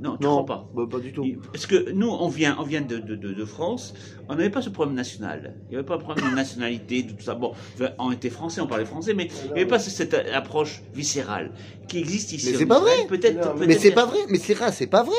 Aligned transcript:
Non, 0.00 0.16
tu 0.16 0.24
Non, 0.24 0.44
crois 0.44 0.46
pas. 0.46 0.68
bah, 0.74 0.82
pas 0.90 0.98
du 0.98 1.12
tout. 1.12 1.24
Parce 1.52 1.66
que 1.66 1.90
nous, 1.92 2.08
on 2.08 2.28
vient, 2.28 2.56
on 2.58 2.62
vient 2.62 2.80
de, 2.80 2.98
de, 2.98 3.16
de, 3.16 3.32
de 3.32 3.44
France, 3.44 3.94
on 4.28 4.34
n'avait 4.36 4.50
pas 4.50 4.62
ce 4.62 4.70
problème 4.70 4.94
national. 4.94 5.54
Il 5.66 5.70
n'y 5.70 5.76
avait 5.76 5.86
pas 5.86 5.96
de 5.96 6.02
problème 6.02 6.30
de 6.30 6.34
nationalité, 6.36 7.02
de 7.02 7.12
tout 7.12 7.22
ça. 7.22 7.34
Bon, 7.34 7.52
on 7.98 8.12
était 8.12 8.30
français, 8.30 8.60
on 8.60 8.66
parlait 8.66 8.84
français, 8.84 9.14
mais 9.14 9.28
il 9.44 9.52
n'y 9.52 9.60
avait 9.60 9.66
pas 9.66 9.78
cette 9.78 10.14
approche 10.14 10.82
viscérale 10.94 11.52
qui 11.88 11.98
existe 11.98 12.32
ici. 12.32 12.50
Mais 12.52 12.58
c'est 12.58 12.66
pas 12.66 12.80
vrai. 12.80 13.06
Peut-être. 13.08 13.54
Mais 13.58 13.78
c'est 13.78 13.90
pas 13.92 14.04
vrai, 14.06 14.18
mais 14.28 14.38
c'est 14.38 14.54
c'est 14.72 14.86
pas 14.86 15.02
vrai. 15.02 15.14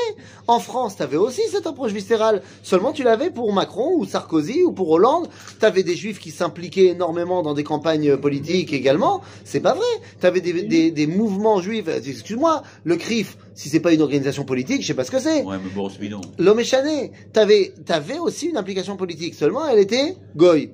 En 0.46 0.60
France, 0.60 0.96
t'avais 0.96 1.16
aussi 1.16 1.42
cette 1.50 1.66
approche 1.66 1.92
viscérale. 1.92 2.42
Seulement, 2.62 2.92
tu 2.92 3.02
l'avais 3.02 3.30
pour 3.30 3.52
Macron 3.52 3.94
ou 3.96 4.04
Sarkozy 4.04 4.62
ou 4.62 4.72
pour 4.72 4.90
Hollande. 4.90 5.28
T'avais 5.58 5.82
des 5.82 5.96
juifs 5.96 6.18
qui 6.18 6.30
s'impliquaient 6.30 6.86
énormément 6.88 7.42
dans 7.42 7.54
des 7.54 7.64
campagnes 7.64 8.16
politiques 8.16 8.72
également. 8.72 9.20
C'est 9.44 9.60
pas 9.60 9.74
vrai. 9.74 9.86
T'avais 10.20 10.40
des, 10.40 10.62
des, 10.62 10.90
des 10.90 11.06
mouvements 11.06 11.60
juifs. 11.60 11.88
Excuse-moi, 11.88 12.62
le 12.84 12.96
CRIF, 12.96 13.36
si 13.60 13.68
c'est 13.68 13.80
pas 13.80 13.92
une 13.92 14.00
organisation 14.00 14.44
politique, 14.44 14.80
je 14.80 14.86
sais 14.86 14.94
pas 14.94 15.04
ce 15.04 15.10
que 15.10 15.18
c'est. 15.18 15.42
Ouais, 15.42 15.58
mais 15.62 15.68
bon, 15.74 15.90
c'est 15.90 16.00
bidon. 16.00 16.22
L'homme 16.38 16.60
échané, 16.60 17.12
t'avais, 17.34 17.74
t'avais 17.84 18.18
aussi 18.18 18.46
une 18.46 18.56
implication 18.56 18.96
politique. 18.96 19.34
Seulement, 19.34 19.66
elle 19.66 19.78
était 19.78 20.16
goy. 20.34 20.70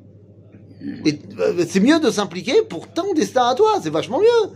Et 1.05 1.19
euh, 1.41 1.65
c'est 1.67 1.81
mieux 1.81 1.99
de 1.99 2.11
s'impliquer 2.11 2.63
pour 2.63 2.87
ton 2.87 3.13
destin 3.13 3.49
à 3.49 3.57
toi. 3.57 3.81
C'est 3.83 3.91
vachement 3.91 4.21
mieux. 4.21 4.53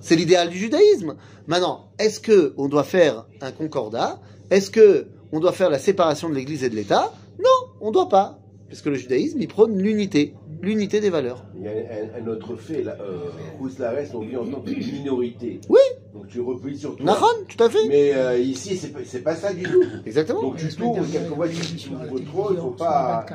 C'est 0.00 0.16
l'idéal 0.16 0.48
du 0.48 0.56
judaïsme. 0.56 1.16
Maintenant, 1.46 1.90
est-ce 1.98 2.20
que 2.20 2.54
on 2.56 2.68
doit 2.68 2.84
faire 2.84 3.26
un 3.42 3.52
concordat? 3.52 4.18
Est-ce 4.50 4.70
que 4.70 5.08
on 5.32 5.38
doit 5.38 5.52
faire 5.52 5.68
la 5.68 5.78
séparation 5.78 6.30
de 6.30 6.34
l'Église 6.34 6.64
et 6.64 6.70
de 6.70 6.76
l'État? 6.76 7.12
Non, 7.38 7.72
on 7.82 7.90
doit 7.90 8.08
pas, 8.08 8.38
parce 8.70 8.80
que 8.80 8.88
le 8.88 8.94
judaïsme 8.94 9.42
il 9.42 9.48
prône 9.48 9.76
l'unité, 9.76 10.32
l'unité 10.62 11.00
des 11.00 11.10
valeurs. 11.10 11.44
Il 11.54 11.64
y 11.64 11.68
a 11.68 11.72
un, 11.72 12.22
un 12.22 12.26
autre 12.28 12.56
fait, 12.56 12.82
là, 12.82 12.96
euh, 13.00 13.30
Rousselarès, 13.58 14.08
on 14.14 14.20
vit 14.20 14.38
en 14.38 14.46
tant 14.46 14.62
que 14.62 14.70
minorité. 14.70 15.60
Oui. 15.68 15.80
Donc 16.14 16.28
tu 16.28 16.40
replies 16.40 16.78
sur 16.78 16.96
toi. 16.96 17.18
Tout 17.48 17.62
à 17.64 17.68
fait. 17.68 17.88
Mais 17.88 18.14
euh, 18.14 18.38
ici, 18.38 18.76
c'est 18.76 18.92
pas, 18.92 19.00
c'est 19.04 19.20
pas 19.22 19.34
ça 19.34 19.52
du 19.52 19.64
tout. 19.64 19.82
Exactement. 20.06 20.42
Donc 20.42 20.56
tu 20.56 20.68
tournes, 20.68 21.04
quelquefois 21.10 21.48
tu 21.48 21.76
tu 21.76 21.88
ouvres 21.90 22.20
trop, 22.24 22.52
il 22.52 22.56
faut 22.58 22.70
pas 22.70 23.26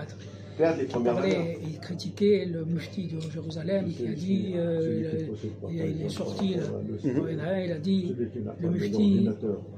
perdre 0.57 0.77
les 0.79 0.83
Il 0.83 0.89
premières 0.89 1.15
valeurs. 1.15 1.41
il 1.63 1.79
critiquait 1.79 2.45
le 2.45 2.65
mufti 2.65 3.07
de 3.07 3.19
Jérusalem 3.31 3.85
qui 3.89 4.05
a 4.07 4.11
dit, 4.11 4.53
euh, 4.55 5.27
il, 5.69 5.75
il 5.99 6.05
est 6.05 6.09
sorti, 6.09 6.55
là, 6.55 6.63
Mhm. 7.03 7.27
il 7.31 7.39
a- 7.39 7.65
il 7.65 7.71
a 7.71 7.77
dit, 7.77 8.15
le 8.59 8.69
mufti, 8.69 9.29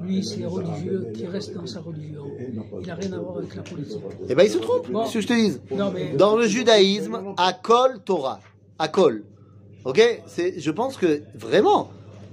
lui, 0.04 0.24
c'est 0.24 0.46
religieux 0.46 1.08
qui 1.14 1.26
reste 1.28 1.54
dans 1.54 1.68
sa 1.68 1.82
religion. 1.82 2.24
Il 2.82 2.88
n'a 2.88 2.96
rien 2.96 3.14
à 3.14 3.20
voir 3.20 3.38
avec 3.38 3.56
la 3.56 3.62
politique. 3.64 3.98
Eh 4.30 4.34
ben, 4.36 4.44
il 4.44 4.50
se 4.50 4.58
trompe, 4.60 4.92
Bon. 4.92 5.06
si 5.06 5.22
je 5.22 5.28
te 5.28 5.34
dis. 5.34 5.58
Non, 5.76 5.92
mais- 5.92 6.14
Dans 6.18 6.36
le 6.36 6.48
judaïsme, 6.48 7.34
à 7.38 7.54
Kol 7.54 8.00
Torah. 8.04 8.40
À 8.80 8.88
Kol. 8.88 9.24
Ok? 9.86 10.00
C'est, 10.28 10.60
Je 10.60 10.72
pense 10.72 10.98
que 10.98 11.22
vraiment, 11.36 11.90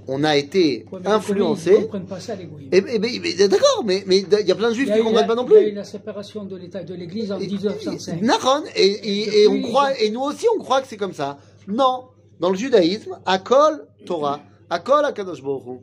on 0.09 0.23
a 0.23 0.35
été 0.37 0.85
Ouais, 0.91 0.99
Ils 1.03 1.07
ne 1.09 1.13
influencé. 1.13 1.75
comprennent 1.83 2.05
pas 2.05 2.19
ça, 2.19 2.35
les 2.35 2.45
goyim. 2.45 2.67
Eh 2.71 2.81
ben, 2.81 2.89
eh 2.93 2.99
ben, 2.99 3.09
mais 3.21 3.47
d'accord, 3.47 3.83
mais 3.85 4.03
il 4.07 4.47
y 4.47 4.51
a 4.51 4.55
plein 4.55 4.69
de 4.69 4.73
juifs 4.75 4.91
qui 4.91 4.99
eu 4.99 5.03
comprennent 5.03 5.27
pas 5.27 5.35
non 5.35 5.45
Il 5.47 5.53
y 5.53 5.55
a 5.57 5.61
eu 5.61 5.65
plus. 5.67 5.75
la 5.75 5.83
séparation 5.83 6.43
de 6.45 6.55
l'État 6.55 6.81
et 6.81 6.85
de 6.85 6.93
l'Église 6.95 7.31
en 7.31 7.37
1905. 7.39 8.21
Nahon, 8.21 8.63
et, 8.75 8.85
et, 8.85 9.41
et 9.43 9.47
on 9.47 9.51
Depuis, 9.55 9.63
croit, 9.69 9.89
ils 9.99 10.05
et 10.05 10.09
nous 10.11 10.21
aussi 10.21 10.45
on 10.55 10.59
croit 10.59 10.81
que 10.81 10.87
c'est 10.87 10.97
comme 10.97 11.13
ça. 11.13 11.37
Non, 11.67 12.05
dans 12.39 12.49
le 12.49 12.55
judaïsme, 12.57 13.17
Akol 13.25 13.85
Torah, 14.05 14.39
Akol 14.69 15.05
Akadosh 15.05 15.43
Baruch. 15.43 15.81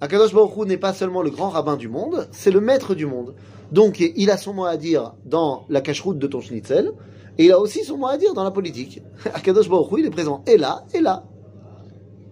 Akadosh 0.00 0.32
Baruch 0.34 0.66
n'est 0.66 0.76
pas 0.76 0.92
seulement 0.92 1.22
le 1.22 1.30
grand 1.30 1.48
rabbin 1.50 1.76
du 1.76 1.88
monde, 1.88 2.28
c'est 2.32 2.50
le 2.50 2.60
maître 2.60 2.94
du 2.94 3.06
monde. 3.06 3.34
Donc 3.72 4.00
il 4.00 4.30
a 4.30 4.36
son 4.36 4.52
mot 4.52 4.64
à 4.66 4.76
dire 4.76 5.14
dans 5.24 5.64
la 5.68 5.80
cache-route 5.80 6.18
de 6.18 6.26
ton 6.26 6.40
schnitzel, 6.40 6.92
et 7.38 7.46
il 7.46 7.52
a 7.52 7.58
aussi 7.58 7.82
son 7.84 7.96
mot 7.96 8.06
à 8.08 8.16
dire 8.18 8.34
dans 8.34 8.44
la 8.44 8.50
politique. 8.50 9.00
Akadosh 9.34 9.68
Baruch 9.68 9.88
il 9.98 10.06
est 10.06 10.10
présent 10.10 10.42
et 10.46 10.56
là, 10.58 10.84
et 10.92 11.00
là. 11.00 11.24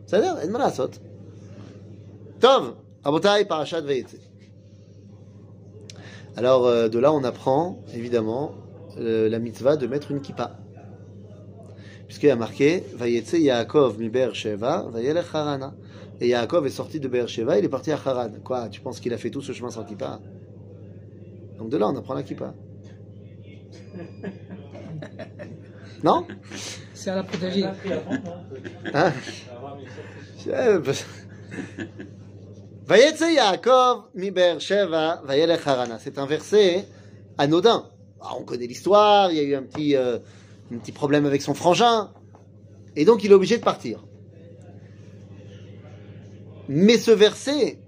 Ça 0.06 0.19
a 0.19 0.20
l'air, 0.20 0.36
en 0.46 0.50
malasot. 0.50 0.91
Tov, 2.43 2.75
Parashat. 3.48 3.83
Alors 6.37 6.67
euh, 6.67 6.89
de 6.89 6.98
là, 6.98 7.12
on 7.12 7.23
apprend 7.23 7.79
évidemment 7.95 8.57
euh, 8.98 9.29
la 9.29 9.39
mitzvah 9.39 9.77
de 9.77 9.87
mettre 9.87 10.11
une 10.11 10.21
kippa. 10.21 10.59
Puisqu'il 12.09 12.27
y 12.27 12.31
a 12.31 12.37
marqué 12.37 12.83
Vayetze 12.97 13.35
Yaakov 13.35 14.01
mi 14.01 14.08
Be'er 14.08 14.35
Sheva, 14.35 14.89
Vayelech 14.91 15.27
Harana. 15.33 15.73
Et 16.20 16.27
Yaakov 16.27 16.67
est 16.67 16.70
sorti 16.70 16.98
de 16.98 17.07
Be'er 17.07 17.29
Sheva, 17.29 17.61
il 17.61 17.64
est 17.64 17.69
parti 17.69 17.92
à 17.92 17.98
Haran. 18.05 18.33
Quoi 18.42 18.69
Tu 18.69 18.81
penses 18.81 18.98
qu'il 18.98 19.13
a 19.14 19.19
fait 19.19 19.31
tout 19.31 19.41
ce 19.41 19.52
chemin 19.52 19.70
sans 19.70 19.85
kippa? 19.85 20.19
Donc 21.58 21.69
de 21.70 21.77
là, 21.77 21.86
on 21.86 21.97
apprend 21.97 22.14
la 22.14 22.25
kippa. 22.25 22.55
non? 26.02 26.27
C'est 26.92 27.11
à 27.11 27.14
la 27.14 27.23
protéger. 27.23 27.67
Hein 28.95 29.13
C'est 36.01 36.19
un 36.19 36.27
verset 36.27 36.85
anodin. 37.39 37.89
Ah, 38.20 38.33
on 38.39 38.43
connaît 38.43 38.67
l'histoire, 38.67 39.31
il 39.31 39.37
y 39.37 39.41
a 39.41 39.45
eu 39.45 39.55
un 39.55 39.63
petit, 39.63 39.95
euh, 39.95 40.19
un 40.75 40.79
petit 40.79 40.91
problème 40.91 41.25
avec 41.25 41.43
son 41.43 41.55
frangin. 41.55 42.11
Et 42.97 43.05
donc 43.05 43.23
il 43.23 43.31
est 43.31 43.35
obligé 43.35 43.57
de 43.57 43.63
partir. 43.63 44.05
Mais 46.69 46.98
ce 46.98 47.13
verset, 47.13 47.79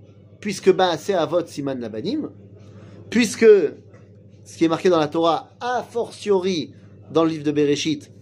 puisque 0.41 0.73
Baasé 0.73 1.15
Avot 1.15 1.45
Siman 1.45 1.81
Labanim, 1.81 2.31
puisque 3.11 3.47
ce 4.45 4.57
qui 4.57 4.65
est 4.65 4.69
marqué 4.69 4.91
dans 4.91 5.01
la 5.01 5.09
Torah, 5.09 5.51
a 5.61 5.83
fortiori 5.83 6.73
dans 7.11 7.25
le 7.25 7.31
livre 7.31 7.45
de 7.45 7.51
Bereshit, 7.51 8.13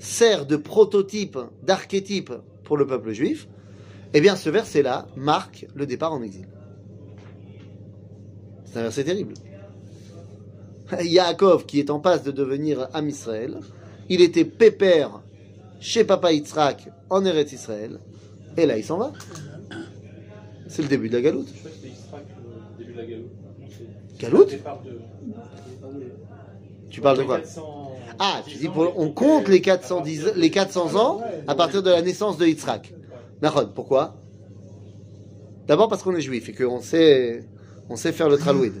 sert 0.00 0.44
de 0.46 0.56
prototype, 0.56 1.38
d'archétype 1.62 2.32
pour 2.64 2.76
le 2.76 2.86
peuple 2.86 3.12
juif, 3.12 3.46
eh 4.14 4.20
bien 4.20 4.36
ce 4.36 4.48
verset-là 4.48 5.06
marque 5.16 5.66
le 5.74 5.86
départ 5.86 6.12
en 6.12 6.22
exil. 6.22 6.46
C'est 8.64 8.78
un 8.78 8.82
verset 8.82 9.04
terrible. 9.04 9.34
Yaakov, 11.02 11.66
qui 11.66 11.80
est 11.80 11.90
en 11.90 11.98
passe 11.98 12.22
de 12.22 12.30
devenir 12.30 12.88
Am 12.94 13.08
Israël, 13.08 13.58
il 14.08 14.20
était 14.20 14.44
pépère 14.44 15.20
chez 15.80 16.04
Papa 16.04 16.32
Yitzhak 16.32 16.88
en 17.10 17.24
Eretz 17.24 17.52
Israël, 17.52 17.98
et 18.56 18.66
là 18.66 18.78
il 18.78 18.84
s'en 18.84 18.98
va. 18.98 19.12
C'est 20.68 20.82
le 20.82 20.88
début 20.88 21.08
de 21.08 21.14
la 21.16 21.22
galoute. 21.22 21.48
Je 21.54 21.60
crois 22.06 22.20
que 22.20 22.78
le 22.78 22.84
début 22.84 22.92
de 22.92 22.98
la 22.98 23.06
galoute. 23.06 24.50
Tu 26.90 27.00
parles 27.00 27.18
de 27.18 27.22
quoi 27.24 27.38
400 27.40 27.92
Ah, 28.20 28.42
tu 28.46 28.56
dis, 28.56 28.68
pour- 28.68 28.92
on 28.96 29.10
compte 29.10 29.48
les 29.48 29.60
410, 29.60 30.32
les 30.36 30.50
400 30.50 30.94
ans 30.94 31.20
à 31.48 31.54
partir 31.56 31.82
de 31.82 31.90
la 31.90 32.02
naissance 32.02 32.38
de 32.38 32.46
Yitzhak. 32.46 32.94
Nahon, 33.44 33.68
pourquoi? 33.74 34.14
D'abord 35.66 35.88
parce 35.88 36.02
qu'on 36.02 36.16
est 36.16 36.22
juif 36.22 36.48
et 36.48 36.54
qu'on 36.54 36.80
sait, 36.80 37.44
on 37.90 37.96
sait 37.96 38.12
faire 38.12 38.30
le 38.30 38.38
tralouid. 38.38 38.72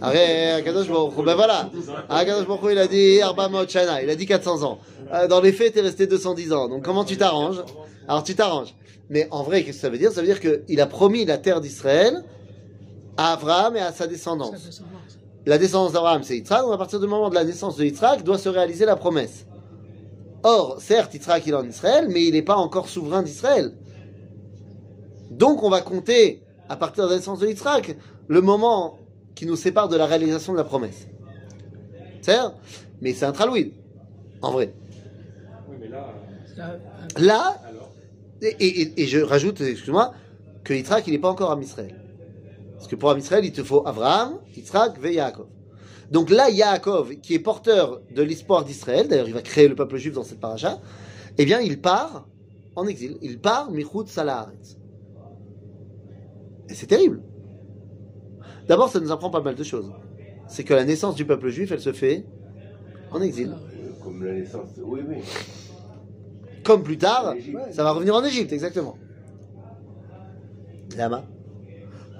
Arrête, 0.00 0.60
Akadosh 0.60 0.88
Baruch 0.88 1.24
ben 1.24 1.36
voilà. 1.36 1.70
Akadosh 2.08 2.48
Baruch 2.48 2.72
il 2.72 2.78
a 2.78 2.88
dit 2.88 3.20
Arba 3.20 3.48
Shana, 3.68 4.02
il 4.02 4.10
a 4.10 4.16
dit 4.16 4.26
400 4.26 4.64
ans. 4.64 4.78
Euh, 5.14 5.28
Dans 5.28 5.40
les 5.40 5.52
faits, 5.52 5.74
t'es 5.74 5.82
resté 5.82 6.08
210 6.08 6.52
ans. 6.52 6.68
Donc 6.68 6.84
comment 6.84 7.04
tu 7.04 7.16
t'arranges? 7.16 7.62
Alors 8.08 8.24
tu 8.24 8.34
t'arranges. 8.34 8.74
Mais 9.08 9.28
en 9.30 9.44
vrai, 9.44 9.62
qu'est-ce 9.62 9.76
que 9.76 9.82
ça 9.82 9.88
veut 9.88 9.98
dire? 9.98 10.10
Ça 10.10 10.20
veut 10.20 10.26
dire 10.26 10.40
qu'il 10.40 10.80
a 10.80 10.86
promis 10.86 11.24
la 11.24 11.38
terre 11.38 11.60
d'Israël 11.60 12.24
à 13.16 13.34
Abraham 13.34 13.76
et 13.76 13.80
à 13.80 13.92
sa 13.92 14.08
descendance. 14.08 14.82
La 15.46 15.58
descendance 15.58 15.92
d'Abraham, 15.92 16.24
c'est 16.24 16.36
Yitzhak. 16.36 16.62
Donc 16.62 16.74
à 16.74 16.78
partir 16.78 16.98
du 16.98 17.06
moment 17.06 17.30
de 17.30 17.36
la 17.36 17.44
naissance 17.44 17.76
de 17.76 17.84
Yitzhak, 17.84 18.24
doit 18.24 18.38
se 18.38 18.48
réaliser 18.48 18.84
la 18.84 18.96
promesse. 18.96 19.46
Or, 20.42 20.78
certes, 20.80 21.14
Yitzhak, 21.14 21.46
il 21.46 21.52
est 21.52 21.56
en 21.56 21.64
Israël, 21.66 22.08
mais 22.10 22.24
il 22.24 22.32
n'est 22.32 22.42
pas 22.42 22.56
encore 22.56 22.88
souverain 22.88 23.22
d'Israël. 23.22 23.72
Donc 25.38 25.62
on 25.62 25.70
va 25.70 25.80
compter, 25.80 26.42
à 26.68 26.76
partir 26.76 27.04
de 27.04 27.10
la 27.10 27.16
naissance 27.16 27.38
de 27.38 27.46
Yitzhak, 27.46 27.96
le 28.26 28.40
moment 28.40 28.98
qui 29.34 29.46
nous 29.46 29.56
sépare 29.56 29.88
de 29.88 29.96
la 29.96 30.06
réalisation 30.06 30.52
de 30.52 30.58
la 30.58 30.64
promesse. 30.64 31.06
C'est 32.22 32.36
Mais 33.00 33.14
c'est 33.14 33.24
un 33.24 33.32
tralouïd, 33.32 33.72
en 34.42 34.50
vrai. 34.50 34.74
Oui, 35.68 35.76
mais 35.80 35.88
là, 35.88 37.56
et, 38.42 38.48
et- 38.66 39.02
et 39.02 39.06
je 39.06 39.20
rajoute, 39.20 39.60
excuse-moi, 39.60 40.12
que 40.64 40.74
Yitzhak, 40.74 41.06
il 41.06 41.12
n'est 41.12 41.18
pas 41.20 41.30
encore 41.30 41.52
à 41.52 41.60
Israël. 41.60 41.94
Parce 42.74 42.88
que 42.88 42.96
pour 42.96 43.10
Am 43.10 43.18
Israël, 43.18 43.44
il 43.44 43.52
te 43.52 43.62
faut 43.62 43.86
Abraham, 43.86 44.38
Yitzhak 44.56 44.96
et 45.04 45.14
Yaakov. 45.14 45.46
Donc 46.10 46.30
là, 46.30 46.50
Yaakov, 46.50 47.16
qui 47.16 47.34
est 47.34 47.38
porteur 47.38 48.00
de 48.14 48.22
l'espoir 48.22 48.64
d'Israël, 48.64 49.06
d'ailleurs 49.08 49.28
il 49.28 49.34
va 49.34 49.42
créer 49.42 49.68
le 49.68 49.74
peuple 49.76 49.96
juif 49.98 50.14
dans 50.14 50.24
cette 50.24 50.40
paracha, 50.40 50.80
eh 51.36 51.44
bien 51.44 51.60
il 51.60 51.80
part 51.80 52.26
en 52.74 52.86
exil. 52.86 53.18
Il 53.22 53.38
part 53.40 53.70
Michut 53.70 54.06
Salaharetz. 54.08 54.76
Et 56.68 56.74
c'est 56.74 56.86
terrible. 56.86 57.22
D'abord, 58.66 58.88
ça 58.90 59.00
nous 59.00 59.10
apprend 59.12 59.30
pas 59.30 59.40
mal 59.40 59.54
de 59.54 59.64
choses. 59.64 59.90
C'est 60.46 60.64
que 60.64 60.74
la 60.74 60.84
naissance 60.84 61.14
du 61.14 61.24
peuple 61.24 61.48
juif, 61.48 61.72
elle 61.72 61.80
se 61.80 61.92
fait 61.92 62.24
en 63.10 63.20
exil. 63.20 63.54
Comme 64.02 64.24
la 64.24 64.32
naissance. 64.34 64.68
Oui, 64.82 65.00
oui. 65.08 65.16
Comme 66.64 66.82
plus 66.82 66.98
tard, 66.98 67.34
ça 67.70 67.82
va 67.82 67.92
revenir 67.92 68.14
en 68.14 68.24
Égypte, 68.24 68.52
exactement. 68.52 68.96
Lama. 70.96 71.24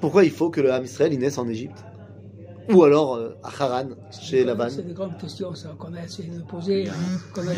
Pourquoi 0.01 0.25
il 0.25 0.31
faut 0.31 0.51
que 0.51 0.61
le 0.61 0.73
Ham 0.73 0.85
Israël 0.85 1.13
il 1.13 1.19
naisse 1.19 1.39
en 1.39 1.49
Égypte? 1.49 1.85
Ou 2.71 2.85
alors 2.85 3.15
euh, 3.17 3.31
à 3.43 3.49
Haran, 3.49 3.89
chez 4.11 4.45
Laban 4.45 4.69
C'est 4.69 4.83
des 4.87 4.93
grandes 4.93 5.17
questions, 5.19 5.55
ça, 5.55 5.75
qu'on 5.79 5.95
a 5.95 6.05
essayé 6.05 6.29
de 6.29 6.43
poser. 6.43 6.87
hein, 6.89 6.93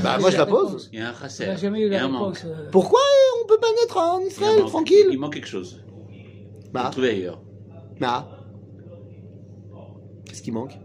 Bah, 0.04 0.18
moi, 0.20 0.30
je 0.30 0.36
la 0.36 0.46
pose. 0.46 0.66
réponse. 0.68 0.88
Il 0.92 1.00
y 1.00 1.02
a 1.02 1.08
un 1.08 1.12
On 1.12 1.16
chasser. 1.16 1.46
n'a 1.46 1.56
jamais 1.56 1.80
eu 1.80 1.86
Il 1.86 1.92
y 1.92 1.96
a 1.96 1.98
la 2.00 2.04
un 2.04 2.08
manque. 2.08 2.36
réponse. 2.38 2.50
euh, 2.56 2.68
Pourquoi 2.70 3.00
on 3.42 3.46
peut 3.48 3.58
pas 3.60 3.66
naître 3.80 3.96
en 3.98 4.20
Israël, 4.20 4.64
tranquille? 4.66 5.06
Il 5.10 5.18
manque 5.18 5.34
quelque 5.34 5.48
chose. 5.48 5.82
Bah, 6.72 6.88
Trouver 6.92 7.10
ailleurs. 7.10 7.42
bah. 8.00 8.28
Qu'est-ce 10.24 10.42
qui 10.42 10.52
manque? 10.52 10.78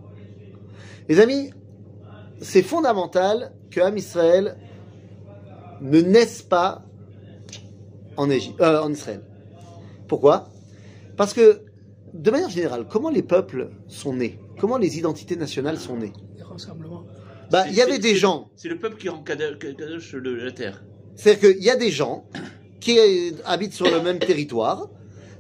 Les 1.08 1.20
amis, 1.20 1.52
c'est 2.42 2.64
fondamental 2.64 3.54
que 3.70 3.80
Am 3.80 3.96
Israël 3.98 4.58
ne 5.82 6.02
naisse 6.02 6.42
pas 6.42 6.84
en, 8.18 8.30
Égypte, 8.30 8.60
euh, 8.62 8.82
en 8.82 8.92
Israël. 8.92 9.22
Pourquoi? 10.08 10.50
Parce 11.18 11.34
que, 11.34 11.62
de 12.14 12.32
manière 12.32 12.50
générale, 12.50 12.88
comment 12.90 13.10
les 13.10 13.22
peuples 13.24 13.70
sont 13.88 14.14
nés? 14.14 14.40
Comment 14.60 14.78
les 14.78 14.98
identités 14.98 15.36
nationales 15.36 15.78
sont 15.78 15.98
nées? 15.98 16.14
Bah, 17.52 17.66
Il 17.70 17.76
y 17.76 17.82
avait 17.82 18.00
des 18.00 18.16
gens, 18.16 18.50
C'est 18.56 18.70
le 18.70 18.80
peuple 18.80 18.98
qui 18.98 19.10
rend 19.10 19.22
Kadosh 19.22 20.14
la 20.16 20.52
terre. 20.52 20.84
c'est-à-dire 21.16 21.54
qu'il 21.54 21.64
y 21.64 21.70
a 21.70 21.76
des 21.76 21.92
gens 21.92 22.26
qui 22.80 22.98
habitent 23.46 23.74
sur 23.74 23.86
le 23.86 24.02
même 24.02 24.20
territoire, 24.32 24.90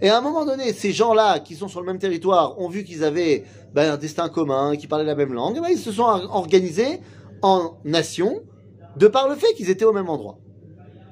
et 0.01 0.09
à 0.09 0.17
un 0.17 0.21
moment 0.21 0.45
donné, 0.45 0.73
ces 0.73 0.91
gens-là 0.91 1.39
qui 1.39 1.55
sont 1.55 1.67
sur 1.67 1.79
le 1.79 1.85
même 1.85 1.99
territoire 1.99 2.59
ont 2.59 2.67
vu 2.67 2.83
qu'ils 2.83 3.03
avaient 3.03 3.45
ben, 3.73 3.93
un 3.93 3.97
destin 3.97 4.29
commun, 4.29 4.75
qu'ils 4.75 4.89
parlaient 4.89 5.05
la 5.05 5.15
même 5.15 5.33
langue, 5.33 5.59
ben, 5.61 5.69
ils 5.69 5.77
se 5.77 5.91
sont 5.91 6.03
or- 6.03 6.35
organisés 6.35 6.99
en 7.41 7.77
nations 7.83 8.41
de 8.97 9.07
par 9.07 9.29
le 9.29 9.35
fait 9.35 9.53
qu'ils 9.55 9.69
étaient 9.69 9.85
au 9.85 9.93
même 9.93 10.09
endroit. 10.09 10.37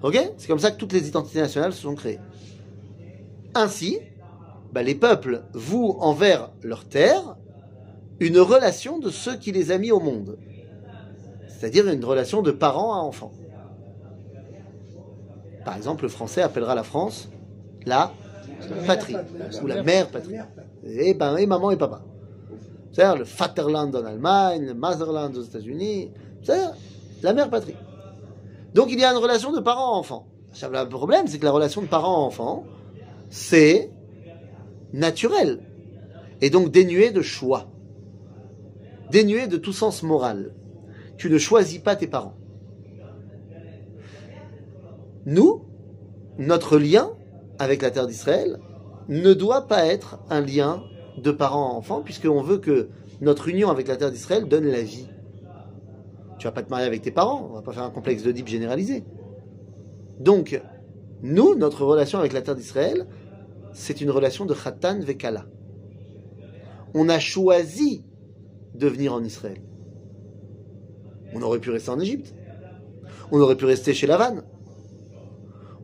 Ok? 0.02 0.20
C'est 0.38 0.48
comme 0.48 0.60
ça 0.60 0.72
que 0.72 0.78
toutes 0.78 0.94
les 0.94 1.08
identités 1.08 1.40
nationales 1.40 1.74
se 1.74 1.82
sont 1.82 1.96
créées. 1.96 2.20
Ainsi, 3.56 4.00
ben, 4.74 4.84
les 4.84 4.96
peuples 4.96 5.44
vouent 5.54 5.98
envers 6.00 6.50
leur 6.62 6.86
terre 6.86 7.38
une 8.20 8.40
relation 8.40 9.00
de 9.00 9.10
ceux 9.10 9.38
qui 9.38 9.52
les 9.52 9.72
a 9.72 9.78
mis 9.78 9.92
au 9.92 10.00
monde. 10.00 10.38
C'est-à-dire 11.48 11.88
une 11.88 12.04
relation 12.04 12.42
de 12.42 12.52
parents 12.52 12.94
à 12.94 12.98
enfants. 12.98 13.32
Par 15.64 15.78
exemple, 15.78 16.04
le 16.04 16.10
français 16.10 16.42
appellera 16.42 16.76
la 16.76 16.84
France 16.84 17.30
la 17.86 18.12
patrie, 18.86 19.16
ou 19.62 19.68
la 19.68 19.84
mère 19.84 20.10
patrie. 20.10 20.36
Et, 20.84 21.14
ben, 21.14 21.38
et 21.38 21.46
maman 21.46 21.72
et 21.72 21.78
papa. 21.78 22.02
C'est-à-dire 22.92 23.18
le 23.18 23.24
Vaterland 23.24 23.96
en 23.96 24.06
Allemagne, 24.06 24.66
le 24.66 24.74
Motherland 24.74 25.36
aux 25.36 25.42
États-Unis, 25.42 26.12
c'est-à-dire 26.42 26.74
la 27.24 27.34
mère 27.34 27.50
patrie. 27.50 27.76
Donc 28.74 28.88
il 28.92 29.00
y 29.00 29.04
a 29.04 29.12
une 29.12 29.18
relation 29.18 29.52
de 29.52 29.60
parent 29.60 29.96
à 29.96 29.98
enfant. 29.98 30.28
Le 30.62 30.90
problème, 30.90 31.28
c'est 31.28 31.40
que 31.40 31.46
la 31.46 31.52
relation 31.52 31.82
de 31.82 31.88
parent 31.88 32.16
à 32.16 32.28
enfant, 32.28 32.66
c'est 33.30 33.92
naturel. 34.94 35.60
Et 36.42 36.50
donc 36.50 36.70
dénué 36.72 37.12
de 37.12 37.22
choix. 37.22 37.68
Dénué 39.10 39.48
de 39.48 39.58
tout 39.58 39.74
sens 39.74 40.04
moral. 40.04 40.54
Tu 41.18 41.30
ne 41.30 41.38
choisis 41.38 41.80
pas 41.80 41.96
tes 41.96 42.08
parents. 42.08 42.36
Nous, 45.26 45.66
notre 46.38 46.78
lien 46.78 47.12
avec 47.60 47.82
la 47.82 47.92
terre 47.92 48.08
d'Israël 48.08 48.60
ne 49.10 49.34
doit 49.34 49.68
pas 49.68 49.86
être 49.86 50.20
un 50.30 50.42
lien 50.42 50.84
de 51.18 51.32
parents 51.32 51.72
à 51.72 51.74
enfants, 51.74 52.02
puisqu'on 52.02 52.42
veut 52.42 52.58
que 52.58 52.90
notre 53.22 53.48
union 53.48 53.70
avec 53.70 53.88
la 53.88 53.96
terre 53.96 54.12
d'Israël 54.12 54.48
donne 54.48 54.66
la 54.66 54.82
vie. 54.82 55.08
Tu 56.40 56.48
vas 56.48 56.52
pas 56.52 56.64
te 56.64 56.70
marier 56.70 56.88
avec 56.88 57.02
tes 57.02 57.12
parents, 57.12 57.48
on 57.50 57.54
va 57.54 57.62
pas 57.62 57.72
faire 57.72 57.84
un 57.84 57.92
complexe 57.92 58.24
d'Oedipe 58.24 58.48
généralisé. 58.48 59.04
Donc, 60.20 60.62
nous, 61.22 61.56
notre 61.56 61.86
relation 61.86 62.20
avec 62.20 62.34
la 62.34 62.42
terre 62.42 62.56
d'Israël, 62.56 63.08
c'est 63.74 64.02
une 64.02 64.12
relation 64.12 64.46
de 64.46 64.54
Khatan 64.54 65.00
Vekala. 65.00 65.46
On 66.94 67.10
a 67.10 67.20
choisi 67.20 68.06
de 68.76 68.88
venir 68.88 69.14
en 69.14 69.24
Israël. 69.24 69.62
On 71.34 71.42
aurait 71.42 71.60
pu 71.60 71.72
rester 71.72 71.90
en 71.90 72.00
Égypte. 72.00 72.34
On 73.32 73.40
aurait 73.40 73.56
pu 73.56 73.66
rester 73.66 73.94
chez 73.94 74.06
Lavanne. 74.06 74.44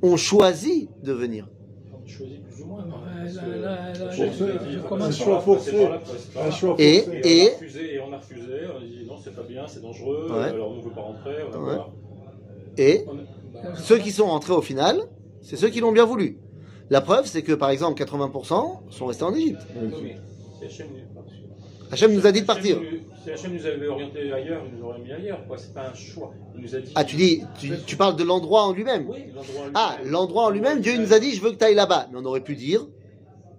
On 0.01 0.18
choisit 0.18 0.89
de 1.04 1.13
venir. 1.13 1.50
On 2.09 2.17
choisit 2.17 2.44
plus 2.44 2.63
ou 2.63 2.65
moins. 2.67 2.85
Je 4.11 5.03
Un 5.03 5.11
choix 5.11 5.39
forcé. 5.41 5.88
Un 6.38 6.51
choix 6.51 6.75
Et, 6.79 7.00
forcé. 7.01 7.21
et, 7.23 7.50
On 7.50 7.51
a 7.51 7.57
refusé 7.57 7.94
et 7.94 8.00
on 8.00 8.13
a 8.13 8.17
refusé. 8.17 8.53
On 8.73 8.77
a 8.77 8.79
dit 8.81 9.06
non, 9.07 9.15
c'est 9.23 9.35
pas 9.35 9.44
bien, 9.44 9.67
c'est 9.67 9.81
dangereux. 9.81 10.27
Ouais. 10.31 10.44
Alors 10.50 10.71
on 10.71 10.75
ne 10.77 10.81
veut 10.81 10.89
pas 10.91 11.01
rentrer. 11.01 11.35
On 11.47 11.51
va 11.51 11.57
Ouais. 11.59 11.73
voir. 11.75 11.89
et, 12.77 13.03
On 13.07 13.11
a- 13.17 13.63
bah, 13.63 13.75
ceux 13.75 13.97
qui 14.00 14.11
sont 14.11 14.25
rentrés 14.27 14.53
au 14.53 14.61
final, 14.61 15.01
c'est 15.41 15.56
ceux 15.57 15.69
qui 15.69 15.79
l'ont 15.81 15.91
bien 15.91 16.06
voulu. 16.06 16.38
La 16.89 17.01
preuve, 17.01 17.25
c'est 17.27 17.44
que 17.44 17.53
par 17.53 17.69
exemple, 17.69 17.95
80% 18.01 18.81
sont 18.89 19.05
restés 19.05 19.23
en 19.23 19.33
Égypte. 19.35 19.62
oui, 19.79 19.89
mais 20.03 20.17
si 20.67 20.81
Hachem 21.91 22.13
nous- 22.13 22.25
a 22.25 22.31
dit 22.31 22.41
de 22.41 22.45
Hachem 22.45 22.45
partir. 22.45 22.77
Si 23.37 23.45
Hachem 23.45 23.53
nous 23.55 23.65
avait 23.65 23.87
orienté 23.87 24.31
ailleurs, 24.33 24.63
il 24.71 24.77
nous 24.79 24.85
aurait 24.85 24.99
mis 24.99 25.11
ailleurs. 25.11 25.45
quoi. 25.47 25.57
C'est 25.57 25.73
pas 25.73 25.87
un 25.89 25.93
choix. 25.93 26.33
Il 26.55 26.61
nous 26.63 26.75
a 26.75 26.79
dit. 26.79 26.91
Ah, 26.95 27.03
tu 27.03 27.15
dis, 27.15 27.43
tu, 27.59 27.71
tu 27.85 27.95
parles 27.95 28.15
de 28.15 28.23
l'endroit 28.23 28.63
en 28.63 28.73
lui-même. 28.73 29.07
Oui, 29.09 29.25
l'endroit. 29.35 29.65
en 29.67 29.71
Ah, 29.75 29.95
lui-même. 29.97 30.11
l'endroit 30.13 30.43
en 30.45 30.49
lui-même, 30.49 30.79
Dieu 30.79 30.97
nous 30.97 31.13
a 31.13 31.19
dit, 31.19 31.33
je 31.35 31.41
veux 31.41 31.51
que 31.51 31.57
tu 31.57 31.63
ailles 31.65 31.75
là-bas. 31.75 32.07
Mais 32.11 32.17
on 32.19 32.25
aurait 32.25 32.41
pu 32.43 32.55
dire, 32.55 32.87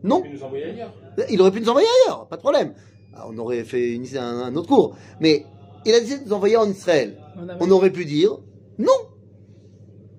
non, 0.03 0.23
Il 0.27 0.33
nous 0.33 0.43
envoyer 0.43 0.65
ailleurs. 0.65 0.93
il 1.31 1.41
aurait 1.41 1.51
pu 1.53 1.61
nous 1.61 1.69
envoyer 1.69 1.87
ailleurs, 2.07 2.27
pas 2.27 2.37
de 2.37 2.41
problème. 2.43 2.75
Ah, 3.15 3.27
on 3.29 3.39
aurait 3.39 3.63
fait 3.65 3.93
une- 3.93 4.07
un, 4.17 4.41
un 4.45 4.57
autre 4.57 4.69
cours. 4.69 4.97
Mais 5.21 5.45
il 5.87 5.95
a 5.95 6.01
décidé 6.01 6.19
de 6.25 6.29
nous 6.29 6.33
envoyer 6.35 6.57
en 6.57 6.69
Israël. 6.69 7.17
On 7.37 7.49
avait- 7.49 7.59
On 7.63 7.71
aurait 7.71 7.91
pu 7.91 8.05
dire, 8.05 8.39
non. 8.79 8.91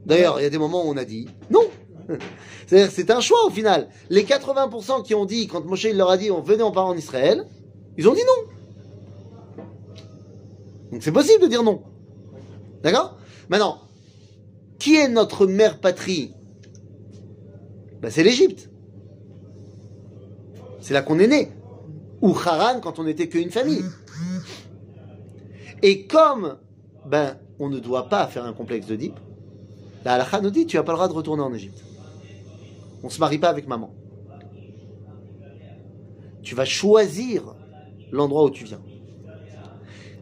D'ailleurs, 0.06 0.39
il 0.39 0.44
y 0.44 0.45
a 0.45 0.50
des 0.50 0.57
moments 0.57 0.86
où 0.86 0.89
on 0.89 0.98
a 0.98 1.06
dit, 1.06 1.27
non. 1.50 1.62
C'est-à-dire 2.68 2.92
c'est 2.92 3.12
un 3.12 3.19
choix 3.21 3.45
au 3.45 3.50
final. 3.50 3.89
Les 4.09 4.24
80% 4.24 5.03
qui 5.03 5.13
ont 5.15 5.25
dit, 5.25 5.48
quand 5.48 5.65
Moshe 5.65 5.83
il 5.86 5.98
leur 5.98 6.09
a 6.09 6.18
dit, 6.18 6.31
on 6.31 6.42
venait 6.42 6.63
en 6.63 6.71
part 6.71 6.88
en 6.88 6.95
Israël, 6.95 7.45
ils 7.98 8.07
ont 8.07 8.13
dit 8.13 8.21
non. 8.25 8.50
Donc 10.92 11.04
c'est 11.04 11.12
possible 11.12 11.44
de 11.44 11.48
dire 11.48 11.64
non. 11.64 11.84
D'accord? 12.84 13.18
Maintenant, 13.50 13.80
qui 14.80 14.96
est 14.96 15.08
notre 15.08 15.46
mère 15.46 15.80
patrie? 15.80 16.34
Ben, 18.02 18.10
C'est 18.10 18.24
l'Égypte. 18.24 18.70
C'est 20.80 20.94
là 20.94 21.02
qu'on 21.02 21.20
est 21.20 21.28
né. 21.28 21.52
Ou 22.22 22.36
Haran 22.36 22.80
quand 22.82 23.00
on 23.00 23.04
n'était 23.04 23.30
qu'une 23.30 23.52
famille. 23.52 23.84
Et 25.84 26.08
comme 26.08 26.58
ben, 27.06 27.38
on 27.60 27.70
ne 27.70 27.80
doit 27.80 28.10
pas 28.10 28.28
faire 28.28 28.46
un 28.46 28.54
complexe 28.54 28.88
de 28.88 28.96
dip, 28.96 29.20
la 30.04 30.14
halakha 30.14 30.42
nous 30.42 30.50
dit 30.50 30.66
tu 30.66 30.78
n'as 30.78 30.84
pas 30.84 30.92
le 30.92 30.98
droit 30.98 31.08
de 31.08 31.14
retourner 31.14 31.44
en 31.44 31.54
Égypte. 31.54 31.84
On 33.04 33.08
ne 33.08 33.12
se 33.12 33.20
marie 33.20 33.40
pas 33.40 33.50
avec 33.50 33.68
maman. 33.68 33.94
Tu 36.44 36.56
vas 36.56 36.66
choisir 36.66 37.56
l'endroit 38.12 38.44
où 38.44 38.50
tu 38.50 38.66
viens. 38.66 38.82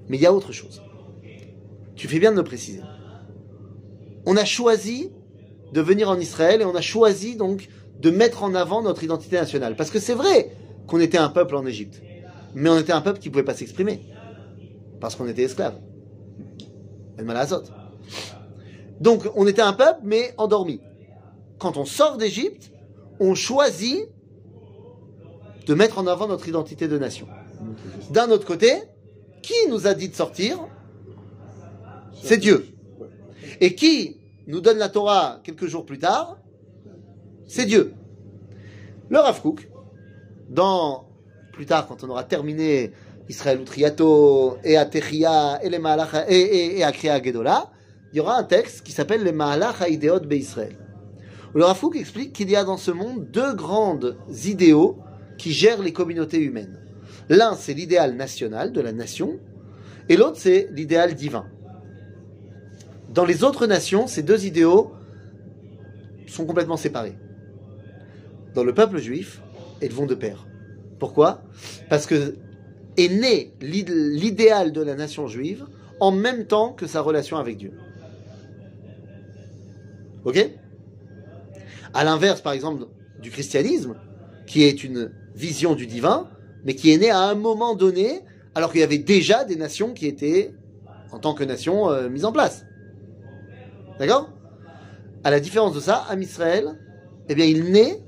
Mais 0.09 0.17
il 0.17 0.21
y 0.21 0.25
a 0.25 0.33
autre 0.33 0.51
chose. 0.51 0.81
Tu 1.95 2.07
fais 2.07 2.19
bien 2.19 2.31
de 2.31 2.38
le 2.38 2.44
préciser. 2.44 2.81
On 4.25 4.35
a 4.35 4.45
choisi 4.45 5.11
de 5.71 5.81
venir 5.81 6.09
en 6.09 6.19
Israël 6.19 6.61
et 6.61 6.65
on 6.65 6.75
a 6.75 6.81
choisi 6.81 7.35
donc 7.35 7.69
de 8.00 8.09
mettre 8.09 8.44
en 8.44 8.56
avant 8.56 8.81
notre 8.81 9.03
identité 9.03 9.35
nationale. 9.35 9.75
Parce 9.75 9.91
que 9.91 10.00
c'est 10.00 10.13
vrai 10.13 10.51
qu'on 10.88 11.00
était 11.00 11.17
un 11.17 11.29
peuple 11.29 11.56
en 11.56 11.65
Égypte. 11.65 12.01
Mais 12.56 12.69
on 12.69 12.77
était 12.77 12.94
un 12.94 13.01
peuple 13.01 13.19
qui 13.19 13.29
ne 13.29 13.33
pouvait 13.33 13.43
pas 13.43 13.53
s'exprimer. 13.53 14.01
Parce 15.00 15.15
qu'on 15.15 15.27
était 15.27 15.48
Malazot. 17.24 17.63
Donc 19.00 19.29
on 19.36 19.48
était 19.48 19.62
un 19.62 19.74
peuple, 19.74 20.00
mais 20.03 20.34
endormi. 20.38 20.81
Quand 21.57 21.77
on 21.77 21.86
sort 21.86 22.17
d'Égypte, 22.17 22.72
on 23.19 23.36
choisit 23.36 24.07
de 25.65 25.74
mettre 25.74 26.00
en 26.00 26.07
avant 26.07 26.27
notre 26.27 26.48
identité 26.48 26.88
de 26.88 26.98
nation. 26.98 27.27
D'un 28.10 28.31
autre 28.31 28.45
côté, 28.45 28.74
qui 29.41 29.67
nous 29.69 29.88
a 29.88 29.93
dit 29.93 30.10
de 30.10 30.15
sortir? 30.15 30.60
C'est 32.22 32.38
Dieu. 32.38 32.67
Et 33.62 33.75
qui 33.75 34.17
nous 34.48 34.62
donne 34.62 34.77
la 34.77 34.89
Torah 34.89 35.39
quelques 35.43 35.67
jours 35.67 35.86
plus 35.86 36.00
tard? 36.00 36.38
C'est 37.48 37.65
Dieu. 37.65 37.93
Le 39.10 39.19
Rav 39.19 39.41
dans 40.50 41.08
plus 41.51 41.65
tard, 41.65 41.88
quand 41.88 42.03
on 42.03 42.10
aura 42.10 42.24
terminé 42.24 42.91
Israël 43.27 43.62
Utriato 43.62 44.58
et 44.63 44.77
Atechia 44.77 45.60
et 45.63 45.69
les 45.69 45.79
Mahalach 45.79 46.25
et, 46.27 46.39
et, 46.39 46.79
et 46.79 46.84
Akria 46.84 47.22
Gedola, 47.22 47.72
il 48.12 48.17
y 48.17 48.19
aura 48.19 48.38
un 48.38 48.43
texte 48.43 48.84
qui 48.84 48.91
s'appelle 48.91 49.24
les 49.24 49.31
Mahalach 49.31 49.81
Haïdeot 49.81 50.22
Israël. 50.31 50.75
Le 51.53 51.63
Rav 51.63 51.79
Kook 51.79 51.96
explique 51.96 52.34
qu'il 52.34 52.50
y 52.50 52.55
a 52.55 52.63
dans 52.63 52.77
ce 52.77 52.91
monde 52.91 53.29
deux 53.31 53.53
grandes 53.53 54.17
idéaux 54.46 54.98
qui 55.38 55.51
gèrent 55.51 55.81
les 55.81 55.93
communautés 55.93 56.39
humaines. 56.39 56.79
L'un, 57.29 57.55
c'est 57.55 57.74
l'idéal 57.74 58.15
national 58.15 58.71
de 58.71 58.81
la 58.81 58.91
nation, 58.91 59.39
et 60.09 60.17
l'autre, 60.17 60.38
c'est 60.38 60.67
l'idéal 60.71 61.13
divin. 61.13 61.45
Dans 63.13 63.25
les 63.25 63.43
autres 63.43 63.67
nations, 63.67 64.07
ces 64.07 64.24
deux 64.24 64.45
idéaux 64.45 64.91
sont 66.27 66.45
complètement 66.45 66.77
séparés. 66.77 67.15
Dans 68.55 68.63
le 68.63 68.74
peuple 68.74 68.98
juif, 68.98 69.41
ils 69.81 69.93
vont 69.93 70.07
de 70.07 70.15
pair. 70.15 70.48
Pourquoi? 70.98 71.43
Parce 71.89 72.05
que 72.05 72.36
est 72.98 73.09
né 73.09 73.53
l'id- 73.62 73.89
l'idéal 73.89 74.71
de 74.71 74.81
la 74.81 74.95
nation 74.95 75.27
juive 75.27 75.65
en 76.00 76.12
même 76.12 76.45
temps 76.45 76.74
que 76.74 76.88
sa 76.88 77.01
relation 77.01 77.38
avec 77.38 77.57
Dieu. 77.57 77.74
Ok? 80.25 80.50
À 81.93 82.03
l'inverse, 82.03 82.41
par 82.41 82.53
exemple, 82.53 82.86
du 83.21 83.31
christianisme, 83.31 83.95
qui 84.45 84.63
est 84.63 84.83
une 84.83 85.12
vision 85.36 85.75
du 85.75 85.88
divin, 85.88 86.27
mais 86.66 86.75
qui 86.75 86.92
est 86.92 86.98
né 86.98 87.10
à 87.10 87.20
un 87.20 87.36
moment 87.36 87.75
donné, 87.75 88.22
alors 88.56 88.72
qu'il 88.72 88.82
y 88.82 88.84
avait 88.84 88.98
déjà 88.98 89.46
des 89.46 89.56
nations 89.56 89.94
qui 89.94 90.08
étaient, 90.08 90.54
en 91.12 91.20
tant 91.20 91.34
que 91.34 91.44
nation, 91.44 91.89
euh, 91.89 92.10
mises 92.10 92.25
en 92.25 92.32
place. 92.32 92.66
D'accord? 93.98 94.30
À 95.24 95.32
la 95.32 95.39
différence 95.39 95.74
de 95.74 95.80
ça, 95.80 96.06
Am 96.10 96.22
Israël, 96.22 96.78
eh 97.28 97.36
bien, 97.36 97.46
il 97.46 97.72
naît, 97.72 98.01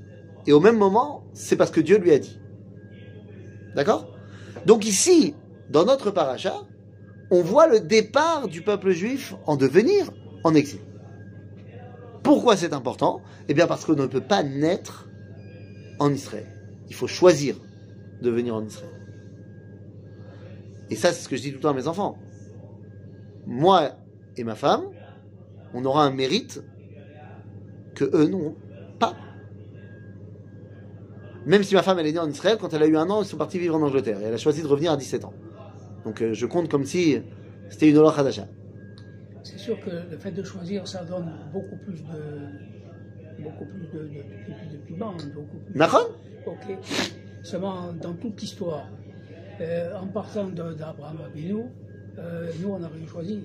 et 0.46 0.52
au 0.52 0.60
même 0.60 0.76
moment, 0.76 1.24
c'est 1.32 1.56
parce 1.56 1.70
que 1.70 1.80
Dieu 1.80 1.98
lui 1.98 2.12
a 2.12 2.18
dit. 2.18 2.40
D'accord? 3.74 4.08
Donc 4.66 4.86
ici, 4.86 5.34
dans 5.70 5.84
notre 5.84 6.10
paracha, 6.10 6.54
on 7.30 7.42
voit 7.42 7.66
le 7.66 7.80
départ 7.80 8.48
du 8.48 8.62
peuple 8.62 8.90
juif 8.90 9.34
en 9.46 9.56
devenir 9.56 10.10
en 10.44 10.54
exil. 10.54 10.80
Pourquoi 12.22 12.56
c'est 12.56 12.72
important? 12.72 13.22
Eh 13.48 13.54
bien 13.54 13.66
parce 13.66 13.84
qu'on 13.84 13.94
ne 13.94 14.06
peut 14.06 14.20
pas 14.20 14.42
naître 14.42 15.08
en 15.98 16.12
Israël. 16.12 16.46
Il 16.88 16.94
faut 16.94 17.06
choisir 17.06 17.56
de 18.22 18.30
venir 18.30 18.54
en 18.54 18.64
Israël. 18.64 18.90
Et 20.90 20.96
ça, 20.96 21.12
c'est 21.12 21.22
ce 21.22 21.28
que 21.28 21.36
je 21.36 21.42
dis 21.42 21.50
tout 21.50 21.56
le 21.56 21.62
temps 21.62 21.70
à 21.70 21.74
mes 21.74 21.88
enfants. 21.88 22.18
Moi 23.46 23.92
et 24.36 24.44
ma 24.44 24.54
femme, 24.54 24.82
on 25.74 25.84
aura 25.84 26.04
un 26.04 26.10
mérite 26.10 26.62
que 27.94 28.04
eux 28.04 28.28
n'ont 28.28 28.54
pas. 28.98 29.14
Même 31.46 31.62
si 31.62 31.74
ma 31.74 31.82
femme 31.82 31.98
elle 31.98 32.06
est 32.06 32.12
née 32.12 32.18
en 32.18 32.28
Israël, 32.30 32.56
quand 32.60 32.72
elle 32.72 32.82
a 32.82 32.86
eu 32.86 32.96
un 32.96 33.10
an, 33.10 33.22
ils 33.22 33.26
sont 33.26 33.36
partis 33.36 33.58
vivre 33.58 33.76
en 33.76 33.82
Angleterre. 33.82 34.20
Et 34.20 34.24
elle 34.24 34.34
a 34.34 34.38
choisi 34.38 34.62
de 34.62 34.66
revenir 34.66 34.92
à 34.92 34.96
17 34.96 35.24
ans. 35.24 35.34
Donc 36.04 36.22
euh, 36.22 36.34
je 36.34 36.46
compte 36.46 36.70
comme 36.70 36.84
si 36.84 37.20
c'était 37.68 37.88
une 37.88 37.98
Olah 37.98 38.14
Hadasha. 38.16 38.46
C'est 39.42 39.58
sûr 39.58 39.80
que 39.80 39.90
le 39.90 40.18
fait 40.18 40.30
de 40.30 40.42
choisir, 40.42 40.86
ça 40.86 41.04
donne 41.04 41.32
beaucoup 41.52 41.76
plus 41.84 42.02
de. 42.02 43.42
beaucoup 43.42 43.64
plus 43.64 43.86
de, 43.88 43.98
de, 43.98 44.08
de, 44.08 44.72
de 44.72 44.76
piment. 44.86 45.14
Beaucoup 45.34 45.58
Ok. 46.46 46.78
Seulement, 47.42 47.92
dans 48.00 48.12
toute 48.14 48.40
l'histoire, 48.40 48.86
euh, 49.60 49.96
en 49.96 50.06
partant 50.06 50.44
d'Abraham 50.48 51.18
Abinu, 51.26 51.64
euh, 52.18 52.50
nous, 52.60 52.70
on 52.70 52.78
n'a 52.78 52.88
rien 52.88 53.06
choisi. 53.06 53.40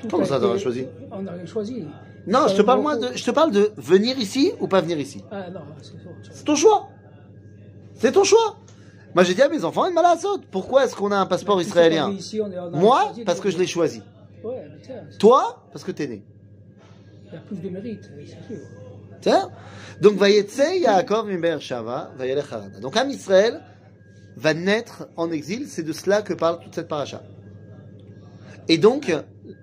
Tout 0.00 0.08
Comment 0.08 0.24
ça, 0.24 0.36
été- 0.36 0.44
t'as 0.46 0.52
rien 0.52 0.58
choisi 0.62 0.86
On 1.10 1.22
n'a 1.22 1.32
rien 1.32 1.46
choisi. 1.46 1.84
Non, 2.26 2.48
je 2.48 2.56
te 2.56 2.62
parle 2.62 2.82
moi 2.82 2.96
de, 2.96 3.08
je 3.16 3.24
te 3.24 3.30
parle 3.30 3.50
de 3.50 3.70
venir 3.76 4.18
ici 4.18 4.52
ou 4.60 4.68
pas 4.68 4.80
venir 4.82 4.98
ici. 5.00 5.24
Ah 5.30 5.50
non, 5.50 5.60
c'est 5.80 6.44
ton 6.44 6.54
choix. 6.54 6.88
C'est 7.94 8.12
ton 8.12 8.24
choix. 8.24 8.56
Moi 9.14 9.24
j'ai 9.24 9.34
dit 9.34 9.42
à 9.42 9.48
mes 9.48 9.64
enfants, 9.64 9.86
une 9.86 9.98
saute. 10.18 10.44
Pourquoi 10.50 10.84
est-ce 10.84 10.94
qu'on 10.94 11.10
a 11.12 11.16
un 11.16 11.26
passeport 11.26 11.56
Mais 11.56 11.62
israélien 11.64 12.10
ici, 12.10 12.40
on 12.40 12.50
est- 12.52 12.58
on 12.58 12.70
Moi, 12.72 13.02
choisi 13.06 13.24
parce 13.24 13.40
que 13.40 13.50
je 13.50 13.58
l'ai 13.58 13.66
choisi. 13.66 14.02
Ouais, 14.44 14.66
mais 14.70 14.80
tiens, 14.82 15.02
c'est- 15.10 15.18
Toi, 15.18 15.64
parce 15.72 15.82
que 15.84 15.92
t'es 15.92 16.06
né. 16.06 16.22
il 17.26 17.32
y 17.34 17.36
a 17.36 17.40
plus 17.40 17.56
de 17.56 17.68
mérite, 17.70 18.10
c'est 18.18 18.54
sûr. 18.54 18.66
Tiens. 19.20 19.50
Donc, 20.00 20.14
Vayetse 20.16 20.62
Yaakov. 20.80 21.28
Donc, 22.80 22.96
Am 22.96 23.10
Israël 23.10 23.60
va 24.36 24.54
naître 24.54 25.08
en 25.16 25.30
exil. 25.30 25.66
C'est 25.68 25.82
de 25.82 25.92
cela 25.92 26.22
que 26.22 26.32
parle 26.32 26.60
toute 26.60 26.74
cette 26.74 26.88
paracha. 26.88 27.22
Et 28.68 28.78
donc, 28.78 29.10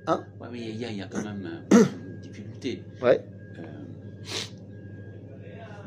hein? 0.07 0.25
Ouais, 0.39 0.47
mais 0.51 0.59
il 0.59 0.75
y, 0.77 0.85
a- 0.85 0.91
il 0.91 0.97
y 0.97 1.01
a 1.01 1.07
quand 1.07 1.23
même 1.23 1.63
euh, 1.71 1.83
une 2.11 2.19
difficulté. 2.19 2.83
Ouais. 3.01 3.23
Euh, 3.57 3.61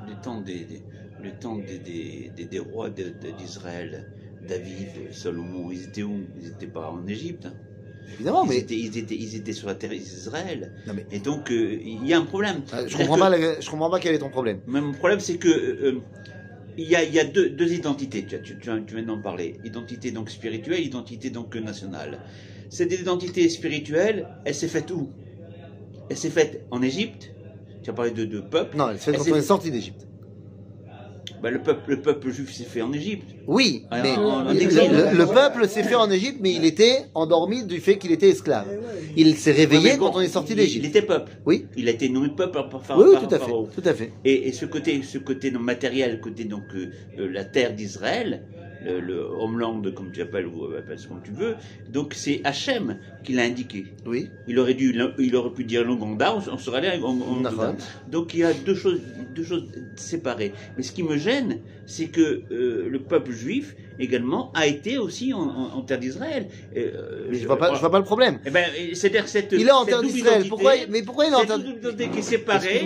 le 0.08 0.14
temps 0.22 0.40
des, 0.40 0.64
des- 0.64 0.82
le 1.22 1.32
temps 1.32 1.56
des, 1.56 1.78
des, 1.78 2.44
des- 2.46 2.58
rois 2.58 2.88
d'Israël, 2.90 4.10
David, 4.48 5.12
Salomon, 5.12 5.70
ils 5.70 5.84
étaient 5.84 6.02
où? 6.02 6.24
Ils 6.40 6.48
n'étaient 6.48 6.66
pas 6.66 6.90
en 6.90 7.06
Égypte. 7.06 7.46
hein. 7.46 7.52
Évidemment, 8.14 8.44
ils, 8.44 8.48
mais 8.48 8.58
étaient, 8.58 8.76
ils, 8.76 8.96
étaient, 8.98 9.14
ils 9.16 9.36
étaient 9.36 9.52
sur 9.52 9.68
la 9.68 9.74
terre 9.74 9.90
d'Israël. 9.90 10.72
Mais- 10.92 11.06
Et 11.12 11.18
donc, 11.18 11.50
euh, 11.50 11.78
il 11.82 12.06
y 12.06 12.12
a 12.12 12.18
un 12.18 12.24
problème. 12.24 12.62
euh, 12.74 12.86
je 12.88 12.96
comprends 12.96 13.14
que- 13.14 13.20
pas. 13.20 13.30
la- 13.30 13.60
Je 13.60 13.70
comprends 13.70 13.90
pas 13.90 14.00
quel 14.00 14.14
est 14.14 14.18
ton 14.18 14.30
problème. 14.30 14.60
mais 14.66 14.80
mon 14.80 14.92
problème, 14.92 15.20
c'est 15.20 15.36
que 15.36 15.48
euh, 15.48 16.00
il 16.76 16.88
y 16.88 16.96
a, 16.96 17.02
il 17.04 17.14
y 17.14 17.18
a 17.20 17.24
deux, 17.24 17.50
deux 17.50 17.72
identités. 17.72 18.24
Tu, 18.26 18.40
tu, 18.42 18.58
tu, 18.58 18.68
tu 18.86 18.94
viens 18.94 19.04
d'en 19.04 19.20
parler. 19.20 19.56
Identité 19.64 20.10
donc 20.10 20.30
spirituelle, 20.30 20.80
identité 20.84 21.30
donc 21.30 21.54
nationale. 21.56 22.18
Cette 22.68 22.92
identité 22.92 23.48
spirituelle, 23.48 24.26
elle 24.44 24.54
s'est 24.54 24.68
faite 24.68 24.90
où? 24.90 25.10
Elle 26.08 26.16
s'est 26.16 26.30
faite 26.30 26.66
en 26.70 26.82
Égypte. 26.82 27.30
Tu 27.82 27.90
as 27.90 27.92
parlé 27.92 28.10
de, 28.10 28.24
de 28.24 28.40
peuple. 28.40 28.76
Non, 28.76 28.90
elle 28.90 28.98
fait 28.98 29.10
Elle 29.12 29.16
quand 29.18 29.24
s'est 29.24 29.32
on 29.32 29.36
est 29.36 29.42
sorti 29.42 29.70
d'Égypte. 29.70 30.06
Bah, 31.42 31.50
le 31.50 31.58
peuple, 31.60 31.90
le 31.92 32.02
peuple 32.02 32.30
juif 32.30 32.52
s'est 32.52 32.64
fait 32.64 32.82
en 32.82 32.92
Égypte. 32.92 33.30
Oui, 33.46 33.86
Ah, 33.90 34.00
mais 34.02 34.14
en- 34.16 34.46
en 34.46 34.52
le, 34.52 34.60
exil. 34.60 34.90
le- 34.92 35.16
le 35.16 35.26
peuple 35.26 35.66
s'est 35.68 35.82
fait 35.82 35.94
en 35.94 36.10
Égypte, 36.10 36.38
mais 36.40 36.52
il 36.52 36.64
était 36.66 37.06
endormi 37.14 37.64
du 37.64 37.80
fait 37.80 37.96
qu'il 37.96 38.12
était 38.12 38.28
esclave. 38.28 38.66
Il 39.16 39.36
s'est 39.36 39.52
réveillé 39.52 39.84
Ouais, 39.84 39.92
mais 39.92 39.98
bon, 39.98 40.10
quand 40.10 40.18
on 40.18 40.20
est 40.20 40.28
sorti 40.28 40.54
d'Égypte. 40.54 40.84
Il 40.84 40.88
était 40.88 41.02
peuple. 41.02 41.32
Oui, 41.46 41.66
Il 41.76 41.88
a 41.88 41.92
été 41.92 42.08
nommé 42.10 42.28
peuple 42.36 42.52
par, 42.52 42.68
par, 42.68 42.80
par 42.82 42.98
oui, 42.98 43.04
oui, 43.08 43.12
par- 43.14 43.26
tout 43.28 43.34
à 43.34 43.38
par- 43.38 43.48
fait, 43.48 43.54
tout 43.82 43.88
à 43.88 43.94
fait. 43.94 44.12
Et, 44.24 44.48
et 44.48 44.52
ce 44.52 44.66
côté, 44.66 45.00
ce 45.02 45.18
côté 45.18 45.50
non 45.50 45.60
matériel, 45.60 46.20
côté 46.20 46.44
donc 46.44 46.62
euh, 46.74 46.90
euh, 47.18 47.28
la 47.32 47.44
terre 47.44 47.74
d'Israël, 47.74 48.42
le, 48.82 49.00
le 49.00 49.20
homeland 49.22 49.82
comme 49.94 50.10
tu 50.12 50.20
appelles 50.22 50.46
ou 50.46 50.64
appelle 50.74 50.98
ce 50.98 51.06
comme 51.08 51.22
tu 51.22 51.32
veux, 51.32 51.56
donc 51.88 52.14
c'est 52.14 52.40
Hachem 52.44 52.98
qui 53.22 53.32
l'a 53.32 53.42
indiqué. 53.42 53.94
Oui, 54.06 54.30
Il 54.46 54.58
aurait 54.58 54.74
dû, 54.74 54.94
il 55.18 55.36
aurait 55.36 55.52
pu 55.52 55.64
dire 55.64 55.84
l'Ouganda, 55.84 56.34
on, 56.34 56.52
on 56.54 56.58
serait 56.58 56.78
allé 56.86 57.02
en. 57.02 57.14
Donc 58.06 58.34
il 58.34 58.40
y 58.40 58.44
a 58.44 58.52
deux 58.52 58.74
choses, 58.74 59.00
deux 59.28 59.44
choses 59.44 59.70
séparées. 59.96 60.54
Mais 60.76 60.82
ce 60.82 60.92
qui 60.92 61.02
me 61.02 61.16
gêne, 61.18 61.60
c'est 61.86 62.08
que 62.08 62.44
euh, 62.50 62.88
le 62.88 62.98
peuple 63.02 63.32
juif 63.32 63.76
également 63.98 64.50
a 64.54 64.66
été 64.66 64.96
aussi 64.98 65.32
en, 65.34 65.40
en- 65.40 65.74
en 65.74 65.82
terre 65.82 65.98
d'Israël. 65.98 66.48
Euh, 66.76 67.26
mais 67.30 67.36
je 67.38 67.46
vois 67.46 67.58
pas, 67.58 67.74
je 67.74 67.80
vois 67.80 67.90
pas 67.90 67.98
le 67.98 68.04
problème. 68.04 68.38
Eh 68.46 68.50
ben, 68.50 68.64
c'est-à-dire 68.94 69.28
cette, 69.28 69.52
Il 69.52 69.66
est 69.66 69.70
en 69.70 69.84
terre 69.84 70.00
d'Israël. 70.14 70.42
Pourquoi, 70.48 70.72
mais 70.88 71.02
pourquoi 71.02 71.26
il 71.26 71.32
est 71.32 71.36
en 71.36 71.44
terre 71.46 71.58
identité 71.58 72.08
qui 72.10 72.18
est 72.18 72.22
séparée. 72.22 72.80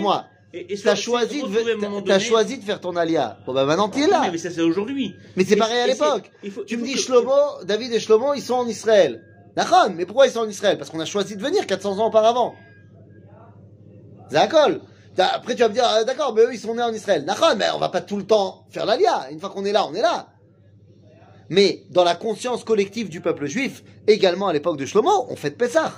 T'as 0.83 0.95
se- 0.95 1.01
choisi, 1.01 1.41
de, 1.41 2.19
choisi 2.19 2.57
de 2.57 2.63
faire 2.63 2.79
ton 2.79 2.95
alia. 2.95 3.37
Bon 3.45 3.53
bah 3.53 3.65
maintenant 3.65 3.89
t'es 3.89 4.05
Oui, 4.05 4.09
là. 4.09 4.29
Mais 4.31 4.37
ça 4.37 4.49
c'est 4.49 4.61
aujourd'hui. 4.61 5.13
Mais 5.35 5.43
c'est 5.43 5.57
pareil 5.57 5.79
à 5.79 5.87
l'époque. 5.87 6.31
Tu 6.65 6.77
me 6.77 6.83
dis 6.83 6.95
Shlomo, 6.97 7.63
David 7.65 7.91
et 7.91 7.99
Shlomo, 7.99 8.33
ils 8.33 8.41
sont 8.41 8.53
en 8.53 8.67
Israël. 8.67 9.21
D'accord, 9.55 9.89
mais 9.93 10.05
pourquoi 10.05 10.27
ils 10.27 10.31
sont 10.31 10.39
en 10.39 10.49
Israël? 10.49 10.77
Parce 10.77 10.89
qu'on 10.89 10.99
a 10.99 11.05
choisi 11.05 11.35
de 11.35 11.41
venir 11.41 11.65
400 11.67 11.99
ans 11.99 12.07
auparavant. 12.07 12.55
D'accord. 14.31 14.69
Après 15.17 15.55
tu 15.55 15.61
vas 15.61 15.69
me 15.69 15.73
dire, 15.73 15.87
euh, 15.89 16.03
d'accord, 16.03 16.33
mais 16.33 16.41
eux 16.43 16.53
ils 16.53 16.59
sont 16.59 16.75
nés 16.75 16.83
en 16.83 16.93
Israël. 16.93 17.25
D'accord, 17.25 17.53
mais 17.57 17.65
on 17.73 17.79
va 17.79 17.89
pas 17.89 18.01
tout 18.01 18.17
le 18.17 18.25
temps 18.25 18.65
faire 18.69 18.85
l'alia. 18.85 19.27
Une 19.31 19.39
fois 19.39 19.49
qu'on 19.49 19.65
est 19.65 19.71
là, 19.71 19.85
on 19.89 19.93
est 19.93 20.01
là. 20.01 20.27
Mais 21.49 21.83
dans 21.91 22.03
la 22.03 22.15
conscience 22.15 22.63
collective 22.63 23.07
du 23.09 23.21
peuple 23.21 23.45
juif, 23.45 23.83
également 24.07 24.47
à 24.47 24.53
l'époque 24.53 24.77
de 24.77 24.85
Shlomo, 24.85 25.27
on 25.29 25.35
fête 25.35 25.57
Pessah. 25.57 25.91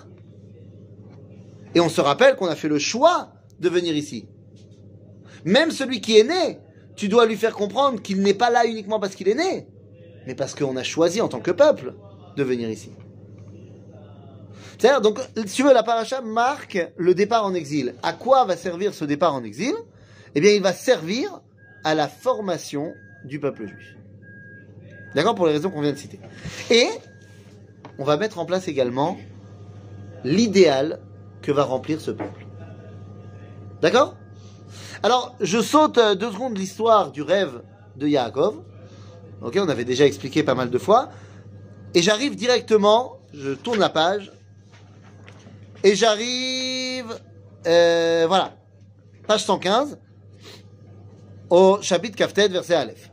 Et 1.74 1.80
on 1.80 1.89
se 1.89 2.01
rappelle 2.01 2.36
qu'on 2.36 2.48
a 2.48 2.56
fait 2.56 2.68
le 2.68 2.80
choix 2.80 3.30
de 3.60 3.70
venir 3.70 3.96
ici. 3.96 4.27
Même 5.48 5.72
celui 5.72 6.01
qui 6.01 6.20
est 6.20 6.25
né, 6.25 6.60
tu 6.98 7.08
dois 7.08 7.25
lui 7.25 7.38
faire 7.38 7.54
comprendre 7.54 8.01
qu'il 8.01 8.22
n'est 8.22 8.34
pas 8.34 8.50
là 8.50 8.66
uniquement 8.66 9.00
parce 9.00 9.16
qu'il 9.16 9.30
est 9.30 9.34
né, 9.34 9.66
mais 10.25 10.36
parce 10.36 10.54
qu'on 10.54 10.75
a 10.75 10.84
choisi 10.84 11.22
en 11.22 11.30
tant 11.30 11.39
que 11.39 11.51
peuple 11.51 11.94
de 12.36 12.44
venir 12.44 12.70
ici. 12.70 12.92
C'est-à-dire, 14.77 15.00
donc, 15.00 15.20
si 15.46 15.56
tu 15.56 15.63
veux, 15.63 15.74
la 15.74 15.84
paracha 15.84 16.20
marque 16.20 16.92
le 16.98 17.16
départ 17.16 17.46
en 17.46 17.54
exil. 17.54 17.96
À 18.04 18.12
quoi 18.12 18.44
va 18.44 18.58
servir 18.58 18.94
ce 18.94 19.06
départ 19.06 19.34
en 19.34 19.46
exil? 19.46 19.74
Eh 20.36 20.42
bien, 20.42 20.51
il 20.51 20.62
va 20.62 20.74
servir 20.74 21.39
à 21.86 21.96
la 21.96 22.10
formation 22.10 22.94
du 23.24 23.39
peuple 23.39 23.68
juif. 23.68 23.96
D'accord? 25.16 25.34
Pour 25.34 25.48
les 25.48 25.54
raisons 25.54 25.70
qu'on 25.70 25.82
vient 25.82 25.94
de 25.94 25.98
citer. 25.98 26.20
Et 26.70 26.88
on 27.98 28.04
va 28.04 28.18
mettre 28.18 28.38
en 28.38 28.46
place 28.46 28.68
également 28.68 29.18
l'idéal 30.25 31.00
que 31.42 31.54
va 31.54 31.63
remplir 31.63 32.01
ce 32.01 32.12
peuple. 32.12 32.46
D'accord? 33.82 34.18
Alors, 35.03 35.36
je 35.39 35.62
saute 35.62 35.97
euh, 35.97 36.15
deux 36.15 36.31
secondes 36.31 36.57
l'histoire 36.57 37.12
du 37.12 37.21
rêve 37.21 37.62
de 37.95 38.07
Yaakov. 38.07 38.62
Ok, 39.41 39.57
on 39.62 39.69
avait 39.69 39.86
déjà 39.86 40.05
expliqué 40.05 40.43
pas 40.43 40.55
mal 40.55 40.69
de 40.69 40.77
fois. 40.77 41.09
Et 41.93 42.01
j'arrive 42.01 42.36
directement, 42.36 43.19
je 43.33 43.51
tourne 43.51 43.79
la 43.79 43.89
page, 43.89 44.31
et 45.83 45.95
j'arrive, 45.95 47.15
euh, 47.65 48.25
voilà, 48.27 48.55
page 49.27 49.45
115, 49.45 49.97
au 51.50 51.79
chapitre 51.81 52.15
Kaftet, 52.15 52.50
verset 52.50 52.75
Aleph. 52.75 53.12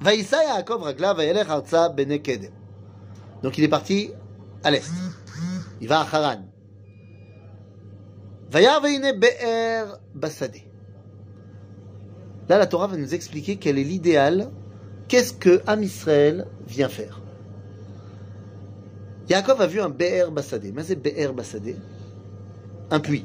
Vaïssa 0.00 0.44
Yaakov 0.44 0.82
ragla 0.82 1.14
vayelech 1.14 1.48
arza 1.48 1.88
bene 1.88 2.18
kedem. 2.18 2.52
Donc 3.42 3.58
il 3.58 3.64
est 3.64 3.68
parti 3.68 4.10
à 4.62 4.70
l'est. 4.70 4.90
Il 5.80 5.88
va 5.88 6.00
à 6.00 6.06
Haran. 6.10 6.53
Be'er 8.54 9.98
basade. 10.14 10.58
Là, 12.48 12.58
la 12.58 12.66
Torah 12.66 12.86
va 12.86 12.96
nous 12.96 13.12
expliquer 13.12 13.56
quel 13.56 13.78
est 13.78 13.84
l'idéal, 13.84 14.48
qu'est-ce 15.08 15.32
que 15.32 15.60
Am 15.66 15.82
Israël 15.82 16.46
vient 16.68 16.88
faire? 16.88 17.20
Yaakov 19.28 19.60
a 19.60 19.66
vu 19.66 19.80
un 19.80 19.88
be'er 19.88 20.30
basade. 20.30 20.70
Mais 20.72 20.84
c'est 20.84 20.94
be'er 20.94 21.32
basade 21.32 21.74
Un 22.90 23.00
puits. 23.00 23.24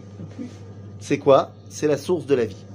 C'est 1.00 1.20
quoi? 1.20 1.52
C'est 1.70 1.88
la 1.88 1.98
source 1.98 2.26
de 2.26 2.34
la 2.34 2.46
vie. 2.46 2.66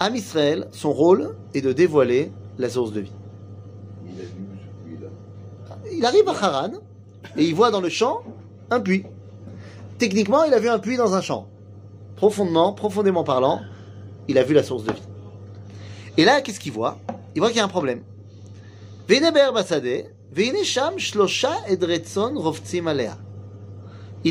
Am 0.00 0.16
Israël, 0.16 0.66
son 0.72 0.92
rôle 0.92 1.36
est 1.54 1.60
de 1.60 1.72
dévoiler 1.72 2.32
la 2.58 2.68
source 2.68 2.92
de 2.92 3.02
vie. 3.02 3.12
Il 5.92 6.04
arrive 6.04 6.28
à 6.28 6.32
Haran 6.32 6.72
et 7.36 7.44
il 7.44 7.54
voit 7.54 7.70
dans 7.70 7.80
le 7.80 7.88
champ 7.88 8.24
un 8.70 8.80
puits. 8.80 9.04
Techniquement, 10.02 10.42
il 10.42 10.52
a 10.52 10.58
vu 10.58 10.68
un 10.68 10.80
puits 10.80 10.96
dans 10.96 11.14
un 11.14 11.20
champ. 11.20 11.46
Profondément, 12.16 12.72
profondément 12.72 13.22
parlant, 13.22 13.60
il 14.26 14.36
a 14.36 14.42
vu 14.42 14.52
la 14.52 14.64
source 14.64 14.82
de 14.82 14.90
vie. 14.90 15.02
Et 16.16 16.24
là, 16.24 16.40
qu'est-ce 16.40 16.58
qu'il 16.58 16.72
voit? 16.72 16.98
Il 17.36 17.40
voit 17.40 17.50
qu'il 17.50 17.58
y 17.58 17.60
a 17.60 17.64
un 17.64 17.68
problème. 17.68 18.02
Il 19.08 19.14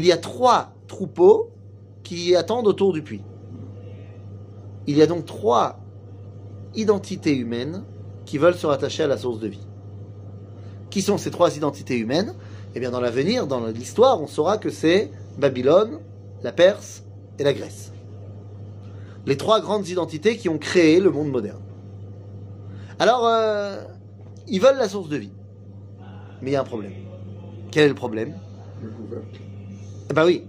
y 0.05 0.11
a 0.11 0.17
trois 0.17 0.73
troupeaux 0.89 1.51
qui 2.03 2.35
attendent 2.35 2.67
autour 2.67 2.91
du 2.91 3.01
puits. 3.01 3.23
Il 4.87 4.97
y 4.97 5.01
a 5.01 5.07
donc 5.07 5.25
trois 5.25 5.79
identités 6.75 7.33
humaines 7.33 7.85
qui 8.25 8.37
veulent 8.37 8.55
se 8.55 8.67
rattacher 8.67 9.03
à 9.03 9.07
la 9.07 9.17
source 9.17 9.39
de 9.39 9.47
vie. 9.47 9.65
Qui 10.89 11.01
sont 11.01 11.17
ces 11.17 11.31
trois 11.31 11.55
identités 11.55 11.97
humaines? 11.97 12.35
Eh 12.75 12.81
bien, 12.81 12.91
dans 12.91 12.99
l'avenir, 12.99 13.47
dans 13.47 13.65
l'histoire, 13.67 14.21
on 14.21 14.27
saura 14.27 14.57
que 14.57 14.69
c'est 14.69 15.09
Babylone, 15.38 16.00
la 16.43 16.51
Perse 16.51 17.03
et 17.39 17.43
la 17.43 17.53
Grèce. 17.53 17.91
Les 19.25 19.38
trois 19.38 19.61
grandes 19.61 19.88
identités 19.88 20.38
qui 20.38 20.50
ont 20.50 20.57
créé 20.57 21.00
le 21.00 21.11
monde 21.11 21.29
moderne. 21.29 21.61
Alors, 23.00 23.25
euh, 23.25 23.77
ils 24.47 24.59
veulent 24.59 24.77
la 24.77 24.89
source 24.89 25.09
de 25.09 25.17
vie. 25.17 25.31
Mais 26.41 26.51
il 26.51 26.53
y 26.53 26.55
a 26.55 26.61
un 26.61 26.65
problème. 26.65 26.93
Quel 27.71 27.85
est 27.85 27.89
le 27.89 27.95
problème? 27.95 28.33
Le. 28.81 29.21
Eh 30.09 30.13
ben 30.13 30.25
oui. 30.25 30.45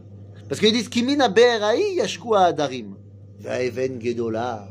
Parce 0.48 0.60
qu'ils 0.60 0.72
disent 0.72 0.88
Kimina 0.88 1.28
Be'eraï 1.28 1.94
yashku 1.96 2.34
Adarim. 2.34 2.94
Vaeven 3.40 4.00
Gedola 4.00 4.68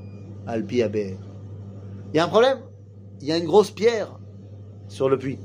Alpi 0.47 0.81
Aber. 0.83 1.17
Il 2.13 2.17
y 2.17 2.19
a 2.19 2.25
un 2.25 2.27
problème. 2.27 2.59
Il 3.21 3.27
y 3.27 3.31
a 3.31 3.37
une 3.37 3.45
grosse 3.45 3.71
pierre 3.71 4.19
sur 4.87 5.09
le 5.09 5.17
puits. 5.17 5.39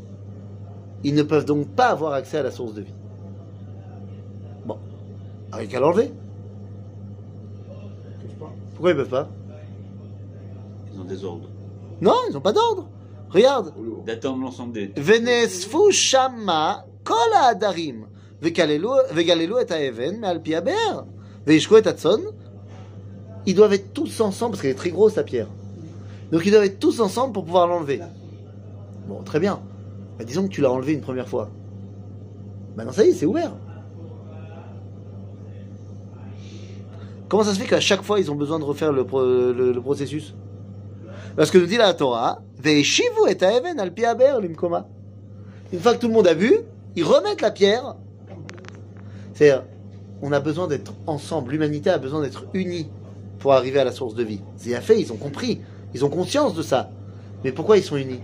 Ils 1.04 1.14
ne 1.14 1.23
peuvent 1.23 1.44
donc 1.44 1.68
pas 1.68 1.88
avoir 1.88 2.14
accès 2.14 2.38
à 2.38 2.42
la 2.42 2.50
source 2.50 2.75
de 2.75 2.82
vie. 2.82 2.94
Avec 5.53 5.75
à 5.75 5.81
l'enlever 5.81 6.12
Pourquoi 8.73 8.91
ils 8.91 8.97
peuvent 8.97 9.09
pas? 9.09 9.29
Ils 10.93 11.00
ont 11.00 11.05
des 11.05 11.25
ordres. 11.25 11.49
Non, 12.00 12.15
ils 12.29 12.35
n'ont 12.35 12.41
pas 12.41 12.53
d'ordre. 12.53 12.88
Regarde. 13.31 13.73
D'attendre 14.05 14.43
l'ensemble 14.43 14.73
des. 14.73 14.93
Shama 15.91 16.87
kol 17.05 17.17
ha'adarim 17.35 18.07
vegalelu 18.43 19.55
et 19.61 19.73
ha'even 19.73 20.21
me'al 20.21 20.43
piaber 20.43 21.05
veishko 21.47 21.79
et 21.79 21.88
atson. 21.88 22.21
Ils 23.47 23.55
doivent 23.55 23.73
être 23.73 23.93
tous 23.93 24.21
ensemble 24.21 24.53
parce 24.53 24.62
qu'elle 24.62 24.73
est 24.73 24.75
très 24.75 24.91
grosse 24.91 25.17
la 25.17 25.23
pierre. 25.23 25.49
Donc 26.33 26.45
ils 26.45 26.50
doivent 26.50 26.65
être 26.65 26.79
tous 26.79 27.00
ensemble 27.00 27.33
pour 27.33 27.45
pouvoir 27.45 27.69
l'enlever. 27.69 28.00
Bon, 29.09 29.23
très 29.23 29.38
bien. 29.38 29.61
Bah, 30.19 30.25
disons 30.25 30.45
que 30.45 30.53
tu 30.53 30.61
l'as 30.61 30.73
enlevé 30.73 30.93
une 30.93 31.00
première 31.00 31.29
fois. 31.29 31.50
Maintenant 32.76 32.93
ça 32.93 33.05
y 33.05 33.11
est, 33.11 33.15
c'est 33.15 33.26
ouvert. 33.26 33.53
Comment 37.28 37.42
ça 37.42 37.54
se 37.54 37.59
fait 37.59 37.66
qu'à 37.66 37.80
chaque 37.80 38.02
fois 38.02 38.21
ils 38.21 38.30
ont 38.30 38.35
besoin 38.37 38.59
de 38.59 38.64
refaire 38.64 38.92
le, 38.92 39.04
pro- 39.04 39.25
le- 39.25 39.73
le 39.73 39.80
processus? 39.80 40.35
Parce 41.37 41.50
que 41.50 41.59
nous 41.59 41.66
dit 41.66 41.76
la 41.76 41.92
Torah, 41.92 42.40
et 42.64 42.80
haeven 42.80 43.78
al 43.80 43.92
limkoma. 44.40 44.88
Une 45.73 45.80
fois 45.80 45.95
que 45.95 45.99
tout 45.99 46.09
le 46.09 46.14
monde 46.14 46.26
a 46.26 46.35
vu, 46.35 46.54
ils 46.95 47.04
remettent 47.04 47.42
la 47.42 47.50
pierre. 47.50 47.97
C'est-à-dire, 49.35 49.64
on 50.23 50.33
a 50.33 50.40
besoin 50.40 50.66
d'être 50.66 50.95
ensemble, 51.06 51.52
l'humanité 51.52 51.90
a 51.90 51.99
besoin 51.99 52.23
d'être 52.23 52.47
unie 52.54 52.88
pour 53.38 53.52
arriver 53.52 53.78
à 53.80 53.85
la 53.85 53.92
source 53.92 54.14
de 54.14 54.23
vie. 54.25 54.40
C'est 54.56 54.71
bien 54.71 54.80
fait, 54.80 54.99
ils 54.99 55.12
ont 55.12 55.16
compris, 55.16 55.61
ils 55.95 56.04
ont 56.04 56.09
conscience 56.09 56.54
de 56.54 56.62
ça. 56.62 56.90
Mais 57.45 57.52
pourquoi 57.52 57.76
ils 57.76 57.83
sont 57.83 57.97
unis? 57.97 58.21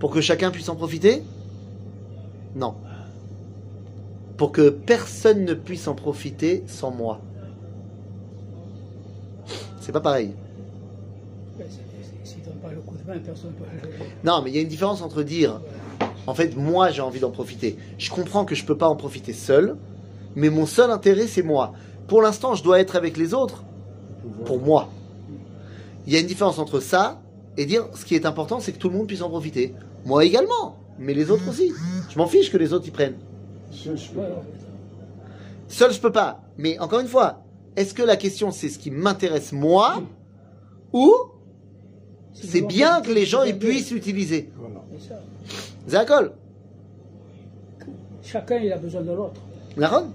Pour 0.00 0.10
que 0.10 0.20
chacun 0.20 0.50
puisse 0.50 0.68
en 0.68 0.74
profiter? 0.76 1.22
Non. 2.56 2.74
Pour 4.36 4.50
que 4.50 4.70
personne 4.70 5.44
ne 5.44 5.54
puisse 5.54 5.86
en 5.86 5.94
profiter 5.94 6.64
sans 6.66 6.90
moi. 6.90 7.20
C'est 9.46 9.46
pas 9.46 9.46
pareil. 9.46 9.46
Ouais, 9.46 9.46
c'est- 9.46 9.54
c'est- 9.54 9.54
S'ils 9.54 9.58
ne 9.58 9.58
donnent 9.58 9.58
pas 9.58 9.58
le 9.58 9.58
coup 9.58 9.58
de 9.58 9.58
main, 9.58 9.68
personne 9.68 9.69
ne 9.88 9.92
peut 9.92 10.00
le 13.12 14.24
Non, 14.24 14.42
mais 14.42 14.50
il 14.50 14.56
y 14.56 14.58
a 14.58 14.62
une 14.62 14.68
différence 14.68 15.02
entre 15.02 15.22
dire, 15.22 15.60
en 16.26 16.34
fait, 16.34 16.56
moi 16.56 16.90
j'ai 16.90 17.02
envie 17.02 17.20
d'en 17.20 17.30
profiter. 17.30 17.76
Je 17.98 18.10
comprends 18.10 18.44
que 18.44 18.54
je 18.54 18.64
peux 18.64 18.76
pas 18.76 18.88
en 18.88 18.96
profiter 18.96 19.32
seul, 19.32 19.76
mais 20.34 20.50
mon 20.50 20.66
seul 20.66 20.90
intérêt 20.90 21.26
c'est 21.26 21.42
moi. 21.42 21.72
Pour 22.06 22.22
l'instant, 22.22 22.54
je 22.54 22.62
dois 22.62 22.80
être 22.80 22.96
avec 22.96 23.16
les 23.16 23.34
autres 23.34 23.64
pour 24.44 24.60
moi. 24.60 24.88
Il 26.06 26.12
y 26.12 26.16
a 26.16 26.20
une 26.20 26.26
différence 26.26 26.58
entre 26.58 26.80
ça 26.80 27.20
et 27.56 27.66
dire 27.66 27.86
ce 27.94 28.04
qui 28.04 28.14
est 28.14 28.26
important, 28.26 28.60
c'est 28.60 28.72
que 28.72 28.78
tout 28.78 28.88
le 28.88 28.96
monde 28.96 29.06
puisse 29.06 29.22
en 29.22 29.28
profiter. 29.28 29.74
Moi 30.04 30.24
également, 30.24 30.76
mais 30.98 31.14
les 31.14 31.30
autres 31.30 31.48
aussi. 31.48 31.72
Je 32.08 32.18
m'en 32.18 32.26
fiche 32.26 32.50
que 32.50 32.56
les 32.56 32.72
autres 32.72 32.86
y 32.88 32.90
prennent. 32.90 33.16
Seul, 33.70 33.96
je 33.96 34.10
peux 34.10 34.20
Ouais, 34.20 34.26
pas. 34.26 34.34
ouais. 34.34 34.42
Seul, 35.68 35.92
je 35.92 36.00
peux 36.00 36.10
pas. 36.12 36.40
Mais 36.58 36.78
encore 36.80 37.00
une 37.00 37.06
fois, 37.06 37.42
est-ce 37.76 37.94
que 37.94 38.02
la 38.02 38.16
question 38.16 38.50
c'est 38.50 38.68
ce 38.68 38.78
qui 38.78 38.90
m'intéresse 38.90 39.52
moi 39.52 40.02
ou 40.92 41.14
c'est 42.32 42.62
bien 42.62 43.00
que 43.00 43.12
les 43.12 43.26
gens 43.26 43.44
y 43.44 43.52
puissent 43.52 43.90
l'utiliser. 43.90 44.50
D'accord 45.88 46.24
Chacun 48.22 48.58
il 48.58 48.72
a 48.72 48.78
besoin 48.78 49.02
de 49.02 49.12
l'autre. 49.12 49.40
Naron 49.76 50.08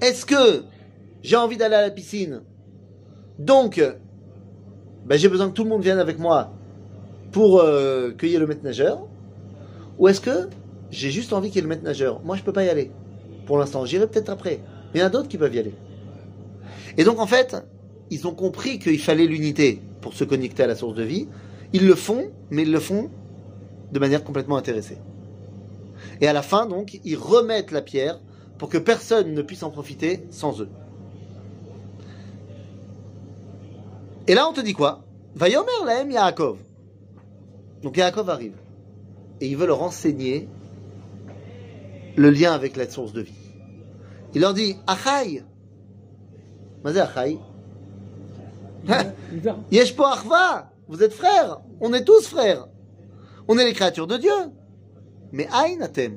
Est-ce 0.00 0.24
que 0.24 0.62
j'ai 1.22 1.36
envie 1.36 1.56
d'aller 1.56 1.74
à 1.74 1.82
la 1.82 1.90
piscine 1.90 2.42
Donc, 3.38 3.82
ben, 5.06 5.18
j'ai 5.18 5.28
besoin 5.28 5.48
que 5.48 5.54
tout 5.54 5.64
le 5.64 5.70
monde 5.70 5.82
vienne 5.82 5.98
avec 5.98 6.18
moi 6.18 6.52
pour 7.32 7.60
euh, 7.60 8.12
cueillir 8.12 8.40
le 8.40 8.46
maître 8.46 8.64
nageur 8.64 9.06
Ou 9.98 10.08
est-ce 10.08 10.20
que 10.20 10.48
j'ai 10.90 11.10
juste 11.10 11.32
envie 11.32 11.48
qu'il 11.48 11.56
y 11.56 11.58
ait 11.58 11.62
le 11.62 11.68
maître 11.68 11.84
nageur? 11.84 12.20
Moi, 12.24 12.36
je 12.36 12.42
peux 12.42 12.52
pas 12.52 12.64
y 12.64 12.68
aller. 12.68 12.90
Pour 13.46 13.58
l'instant, 13.58 13.84
j'irai 13.84 14.06
peut-être 14.06 14.30
après. 14.30 14.60
Il 14.94 15.00
y 15.00 15.02
en 15.02 15.06
a 15.06 15.10
d'autres 15.10 15.28
qui 15.28 15.38
peuvent 15.38 15.54
y 15.54 15.58
aller. 15.58 15.74
Et 16.96 17.04
donc, 17.04 17.18
en 17.18 17.26
fait, 17.26 17.56
ils 18.10 18.26
ont 18.26 18.34
compris 18.34 18.78
qu'il 18.78 18.98
fallait 18.98 19.26
l'unité 19.26 19.80
pour 20.00 20.14
se 20.14 20.24
connecter 20.24 20.62
à 20.62 20.66
la 20.66 20.74
source 20.74 20.94
de 20.94 21.02
vie. 21.02 21.28
Ils 21.72 21.86
le 21.86 21.94
font, 21.94 22.30
mais 22.50 22.62
ils 22.62 22.72
le 22.72 22.80
font 22.80 23.10
de 23.92 23.98
manière 23.98 24.24
complètement 24.24 24.56
intéressée. 24.56 24.98
Et 26.20 26.26
à 26.26 26.32
la 26.32 26.42
fin, 26.42 26.66
donc, 26.66 27.00
ils 27.04 27.16
remettent 27.16 27.70
la 27.70 27.82
pierre 27.82 28.20
pour 28.58 28.68
que 28.68 28.78
personne 28.78 29.34
ne 29.34 29.42
puisse 29.42 29.62
en 29.62 29.70
profiter 29.70 30.24
sans 30.30 30.60
eux. 30.60 30.68
Et 34.26 34.34
là, 34.34 34.46
on 34.48 34.52
te 34.52 34.60
dit 34.60 34.74
quoi? 34.74 35.04
Vayomer 35.34 35.70
lahem 35.86 36.10
Yaakov. 36.10 36.58
Donc 37.82 37.96
Yaakov 37.96 38.28
arrive. 38.28 38.56
Et 39.40 39.46
il 39.48 39.56
veut 39.56 39.66
leur 39.66 39.82
enseigner 39.82 40.48
le 42.16 42.30
lien 42.30 42.52
avec 42.52 42.76
la 42.76 42.88
source 42.88 43.12
de 43.12 43.22
vie. 43.22 43.37
Il 44.34 44.40
leur 44.40 44.54
dit 44.54 44.76
Achai. 44.86 45.42
Mazé 46.84 47.00
Achai. 47.00 47.38
Il 48.84 48.86
vient- 48.86 49.12
il 49.32 49.38
vient. 49.40 49.58
Yesh 49.70 49.94
po 49.96 50.04
achva. 50.04 50.70
Vous 50.88 51.02
êtes 51.02 51.12
frères. 51.12 51.58
On 51.80 51.92
est 51.92 52.04
tous 52.04 52.26
frères. 52.28 52.68
On 53.48 53.58
est 53.58 53.64
les 53.64 53.72
créatures 53.72 54.06
de 54.06 54.16
Dieu. 54.16 54.32
Mais 55.32 55.48
Aïn 55.52 55.80
Atem. 55.82 56.16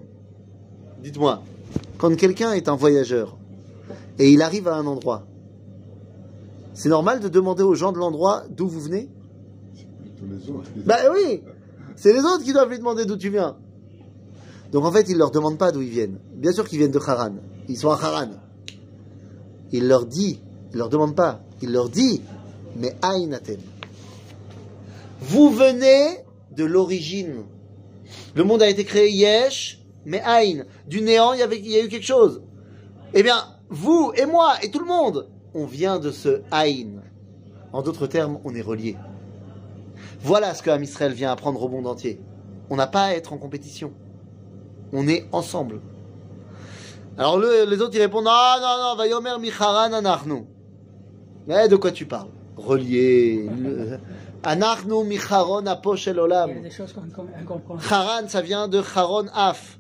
Dites-moi, 1.02 1.42
quand 1.98 2.16
quelqu'un 2.16 2.54
est 2.54 2.70
un 2.70 2.76
voyageur 2.76 3.38
et 4.20 4.30
il 4.32 4.42
arrive 4.42 4.68
à 4.68 4.76
un 4.76 4.86
endroit, 4.86 5.26
c'est 6.74 6.90
normal 6.90 7.20
de 7.20 7.28
demander 7.28 7.64
aux 7.64 7.76
gens 7.76 7.92
de 7.92 7.98
l'endroit 7.98 8.44
d'où 8.50 8.68
vous 8.68 8.80
venez? 8.82 9.10
Bah 10.86 10.98
oui 11.12 11.42
C'est 11.96 12.14
les 12.14 12.20
autres 12.20 12.44
qui 12.44 12.54
doivent 12.54 12.70
lui 12.70 12.78
demander 12.78 13.06
d'où 13.06 13.18
tu 13.18 13.30
viens. 13.30 13.56
Donc 14.72 14.86
en 14.86 14.92
fait, 14.92 15.10
il 15.10 15.18
leur 15.18 15.32
demande 15.32 15.58
pas 15.58 15.72
d'où 15.72 15.82
ils 15.82 15.90
viennent. 15.90 16.20
Bien 16.36 16.52
sûr 16.54 16.68
qu'ils 16.68 16.78
viennent 16.80 16.92
de 16.92 17.00
Haran. 17.00 17.34
Ils 17.68 17.78
sont 17.78 17.90
à 17.90 18.00
Haran. 18.02 18.32
Il 19.72 19.88
leur 19.88 20.06
dit, 20.06 20.42
il 20.72 20.78
leur 20.78 20.90
demande 20.90 21.16
pas, 21.16 21.42
il 21.62 21.72
leur 21.72 21.90
dit, 21.90 22.22
mais 22.76 22.96
Aïn 23.02 23.34
Atem. 23.34 23.60
Vous 25.22 25.50
venez 25.50 26.18
de 26.52 26.66
l'origine. 26.66 27.44
Le 28.36 28.44
monde 28.44 28.62
a 28.62 28.70
été 28.70 28.84
créé 28.84 29.12
Yesh, 29.12 29.80
mais 30.06 30.22
Aïn. 30.22 30.66
Du 30.88 31.02
néant, 31.02 31.34
il 31.34 31.40
y, 31.40 31.44
avait, 31.44 31.60
il 31.60 31.70
y 31.70 31.78
a 31.78 31.84
eu 31.84 31.88
quelque 31.88 32.06
chose. 32.06 32.42
Eh 33.14 33.24
bien, 33.24 33.38
vous 33.70 34.12
et 34.16 34.26
moi 34.26 34.56
et 34.64 34.72
tout 34.72 34.80
le 34.80 34.86
monde, 34.86 35.30
on 35.54 35.66
vient 35.66 36.00
de 36.00 36.12
ce 36.12 36.42
Aïn. 36.52 37.02
En 37.74 37.82
d'autres 37.82 38.08
termes, 38.08 38.40
on 38.44 38.54
est 38.56 38.62
reliés. 38.62 38.98
Voilà 40.22 40.54
ce 40.54 40.62
que 40.62 40.70
Am 40.70 40.84
Israël 40.84 41.14
vient 41.14 41.32
apprendre 41.32 41.62
au 41.64 41.70
monde 41.70 41.88
entier. 41.88 42.20
On 42.70 42.76
n'a 42.76 42.88
pas 42.88 43.06
à 43.06 43.14
être 43.14 43.34
en 43.34 43.38
compétition. 43.38 43.92
On 44.94 45.08
est 45.08 45.26
ensemble. 45.32 45.82
Alors 47.22 47.38
le- 47.38 47.66
les 47.70 47.80
autres 47.82 47.96
ils 47.96 48.02
répondent 48.02 48.26
non 48.26 48.54
non 48.66 48.74
non 48.84 48.96
vayomer 48.98 49.38
micharan 49.40 49.94
anachnu. 49.94 50.40
Mais 51.48 51.68
de 51.68 51.76
quoi 51.76 51.92
tu 51.92 52.06
parles? 52.14 52.30
Relié. 52.58 53.48
Anachnu 54.44 55.04
micharon 55.14 55.66
apo 55.68 55.96
shel 55.96 56.16
Il 56.16 56.18
y 56.18 56.20
a 56.20 56.24
olam. 56.24 56.50
des 56.64 56.72
choses 56.72 56.94
qu'on 56.94 57.02
qu'on- 57.16 57.30
incompréhensibles. 57.42 57.94
Haran 57.94 58.28
ça 58.28 58.42
vient 58.42 58.68
de 58.68 58.80
Haron 58.96 59.28
af. 59.36 59.78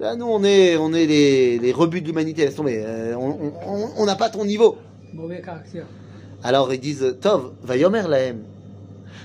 Là, 0.00 0.16
nous 0.16 0.26
on 0.26 0.42
est 0.44 0.76
on 0.76 0.92
est 0.92 1.06
les, 1.06 1.58
les 1.64 1.72
rebuts 1.72 2.02
de 2.02 2.08
l'humanité. 2.08 2.44
Laisse 2.44 2.56
tomber. 2.56 2.82
Euh, 2.84 3.14
on- 3.16 4.04
n'a 4.04 4.16
pas 4.16 4.28
ton 4.28 4.44
niveau. 4.44 4.76
Mauvais 5.14 5.40
caractère. 5.40 5.86
Alors 6.42 6.70
ils 6.74 6.80
disent, 6.80 7.16
Tov, 7.22 7.52
vayomer 7.62 8.02
lahem, 8.06 8.42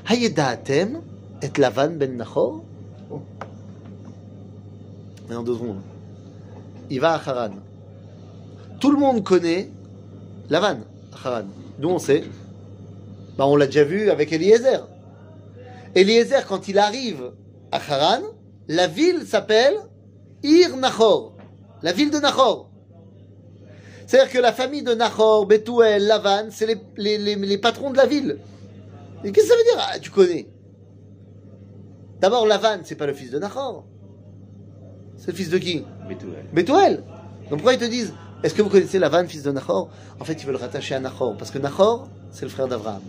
hayedaatem 0.08 1.02
et 1.42 1.60
Lavan 1.60 1.90
ben 2.00 2.16
Nachor 2.16 2.64
Maintenant 5.28 5.44
deux 5.44 5.56
secondes. 5.56 5.82
Il 6.89 6.99
va 6.99 7.13
à 7.13 7.30
Haran. 7.30 7.52
Tout 8.80 8.91
le 8.91 8.97
monde 8.97 9.23
connaît 9.23 9.69
Lavan, 10.49 10.80
Haran. 11.13 11.45
D'où 11.78 11.89
on 11.89 11.99
sait 11.99 12.23
bah, 13.38 13.45
On 13.47 13.56
l'a 13.56 13.67
déjà 13.67 13.84
vu 13.84 14.10
avec 14.10 14.32
Eliezer. 14.32 14.88
Eliezer, 15.95 16.45
quand 16.47 16.67
il 16.67 16.80
arrive 16.80 17.32
à 17.71 17.78
Haran, 17.78 18.23
la 18.67 18.88
ville 18.88 19.25
s'appelle 19.25 19.75
Ir 20.43 20.78
Nachor. 20.78 21.36
La 21.82 21.91
ville 21.91 22.12
de 22.12 22.19
Nachor. 22.19 22.69
C'est-à-dire 24.10 24.34
que 24.34 24.39
la 24.39 24.52
famille 24.52 24.82
de 24.82 24.95
Nahor, 24.95 25.45
Bethuel, 25.45 26.08
Lavan, 26.08 26.47
c'est 26.49 26.65
les, 26.97 27.58
patrons 27.60 27.91
de 27.91 27.97
la 27.97 28.08
ville. 28.08 28.39
Et 29.23 29.32
qu'est-ce 29.32 29.45
que 29.45 29.52
ça 29.52 29.56
veut 29.56 29.63
dire? 29.63 29.88
Ah, 29.88 29.99
tu 29.99 30.10
connais. 30.10 30.47
D'abord, 32.19 32.47
Lavan, 32.47 32.80
c'est 32.86 32.95
pas 32.95 33.06
le 33.06 33.13
fils 33.13 33.30
de 33.30 33.38
Nahor. 33.38 33.86
C'est 35.20 35.32
le 35.32 35.38
fils 35.38 35.50
de 35.50 35.58
qui 35.58 35.84
Bethuel. 36.54 37.04
Donc 37.50 37.60
pourquoi 37.60 37.74
ils 37.74 37.80
te 37.80 37.86
disent 37.86 38.14
Est-ce 38.42 38.54
que 38.54 38.62
vous 38.62 38.70
connaissez 38.70 39.00
Lavan, 39.00 39.28
fils 39.28 39.44
de 39.44 39.52
Nahor? 39.52 39.90
En 40.20 40.24
fait, 40.24 40.34
ils 40.42 40.46
veulent 40.46 40.56
rattacher 40.56 40.96
à 40.96 41.00
Nahor. 41.00 41.36
Parce 41.38 41.52
que 41.52 41.60
Nahor, 41.60 42.08
c'est 42.32 42.46
le 42.46 42.50
frère 42.50 42.70
d'Abraham. 42.70 43.02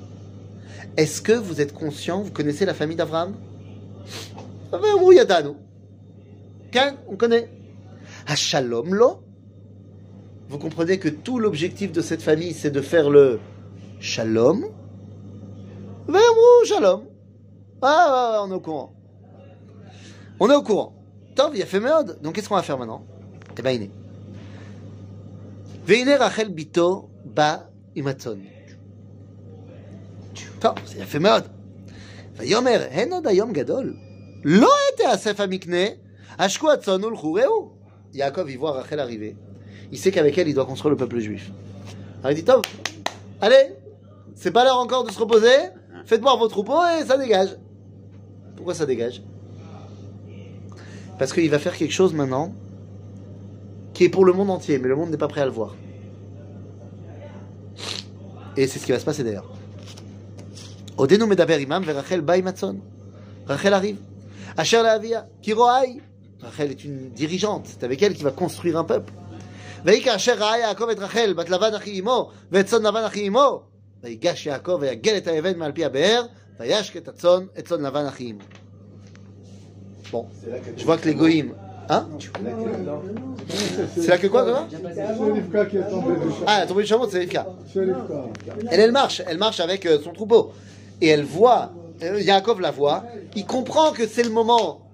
Est-ce 0.97 1.23
que 1.23 1.33
vous 1.33 1.61
êtes 1.61 1.73
conscient, 1.73 2.23
vous 2.23 2.33
connaissez 2.33 2.65
la 2.65 2.75
famille 2.75 2.97
d'Abraham 2.97 3.35
Ah 4.73 4.79
on 7.09 7.17
connaît. 7.17 7.49
À 8.27 8.35
Shalom, 8.35 8.93
lo 8.93 9.23
Vous 10.49 10.59
comprenez 10.59 10.99
que 10.99 11.09
tout 11.09 11.39
l'objectif 11.39 11.93
de 11.93 12.01
cette 12.01 12.23
famille, 12.23 12.55
c'est 12.55 12.71
de 12.71 12.81
faire 12.81 13.09
le 13.09 13.39
Shalom? 14.01 14.67
Shalom 16.65 17.05
Ah, 17.83 18.33
ouais, 18.33 18.37
ouais, 18.37 18.49
on 18.49 18.51
est 18.51 18.55
au 18.57 18.61
courant. 18.61 18.93
On 20.41 20.51
est 20.51 20.55
au 20.55 20.63
courant. 20.63 21.00
Tov, 21.40 21.56
il 21.56 21.62
a 21.62 21.66
fait 21.66 21.80
merde. 21.80 22.18
Donc 22.22 22.36
qu'est-ce 22.36 22.50
qu'on 22.50 22.56
va 22.56 22.64
faire 22.64 22.78
maintenant 22.78 23.06
Eh 23.58 23.62
ben, 23.62 23.72
il 23.72 23.84
est. 23.84 23.92
Veine 25.86 26.10
Rachel 26.18 26.50
Bito 26.50 27.10
ba 27.26 27.70
imatzon. 27.96 28.40
טוב, 30.60 30.74
זה 30.86 31.00
יפה 31.00 31.20
מאוד. 31.20 31.44
ויאמר, 32.38 32.88
הן 32.92 33.14
עוד 33.14 33.28
היום 33.28 33.54
גדול. 33.54 33.96
לא 34.44 34.70
תאסף 34.98 35.40
המקנה, 35.40 35.86
השקו 36.40 36.72
הצאן 36.72 37.04
ולכו 37.04 37.34
ראו. 37.34 37.72
Yaakov, 38.14 38.50
il 38.50 38.58
voit 38.58 38.72
Rachel 38.72 39.00
arriver. 39.00 39.36
Il 39.92 39.98
sait 39.98 40.12
qu'avec 40.12 40.38
elle, 40.38 40.48
il 40.48 40.54
doit 40.54 40.66
construire 40.66 40.92
le 40.92 40.98
peuple 40.98 41.20
juif. 41.20 41.52
Alors 42.22 42.32
il 42.32 42.36
dit, 42.36 42.46
Tov, 42.46 42.62
allez, 43.42 43.74
c'est 44.36 44.52
pas 44.52 44.64
l'heure 44.64 44.80
encore 44.80 45.04
de 45.04 45.12
se 45.12 45.20
reposer, 45.20 45.58
faites 46.06 46.22
boire 46.22 46.38
vos 46.38 46.48
troupeaux 46.48 46.82
et 47.00 47.06
ça 47.06 47.18
dégage. 47.18 47.58
Pourquoi 48.56 48.74
ça 48.74 48.86
dégage 48.86 49.22
Parce 51.20 51.34
qu'il 51.34 51.50
va 51.50 51.60
faire 51.60 51.76
quelque 51.76 51.94
chose 51.94 52.14
maintenant 52.14 52.54
qui 53.94 54.04
est 54.04 54.10
pour 54.10 54.26
le 54.26 54.34
monde 54.34 54.50
entier, 54.50 54.78
mais 54.78 54.90
le 54.90 54.96
monde 54.96 55.10
n'est 55.10 55.18
pas 55.18 55.28
prêt 55.28 55.42
à 55.42 55.46
le 55.46 55.52
voir. 55.52 55.76
Et 58.58 58.68
c'est 58.68 58.80
ce 58.80 58.86
qui 58.86 58.92
va 58.92 59.00
se 59.00 59.06
passer 59.06 59.24
d'ailleurs. 59.24 59.50
Odenu 60.98 61.26
medaber 61.26 61.62
imam 61.62 61.84
Rachel 61.84 62.22
ba 62.22 62.38
imatzon. 62.38 62.78
Rachel 63.48 63.74
arrive. 63.74 63.98
Asher 64.58 64.82
la 64.84 64.94
avia, 64.94 65.28
kiroai. 65.42 66.02
Rachel 66.42 66.72
est 66.72 66.84
une 66.84 67.10
dirigeante, 67.10 67.68
c'est 67.68 67.84
avec 67.84 68.02
elle 68.04 68.14
qu'il 68.14 68.24
va 68.24 68.32
construire 68.32 68.78
un 68.78 68.84
peuple. 68.84 69.12
ויקרא 69.86 70.16
אשר 70.16 70.34
ראה 70.34 70.58
יעקב 70.58 70.90
את 70.90 71.00
רחל 71.00 71.34
בת 71.34 71.50
לבן 71.50 71.74
אחי 71.74 72.00
אמו 72.00 72.32
ואת 72.52 72.66
צאן 72.66 72.86
לבן 72.86 73.04
אחי 73.04 73.28
אמו 73.28 73.62
ויגש 74.04 74.46
יעקב 74.46 74.78
ויגל 74.82 75.18
את 75.18 75.28
האבן 75.28 75.60
מעל 75.60 75.72
פי 75.72 75.86
הבאר 75.86 76.26
וישק 76.60 76.98
את 76.98 77.08
הצאן 77.08 77.46
את 77.60 77.66
צאן 77.68 77.86
לבן 77.86 78.06
אחי 78.06 78.32
אמו. 78.32 78.59
Bon, 80.13 80.27
je 80.77 80.85
vois 80.85 80.99
que 80.99 81.07
les 81.09 81.15
goïms... 81.15 81.55
Hein 81.89 82.07
C'est 83.97 84.07
là 84.07 84.19
que 84.19 84.29
quoi, 84.29 84.47
C'est 84.71 85.05
Rivka 85.33 85.67
qui 85.67 85.77
est 85.77 85.89
tombée 85.89 86.83
du 86.83 86.89
chameau. 86.89 87.05
Ah, 87.05 87.09
c'est 87.11 87.19
Rivka. 87.19 87.47
Elle, 88.71 88.81
elle 88.81 88.93
marche, 88.93 89.23
elle 89.27 89.39
marche 89.39 89.59
avec 89.59 89.87
euh, 89.87 89.99
son 90.01 90.13
troupeau. 90.13 90.53
Et 91.01 91.09
elle 91.09 91.25
voit, 91.25 91.73
euh, 92.05 92.21
Yaakov 92.21 92.61
la 92.61 92.71
voit, 92.71 93.05
il 93.35 93.45
comprend 93.45 93.91
que 93.91 94.07
c'est 94.07 94.23
le 94.23 94.31
moment. 94.31 94.89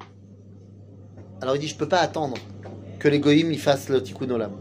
Alors 1.42 1.56
il 1.56 1.58
dit, 1.58 1.68
je 1.68 1.76
peux 1.76 1.88
pas 1.88 1.98
attendre 1.98 2.38
que 2.98 3.08
les 3.08 3.20
goïms 3.20 3.52
y 3.52 3.58
fassent 3.58 3.90
le 3.90 4.02
tikkun 4.02 4.30
olam. 4.30 4.52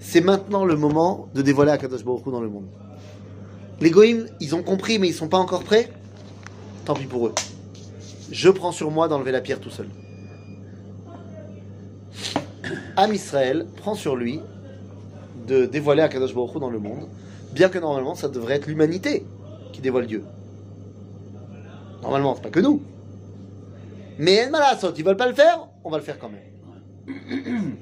C'est 0.00 0.20
maintenant 0.20 0.64
le 0.64 0.74
moment 0.74 1.28
de 1.32 1.42
dévoiler 1.42 1.70
Akadosh 1.70 2.04
Baruch 2.04 2.24
dans 2.26 2.40
le 2.40 2.48
monde. 2.48 2.66
Les 3.80 3.90
goïms, 3.90 4.26
ils 4.40 4.54
ont 4.56 4.64
compris, 4.64 4.98
mais 4.98 5.06
ils 5.06 5.14
sont 5.14 5.28
pas 5.28 5.38
encore 5.38 5.62
prêts. 5.62 5.90
Tant 6.84 6.94
pis 6.94 7.06
pour 7.06 7.28
eux. 7.28 7.34
Je 8.30 8.48
prends 8.50 8.72
sur 8.72 8.90
moi 8.90 9.08
d'enlever 9.08 9.32
la 9.32 9.40
pierre 9.40 9.60
tout 9.60 9.70
seul. 9.70 9.88
Am 12.96 13.12
Israël 13.12 13.66
prend 13.76 13.94
sur 13.94 14.16
lui 14.16 14.40
de 15.46 15.66
dévoiler 15.66 16.02
Akadosh 16.02 16.34
dans 16.34 16.70
le 16.70 16.78
monde, 16.78 17.08
bien 17.52 17.68
que 17.68 17.78
normalement 17.78 18.14
ça 18.14 18.28
devrait 18.28 18.54
être 18.54 18.66
l'humanité 18.66 19.24
qui 19.72 19.80
dévoile 19.80 20.06
Dieu. 20.06 20.24
Normalement, 22.02 22.34
c'est 22.34 22.42
pas 22.42 22.50
que 22.50 22.60
nous. 22.60 22.82
Mais 24.18 24.48
Malasot, 24.48 24.94
ils 24.96 25.04
veulent 25.04 25.16
pas 25.16 25.28
le 25.28 25.34
faire, 25.34 25.68
on 25.84 25.90
va 25.90 25.98
le 25.98 26.02
faire 26.02 26.18
quand 26.18 26.30
même. 26.30 27.16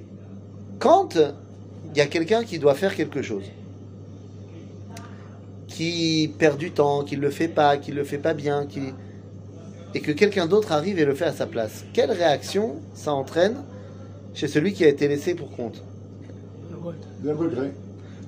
Quand 0.79 1.17
il 1.17 1.97
y 1.97 2.01
a 2.01 2.07
quelqu'un 2.07 2.43
qui 2.43 2.59
doit 2.59 2.75
faire 2.75 2.95
quelque 2.95 3.23
chose, 3.23 3.45
qui 5.69 6.33
perd 6.39 6.59
du 6.59 6.73
temps, 6.73 7.05
qui 7.05 7.17
le 7.17 7.31
fait 7.31 7.49
pas, 7.49 7.77
qui 7.77 7.93
le 7.93 8.05
fait 8.05 8.19
pas 8.19 8.35
bien, 8.35 8.67
qui 8.67 8.93
et 9.95 10.01
que 10.01 10.13
quelqu'un 10.13 10.47
d'autre 10.47 10.73
arrive 10.73 10.99
et 10.99 11.05
le 11.05 11.15
fait 11.15 11.25
à 11.27 11.33
sa 11.33 11.47
place, 11.47 11.85
quelle 11.93 12.11
réaction 12.11 12.77
ça 12.95 13.13
entraîne 13.13 13.57
chez 14.35 14.49
celui 14.49 14.73
qui 14.73 14.85
a 14.85 14.89
été 14.89 15.07
laissé 15.09 15.35
pour 15.35 15.51
compte? 15.55 15.83
Révolte. 16.73 17.07
Des 17.23 17.33
regrets. 17.33 17.73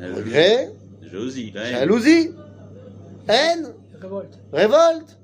Regret, 0.01 0.73
ouais. 1.05 1.71
jalousie, 1.73 2.31
haine, 3.29 3.73
Révolte. 4.01 4.39
révolte? 4.53 5.19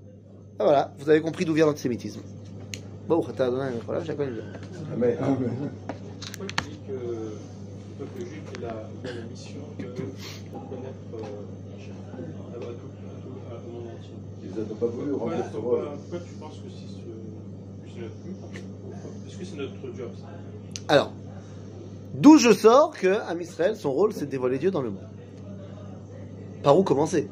Ah, 0.59 0.65
voilà, 0.65 0.93
vous 0.99 1.09
avez 1.11 1.21
compris 1.21 1.45
d'où 1.45 1.53
vient 1.55 1.67
l'antisémitisme. 1.67 2.21
Bon, 3.09 3.21
t'as 3.37 3.51
donné 3.51 3.65
un 3.65 3.73
problème, 3.83 4.05
chacun 4.05 4.25
il 4.25 4.43
Amen. 4.95 5.17
Amen. 5.21 5.39
Pourquoi 6.27 6.47
tu 6.57 6.71
dis 6.71 6.79
que 6.89 6.93
le 6.93 7.33
peuple 7.99 8.21
juif 8.21 8.43
il 8.59 8.65
a, 8.65 8.89
il 9.05 9.09
a 9.11 9.15
la 9.15 9.23
mission 9.23 9.61
de 9.79 9.85
reconnaître 9.87 10.95
euh, 11.15 11.19
à, 11.19 12.57
à 12.57 12.59
tout, 12.59 12.65
à 12.65 12.71
tout- 13.23 13.41
à- 13.51 13.69
au 13.69 13.73
monde 13.73 13.89
entier 13.99 14.42
Ils 14.55 14.61
n'ont 14.61 14.75
pas 14.75 14.87
voulu 14.87 15.11
pourquoi, 15.11 15.31
remplir 15.31 15.47
ce 15.47 15.57
pourquoi, 15.57 15.79
rôle. 15.79 15.89
pourquoi 15.99 16.19
tu 16.27 16.35
penses 16.35 16.55
que 16.55 16.69
c'est 16.71 16.89
ce, 16.89 17.01
que 17.85 17.91
c'est 17.95 18.01
notre 18.01 18.17
but 18.23 18.63
Est-ce 19.27 19.39
que 19.39 19.45
c'est 19.45 19.57
notre 19.57 19.97
job 19.97 20.11
ça 20.21 20.27
Alors, 20.89 21.13
d'où 22.15 22.39
je 22.39 22.53
sors 22.53 22.93
que 22.93 23.21
Am 23.29 23.41
Israël, 23.41 23.77
son 23.77 23.93
rôle, 23.93 24.13
c'est 24.13 24.27
de 24.27 24.31
dévoiler 24.31 24.59
Dieu 24.59 24.71
dans 24.71 24.83
le 24.83 24.91
monde. 24.91 25.09
Par 26.63 26.79
où 26.79 26.83
commencer? 26.83 27.29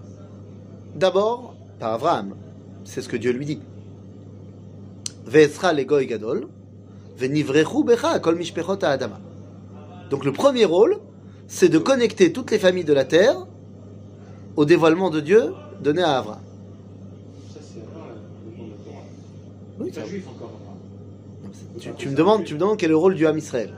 D'abord, 0.95 1.55
par 1.79 1.95
Abraham. 1.95 2.35
C'est 2.85 3.03
ce 3.03 3.09
que 3.09 3.17
Dieu 3.17 3.33
lui 3.33 3.45
dit. 3.45 3.61
Ve'etzra 5.27 5.73
legoy 5.73 6.07
gadol, 6.07 6.49
ve'nivrechu 7.17 7.85
becha 7.85 8.19
kol 8.19 8.37
mishpechot 8.37 8.83
ha'adama. 8.83 9.21
Donc 10.11 10.25
le 10.25 10.33
premier 10.33 10.65
rôle, 10.65 10.99
c'est 11.47 11.69
de 11.69 11.79
connecter 11.79 12.33
toutes 12.33 12.51
les 12.51 12.59
familles 12.59 12.85
de 12.85 12.93
la 12.93 13.05
terre 13.05 13.47
au 14.57 14.65
dévoilement 14.65 15.11
de 15.11 15.21
Dieu 15.21 15.53
donné 15.81 16.03
à 16.03 16.19
Abraham. 16.19 16.41
Ça 17.55 17.61
c'est 17.63 17.81
avant 17.81 18.07
le 18.07 18.57
monde 18.57 18.71
de 18.71 18.73
la 18.73 18.85
Torah. 18.85 19.80
Oui, 19.91 19.95
C'est 19.95 20.01
ça- 20.01 20.01
pas 20.03 20.09
juif 20.09 20.25
encore. 20.29 20.53
hein. 20.69 21.49
tu, 21.81 21.93
tu 21.97 22.09
me 22.09 22.15
demandes, 22.15 22.45
tu 22.45 22.55
me 22.55 22.59
demandes 22.61 22.77
quel 22.79 22.89
est 22.91 22.93
le 22.93 22.97
rôle 22.97 23.15
du 23.15 23.27
Ham 23.27 23.37
Israël. 23.39 23.73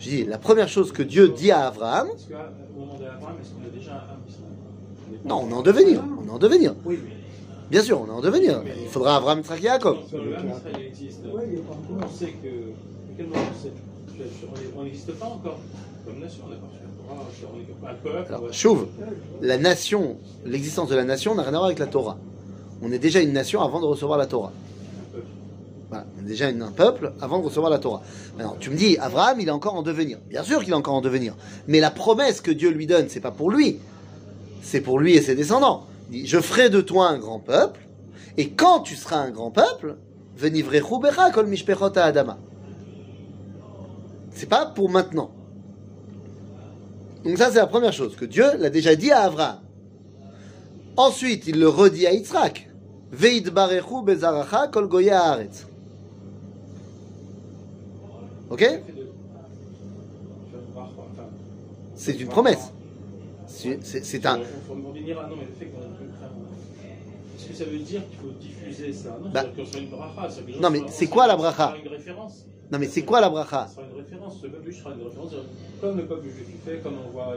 Je 0.00 0.08
dis, 0.08 0.24
la 0.24 0.38
première 0.38 0.68
chose 0.68 0.92
que 0.92 1.02
Dieu 1.02 1.28
dit 1.28 1.50
à 1.50 1.66
Abraham, 1.68 2.08
Parce 2.08 2.22
qu'au 2.24 2.80
moment 2.80 2.94
d'Abraham, 2.94 3.36
est-ce 3.42 3.50
qu'on 3.50 3.66
a 3.66 3.70
déjà 3.76 3.92
un 3.92 4.28
Israël? 4.28 4.52
On 5.10 5.14
est 5.14 5.18
pas- 5.18 5.28
non, 5.28 5.42
on 5.44 5.50
est 5.50 5.54
en 5.54 5.62
devenir, 5.62 6.04
on 6.22 6.26
est 6.28 6.30
en 6.30 6.38
devenir. 6.38 6.74
Bien 7.70 7.82
sûr, 7.82 8.00
on 8.00 8.06
est 8.06 8.10
en 8.10 8.20
devenir. 8.20 8.62
Il 8.80 8.88
faudra 8.88 9.16
Abraham, 9.16 9.40
Israël 9.40 9.60
existe, 10.86 11.20
on 11.26 12.08
sait 12.08 12.32
que. 12.42 12.72
on 14.76 14.84
n'existe 14.84 15.12
pas 15.12 15.26
encore 15.26 15.58
comme 16.06 16.20
nation, 16.20 16.44
on 16.46 16.50
n'a 16.50 16.56
pas 16.56 16.66
reçu 16.66 16.80
la 16.82 16.88
Torah, 17.04 17.26
on 17.52 17.58
est 17.58 17.90
un 17.90 17.94
peuple. 17.94 18.32
on 18.32 18.36
Alors, 18.36 18.52
chauve, 18.52 18.86
la 19.42 19.58
nation, 19.58 20.16
l'existence 20.46 20.88
de 20.88 20.96
la 20.96 21.04
nation 21.04 21.34
n'a 21.34 21.42
rien 21.42 21.50
à 21.54 21.56
voir 21.56 21.64
avec 21.66 21.78
la 21.78 21.86
Torah. 21.86 22.16
On 22.82 22.90
est 22.92 22.98
déjà 22.98 23.20
une 23.20 23.32
nation 23.32 23.60
avant 23.60 23.80
de 23.80 23.86
recevoir 23.86 24.18
la 24.18 24.26
Torah. 24.26 24.52
Voilà, 25.88 26.04
déjà 26.20 26.48
un 26.48 26.72
peuple 26.72 27.12
avant 27.20 27.38
de 27.38 27.44
recevoir 27.46 27.70
la 27.70 27.78
Torah. 27.78 28.02
Maintenant, 28.36 28.56
tu 28.60 28.68
me 28.70 28.76
dis, 28.76 28.98
Abraham, 28.98 29.40
il 29.40 29.48
est 29.48 29.52
encore 29.52 29.74
en 29.74 29.82
devenir. 29.82 30.18
Bien 30.28 30.42
sûr 30.42 30.62
qu'il 30.62 30.72
est 30.72 30.76
encore 30.76 30.94
en 30.94 31.00
devenir. 31.00 31.34
Mais 31.66 31.80
la 31.80 31.90
promesse 31.90 32.42
que 32.42 32.50
Dieu 32.50 32.70
lui 32.70 32.86
donne, 32.86 33.08
c'est 33.08 33.20
pas 33.20 33.30
pour 33.30 33.50
lui. 33.50 33.78
C'est 34.62 34.82
pour 34.82 34.98
lui 34.98 35.14
et 35.14 35.22
ses 35.22 35.34
descendants. 35.34 35.86
Il 36.10 36.22
dit, 36.22 36.26
je 36.26 36.40
ferai 36.40 36.68
de 36.68 36.82
toi 36.82 37.08
un 37.08 37.18
grand 37.18 37.38
peuple, 37.38 37.80
et 38.36 38.50
quand 38.50 38.80
tu 38.80 38.96
seras 38.96 39.16
un 39.16 39.30
grand 39.30 39.50
peuple, 39.50 39.96
venivrechu 40.36 41.00
becha 41.00 41.30
kol 41.30 41.46
mishpechot 41.46 41.96
ha'adama. 41.96 42.38
C'est 44.30 44.48
pas 44.48 44.66
pour 44.66 44.90
maintenant. 44.90 45.30
Donc 47.24 47.38
ça, 47.38 47.50
c'est 47.50 47.58
la 47.58 47.66
première 47.66 47.92
chose, 47.92 48.14
que 48.14 48.26
Dieu 48.26 48.44
l'a 48.58 48.70
déjà 48.70 48.94
dit 48.94 49.10
à 49.10 49.22
Abraham. 49.22 49.60
Ensuite, 50.96 51.46
il 51.46 51.58
le 51.58 51.68
redit 51.68 52.06
à 52.06 52.12
Yitzhak. 52.12 52.68
Veidbarechu 53.10 54.02
bezaracha 54.04 54.68
kol 54.68 54.86
goya 54.86 55.18
haaretz. 55.18 55.66
Ok 58.50 58.64
C'est 61.94 62.18
une 62.20 62.28
promesse. 62.28 62.72
C'est 63.46 64.26
un... 64.26 64.40
Est-ce 67.38 67.48
que 67.48 67.54
ça 67.54 67.64
veut 67.64 67.78
dire 67.78 68.02
qu'il 68.08 68.18
faut 68.18 68.32
diffuser 68.40 68.92
ça? 68.92 69.18
Non, 69.22 69.30
Bah. 69.30 69.44
une 69.78 69.88
bracha. 69.88 70.28
Non, 70.60 70.70
mais 70.70 70.82
c'est 70.88 71.06
quoi 71.06 71.26
la 71.26 71.36
bracha? 71.36 71.74
Non 72.70 72.78
mais 72.78 72.86
c'est 72.86 73.02
quoi 73.02 73.20
la 73.22 73.30
bracha? 73.30 73.68
Sera 73.68 73.82
une 73.90 73.96
référence. 73.96 74.40
Peuple 74.42 74.62
juif 74.64 74.78
sera 74.82 74.94
une 74.94 75.02
référence. 75.02 75.32
Comme 75.80 75.96
le 75.96 76.06
peuple 76.06 76.24
juif 76.28 76.46
fait, 76.66 76.78
comme 76.82 76.94
on 77.06 77.10
voit. 77.10 77.34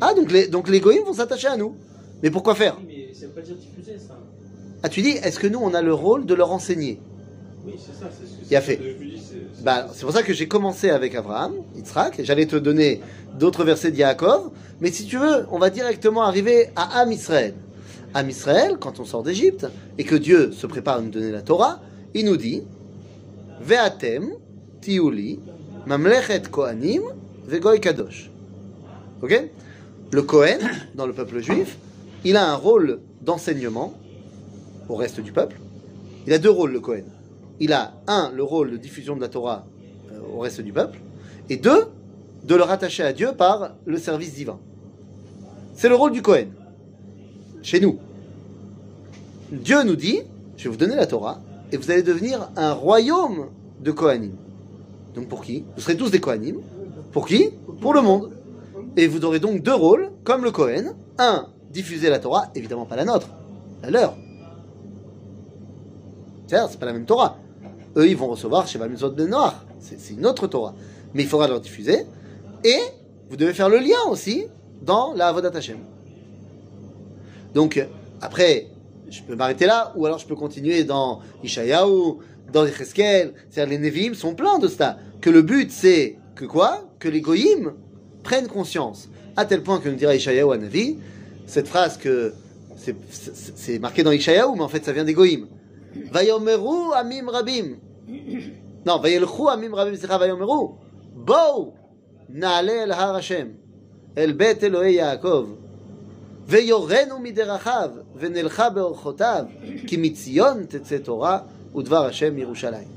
Ah, 0.00 0.14
donc 0.14 0.32
les, 0.32 0.48
donc 0.48 0.68
les 0.70 0.80
goïms 0.80 1.04
vont 1.04 1.12
s'attacher 1.12 1.48
à 1.48 1.56
nous. 1.58 1.76
Mais 2.22 2.30
pourquoi 2.30 2.54
faire? 2.54 2.78
Oui, 2.80 2.86
mais 2.88 3.06
Mais 3.08 3.14
ça 3.14 3.26
veut 3.26 3.32
pas 3.32 3.42
dire 3.42 3.56
diffuser 3.56 3.98
ça. 3.98 4.16
Ah, 4.82 4.88
tu 4.88 5.02
dis, 5.02 5.10
est-ce 5.10 5.38
que 5.38 5.46
nous, 5.46 5.58
on 5.62 5.74
a 5.74 5.82
le 5.82 5.92
rôle 5.92 6.24
de 6.24 6.32
leur 6.34 6.50
enseigner? 6.52 6.98
Oui, 7.66 7.74
c'est 7.76 7.92
ça. 7.92 8.08
C'est 8.10 8.26
ce 8.26 8.40
que 8.40 8.46
Il 8.50 8.56
a 8.56 8.60
fait. 8.62 8.78
Bah, 9.62 9.88
c'est 9.92 10.04
pour 10.04 10.12
ça 10.12 10.22
que 10.22 10.32
j'ai 10.32 10.48
commencé 10.48 10.88
avec 10.88 11.14
Abraham, 11.14 11.52
Yitzhak, 11.76 12.18
et 12.18 12.24
j'allais 12.24 12.46
te 12.46 12.56
donner 12.56 13.02
d'autres 13.38 13.62
versets 13.62 13.90
de 13.90 13.96
Yaakov, 13.96 14.50
mais 14.80 14.90
si 14.90 15.04
tu 15.04 15.18
veux, 15.18 15.44
on 15.50 15.58
va 15.58 15.68
directement 15.68 16.22
arriver 16.22 16.70
à 16.76 17.00
Am 17.00 17.12
Israël. 17.12 17.54
Am 18.14 18.28
Israël, 18.30 18.78
quand 18.80 19.00
on 19.00 19.04
sort 19.04 19.22
d'Égypte, 19.22 19.66
et 19.98 20.04
que 20.04 20.14
Dieu 20.14 20.50
se 20.52 20.66
prépare 20.66 20.96
à 20.96 21.00
nous 21.02 21.10
donner 21.10 21.30
la 21.30 21.42
Torah, 21.42 21.80
il 22.14 22.24
nous 22.24 22.38
dit 22.38 22.62
Ve'atem 23.60 24.30
tiuli 24.80 25.38
mamlechet 25.86 26.42
kohanim 26.50 27.02
vegoy 27.46 27.80
kadosh. 27.80 28.30
Ok? 29.20 29.50
Le 30.10 30.22
Kohen, 30.22 30.60
dans 30.94 31.06
le 31.06 31.12
peuple 31.12 31.40
juif, 31.40 31.76
il 32.24 32.38
a 32.38 32.50
un 32.50 32.56
rôle 32.56 33.00
d'enseignement 33.20 33.92
au 34.88 34.94
reste 34.94 35.20
du 35.20 35.32
peuple. 35.32 35.56
Il 36.26 36.32
a 36.32 36.38
deux 36.38 36.50
rôles, 36.50 36.72
le 36.72 36.80
Kohen 36.80 37.04
il 37.60 37.72
a, 37.74 37.92
un, 38.06 38.32
le 38.34 38.42
rôle 38.42 38.72
de 38.72 38.76
diffusion 38.76 39.14
de 39.14 39.20
la 39.20 39.28
Torah 39.28 39.66
euh, 40.12 40.18
au 40.34 40.40
reste 40.40 40.62
du 40.62 40.72
peuple, 40.72 40.98
et 41.48 41.56
deux, 41.56 41.86
de 42.44 42.54
le 42.54 42.62
rattacher 42.62 43.02
à 43.02 43.12
Dieu 43.12 43.32
par 43.36 43.74
le 43.84 43.98
service 43.98 44.34
divin. 44.34 44.58
C'est 45.74 45.90
le 45.90 45.94
rôle 45.94 46.12
du 46.12 46.22
Kohen. 46.22 46.48
Chez 47.62 47.80
nous. 47.80 47.98
Dieu 49.52 49.82
nous 49.82 49.96
dit, 49.96 50.20
je 50.56 50.64
vais 50.64 50.70
vous 50.70 50.76
donner 50.76 50.96
la 50.96 51.06
Torah, 51.06 51.40
et 51.70 51.76
vous 51.76 51.90
allez 51.90 52.02
devenir 52.02 52.48
un 52.56 52.72
royaume 52.72 53.48
de 53.80 53.90
Kohanim. 53.90 54.32
Donc 55.14 55.28
pour 55.28 55.42
qui? 55.42 55.64
Vous 55.76 55.82
serez 55.82 55.96
tous 55.96 56.10
des 56.10 56.20
Kohanim. 56.20 56.56
Pour 57.12 57.26
qui? 57.26 57.50
Pour 57.80 57.92
le 57.94 58.00
monde. 58.00 58.32
Et 58.96 59.06
vous 59.06 59.24
aurez 59.24 59.38
donc 59.38 59.62
deux 59.62 59.74
rôles, 59.74 60.10
comme 60.24 60.44
le 60.44 60.50
Kohen. 60.50 60.94
Un, 61.18 61.46
diffuser 61.70 62.08
la 62.08 62.18
Torah, 62.18 62.50
évidemment 62.54 62.86
pas 62.86 62.96
la 62.96 63.04
nôtre, 63.04 63.28
la 63.82 63.90
leur. 63.90 64.16
C'est 66.46 66.80
pas 66.80 66.86
la 66.86 66.92
même 66.92 67.04
Torah. 67.04 67.38
Eux, 67.96 68.08
ils 68.08 68.16
vont 68.16 68.28
recevoir 68.28 68.66
chez 68.66 68.78
Mitzvot 68.78 69.10
Ben 69.10 69.28
Noir. 69.28 69.64
C'est 69.80 70.14
une 70.14 70.26
autre 70.26 70.46
Torah. 70.46 70.74
Mais 71.14 71.22
il 71.22 71.28
faudra 71.28 71.48
leur 71.48 71.60
diffuser. 71.60 72.06
Et 72.64 72.78
vous 73.28 73.36
devez 73.36 73.52
faire 73.52 73.68
le 73.68 73.78
lien 73.78 73.98
aussi 74.08 74.46
dans 74.82 75.12
la 75.14 75.28
Avodat 75.28 75.50
Hashem. 75.54 75.78
Donc, 77.54 77.84
après, 78.20 78.68
je 79.08 79.22
peux 79.22 79.34
m'arrêter 79.34 79.66
là, 79.66 79.92
ou 79.96 80.06
alors 80.06 80.18
je 80.18 80.26
peux 80.26 80.36
continuer 80.36 80.84
dans 80.84 81.20
Ishayahu, 81.42 82.18
dans 82.52 82.62
les 82.62 82.72
Cheskel. 82.72 83.34
C'est-à-dire, 83.50 83.78
les 83.78 83.90
Nevi'im 83.90 84.14
sont 84.14 84.34
pleins 84.34 84.58
de 84.58 84.68
ça. 84.68 84.98
Que 85.20 85.30
le 85.30 85.42
but, 85.42 85.70
c'est 85.72 86.16
que 86.36 86.44
quoi? 86.44 86.88
Que 86.98 87.08
les 87.08 87.20
Goïm 87.20 87.72
prennent 88.22 88.48
conscience. 88.48 89.08
À 89.36 89.44
tel 89.44 89.62
point 89.62 89.80
que 89.80 89.88
nous 89.88 89.96
dira 89.96 90.14
Ishayahu 90.14 90.52
à 90.52 90.58
Navi, 90.58 90.98
cette 91.46 91.66
phrase 91.66 91.96
que 91.96 92.32
c'est 93.56 93.78
marqué 93.78 94.02
dans 94.02 94.12
Ishayahu, 94.12 94.54
mais 94.54 94.62
en 94.62 94.68
fait, 94.68 94.84
ça 94.84 94.92
vient 94.92 95.04
des 95.04 95.14
Goïm. 95.14 95.46
Vayomeru 96.11 96.93
amim 96.93 97.29
rabim. 97.29 97.75
Non, 98.85 98.99
vayelchu 99.01 99.49
amim 99.49 99.73
rabim, 99.73 99.95
סליחה, 99.95 100.17
vayomeru. 100.17 100.85
בואו 101.15 101.73
נעלה 102.29 102.83
אל 102.83 102.91
הר 102.91 103.15
השם, 103.15 103.47
אל 104.17 104.31
בית 104.31 104.63
אלוהי 104.63 104.93
יעקב, 104.93 105.47
ויורנו 106.47 107.19
מדרכיו, 107.19 107.89
ונלכה 108.15 108.69
באורחותיו, 108.69 109.45
כי 109.87 109.97
מציון 109.97 110.65
תצא 110.65 110.97
תורה, 110.97 111.39
ודבר 111.75 112.05
השם 112.05 112.35
מירושלים. 112.35 112.87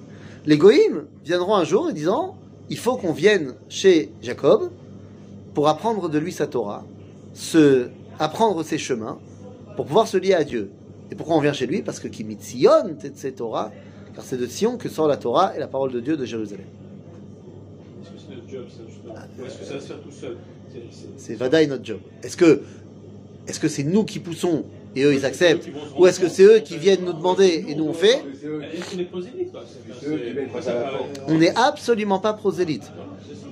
Les 0.46 0.56
goïms 0.56 1.04
viendront 1.24 1.56
un 1.56 1.64
jour 1.64 1.90
et 1.90 1.92
disant, 1.92 2.36
il 2.70 2.78
faut 2.78 2.96
qu'on 2.96 3.12
vienne 3.12 3.54
chez 3.68 4.10
Jacob 4.22 4.70
pour 5.52 5.68
apprendre 5.68 6.08
de 6.08 6.18
lui 6.18 6.32
sa 6.32 6.46
Torah, 6.46 6.84
se, 7.34 7.88
apprendre 8.18 8.62
ses 8.62 8.78
chemins, 8.78 9.18
pour 9.76 9.84
pouvoir 9.86 10.06
se 10.08 10.16
lier 10.16 10.34
à 10.34 10.44
Dieu. 10.44 10.70
Et 11.13 11.15
pourquoi 11.15 11.35
on 11.35 11.41
vient 11.41 11.53
chez 11.53 11.67
lui? 11.67 11.83
Parce 11.83 11.99
que 11.99 12.07
qui 12.07 12.23
mitzion 12.23 12.95
tetse 12.99 13.27
Torah, 13.35 13.71
car 14.15 14.23
c'est 14.25 14.35
de 14.35 14.47
Sion 14.47 14.77
que 14.79 14.89
sort 14.89 15.07
la 15.07 15.15
Torah 15.17 15.55
et 15.55 15.59
la 15.59 15.67
parole 15.67 15.91
de 15.91 15.99
Dieu 15.99 16.17
de 16.17 16.25
Jérusalem. 16.25 16.65
Est-ce 18.01 18.09
que 18.09 18.17
c'est 18.17 18.35
notre 18.35 18.49
job, 18.49 18.65
ça, 18.67 18.81
justement? 18.89 19.13
Ou 19.39 19.45
est-ce 19.45 19.59
que 19.59 19.63
ça 19.65 19.73
va 19.75 19.79
se 19.79 19.85
faire 19.85 20.01
tout 20.01 20.11
seul? 20.11 20.37
C'est- 21.17 21.35
Vadaï 21.35 21.67
notre 21.67 21.85
job. 21.85 21.99
Est-ce 22.23 22.35
que 22.35 22.61
est-ce 23.45 23.59
que 23.59 23.67
c'est 23.67 23.83
nous 23.83 24.05
qui 24.05 24.17
poussons 24.17 24.65
et 24.95 25.03
eux 25.03 25.13
ils 25.13 25.23
acceptent 25.23 25.69
Ou 25.99 26.07
est-ce 26.07 26.19
que 26.19 26.29
c'est 26.29 26.45
eux 26.45 26.59
qui 26.61 26.77
viennent 26.77 27.05
nous 27.05 27.13
demander 27.13 27.63
et 27.67 27.75
nous 27.75 27.85
on 27.85 27.93
fait. 27.93 28.23
On 31.27 31.37
n'est 31.37 31.55
absolument 31.55 32.17
pas 32.17 32.33
prosélyte. 32.33 32.85
Ça. 32.85 32.91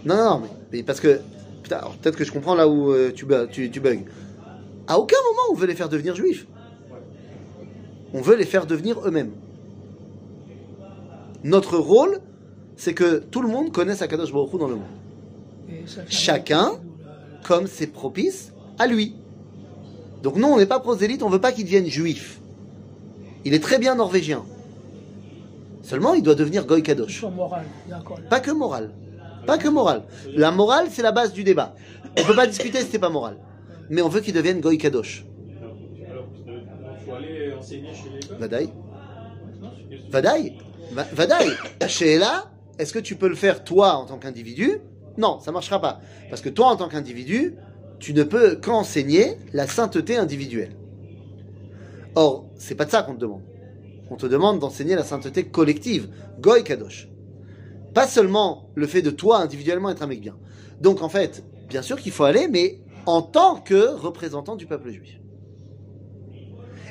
Non, 0.04 0.16
non, 0.16 0.24
non, 0.24 0.40
mais, 0.40 0.48
mais 0.74 0.82
parce 0.84 1.00
que 1.00 1.20
putain, 1.62 1.78
alors, 1.78 1.96
peut-être 1.98 2.16
que 2.18 2.24
je 2.24 2.32
comprends 2.32 2.56
là 2.56 2.68
où 2.68 2.92
euh, 2.92 3.12
tu, 3.14 3.28
tu, 3.52 3.70
tu 3.70 3.80
bugs. 3.80 4.00
À 4.88 4.98
aucun 4.98 5.18
moment 5.18 5.44
on 5.52 5.54
veut 5.54 5.68
les 5.68 5.76
faire 5.76 5.90
devenir 5.90 6.16
juifs. 6.16 6.48
On 8.14 8.22
veut 8.22 8.36
les 8.36 8.46
faire 8.46 8.66
devenir 8.66 9.00
eux-mêmes. 9.06 9.32
Notre 11.44 11.78
rôle, 11.78 12.20
c'est 12.76 12.94
que 12.94 13.20
tout 13.20 13.42
le 13.42 13.48
monde 13.48 13.72
connaisse 13.72 14.02
Akadosh 14.02 14.32
Baruch 14.32 14.54
Hu 14.54 14.58
dans 14.58 14.68
le 14.68 14.76
monde. 14.76 14.86
Chacun 16.08 16.74
comme 17.44 17.68
c'est 17.68 17.88
propice 17.88 18.54
à 18.78 18.88
lui. 18.88 19.16
Donc 20.24 20.36
non, 20.36 20.54
on 20.54 20.58
n'est 20.58 20.66
pas 20.66 20.80
prosélyte, 20.80 21.24
on 21.24 21.30
veut 21.30 21.42
pas 21.42 21.52
qu'il 21.52 21.66
devienne 21.66 21.88
juif. 21.88 22.40
Il 23.46 23.54
est 23.54 23.64
très 23.64 23.80
bien 23.80 23.96
norvégien. 23.96 24.44
Seulement, 25.82 26.14
il 26.14 26.22
doit 26.22 26.36
devenir 26.36 26.66
Goy 26.68 26.84
Kadosh. 26.84 27.26
Pas 28.30 28.40
que 28.40 28.52
moral. 28.52 28.92
Pas 29.48 29.58
que 29.58 29.68
moral. 29.68 30.04
La 30.36 30.52
morale, 30.52 30.88
c'est 30.92 31.02
la 31.02 31.12
base 31.12 31.34
du 31.34 31.44
débat. 31.44 31.74
On 32.20 32.24
peut 32.24 32.36
pas 32.36 32.46
discuter 32.46 32.82
si 32.82 32.88
c'est 32.92 33.00
pas 33.00 33.10
moral. 33.10 33.38
Mais 33.90 34.02
on 34.02 34.10
veut 34.10 34.22
qu'il 34.22 34.34
devienne 34.34 34.62
Goy 34.62 34.78
Kadosh. 34.78 35.26
Enseigner 37.62 37.94
chez 37.94 38.10
l'école 38.10 38.38
Vadaï. 38.38 38.70
Vadaï. 40.10 40.58
Va- 40.92 41.08
Vadaï. 41.14 41.50
Chez 41.88 42.18
là, 42.18 42.52
est-ce 42.80 42.92
que 42.92 43.00
tu 43.00 43.16
peux 43.16 43.30
le 43.30 43.36
faire 43.36 43.64
toi 43.64 43.94
en 43.96 44.06
tant 44.06 44.18
qu'individu? 44.18 44.80
Non, 45.18 45.40
ça 45.40 45.52
marchera 45.52 45.80
pas. 45.80 46.02
Parce 46.30 46.42
que 46.42 46.50
toi 46.50 46.68
en 46.68 46.76
tant 46.76 46.90
qu'individu, 46.90 47.56
tu 48.00 48.14
ne 48.14 48.24
peux 48.24 48.56
qu'enseigner 48.56 49.38
la 49.54 49.68
sainteté 49.68 50.18
individuelle. 50.18 50.76
Or, 52.16 52.48
c'est 52.56 52.76
pas 52.76 52.86
de 52.86 52.92
ça 52.92 53.04
qu'on 53.04 53.14
te 53.14 53.20
demande. 53.20 53.44
On 54.10 54.16
te 54.18 54.26
demande 54.26 54.60
d'enseigner 54.60 54.96
la 54.96 55.04
sainteté 55.04 55.46
collective, 55.46 56.10
Goy 56.40 56.64
Kadosh. 56.64 57.08
Pas 57.94 58.08
seulement 58.08 58.70
le 58.76 58.88
fait 58.88 59.02
de 59.02 59.12
toi 59.12 59.40
individuellement 59.40 59.90
être 59.90 60.02
un 60.02 60.08
mec 60.08 60.20
bien. 60.20 60.36
Donc 60.82 61.02
en 61.02 61.10
fait, 61.10 61.44
bien 61.70 61.82
sûr 61.82 61.98
qu'il 62.02 62.12
faut 62.12 62.24
aller, 62.24 62.48
mais 62.50 62.80
en 63.06 63.22
tant 63.22 63.56
que 63.58 63.88
représentant 63.96 64.56
du 64.56 64.66
peuple 64.66 64.90
juif. 64.92 65.21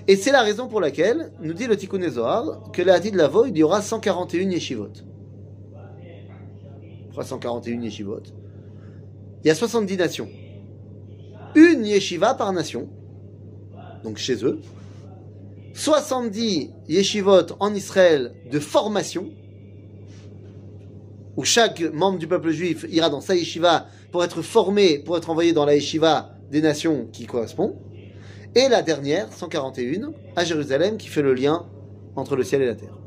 Et 0.08 0.16
c'est 0.16 0.32
la 0.32 0.42
raison 0.42 0.68
pour 0.68 0.80
laquelle, 0.80 1.32
nous 1.40 1.52
dit 1.52 1.66
le 1.66 1.76
Tikkun 1.76 2.08
Zohar, 2.08 2.70
que 2.72 2.82
la 2.82 3.00
de 3.00 3.16
Lavo, 3.16 3.46
il 3.46 3.56
y 3.56 3.62
aura 3.62 3.82
141 3.82 4.50
yeshivot. 4.50 4.92
Pourquoi 7.06 7.24
141 7.24 7.82
yeshivot 7.82 8.22
Il 9.44 9.48
y 9.48 9.50
a 9.50 9.54
70 9.54 9.96
nations. 9.96 10.28
Une 11.54 11.84
yeshiva 11.84 12.34
par 12.34 12.52
nation, 12.52 12.88
donc 14.04 14.18
chez 14.18 14.44
eux. 14.44 14.60
70 15.74 16.70
yeshivot 16.88 17.54
en 17.58 17.74
Israël 17.74 18.34
de 18.50 18.58
formation, 18.58 19.30
où 21.36 21.44
chaque 21.44 21.80
membre 21.80 22.18
du 22.18 22.26
peuple 22.26 22.50
juif 22.50 22.86
ira 22.90 23.10
dans 23.10 23.20
sa 23.20 23.34
yeshiva 23.34 23.86
pour 24.12 24.24
être 24.24 24.42
formé, 24.42 24.98
pour 24.98 25.16
être 25.16 25.30
envoyé 25.30 25.52
dans 25.52 25.64
la 25.64 25.74
yeshiva 25.74 26.34
des 26.50 26.60
nations 26.60 27.08
qui 27.12 27.26
correspondent. 27.26 27.76
Et 28.54 28.68
la 28.68 28.82
dernière, 28.82 29.32
141, 29.32 30.12
à 30.34 30.44
Jérusalem, 30.44 30.96
qui 30.96 31.08
fait 31.08 31.22
le 31.22 31.34
lien 31.34 31.66
entre 32.16 32.34
le 32.36 32.42
ciel 32.42 32.62
et 32.62 32.66
la 32.66 32.74
terre. 32.74 32.98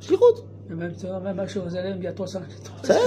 Shlichut. 0.00 0.44
Même, 0.70 0.94
même 1.24 1.40
à 1.40 1.46
Jérusalem, 1.46 1.96
il 1.98 2.04
y 2.04 2.06
a 2.06 2.12
300. 2.12 2.40
Ça, 2.82 2.98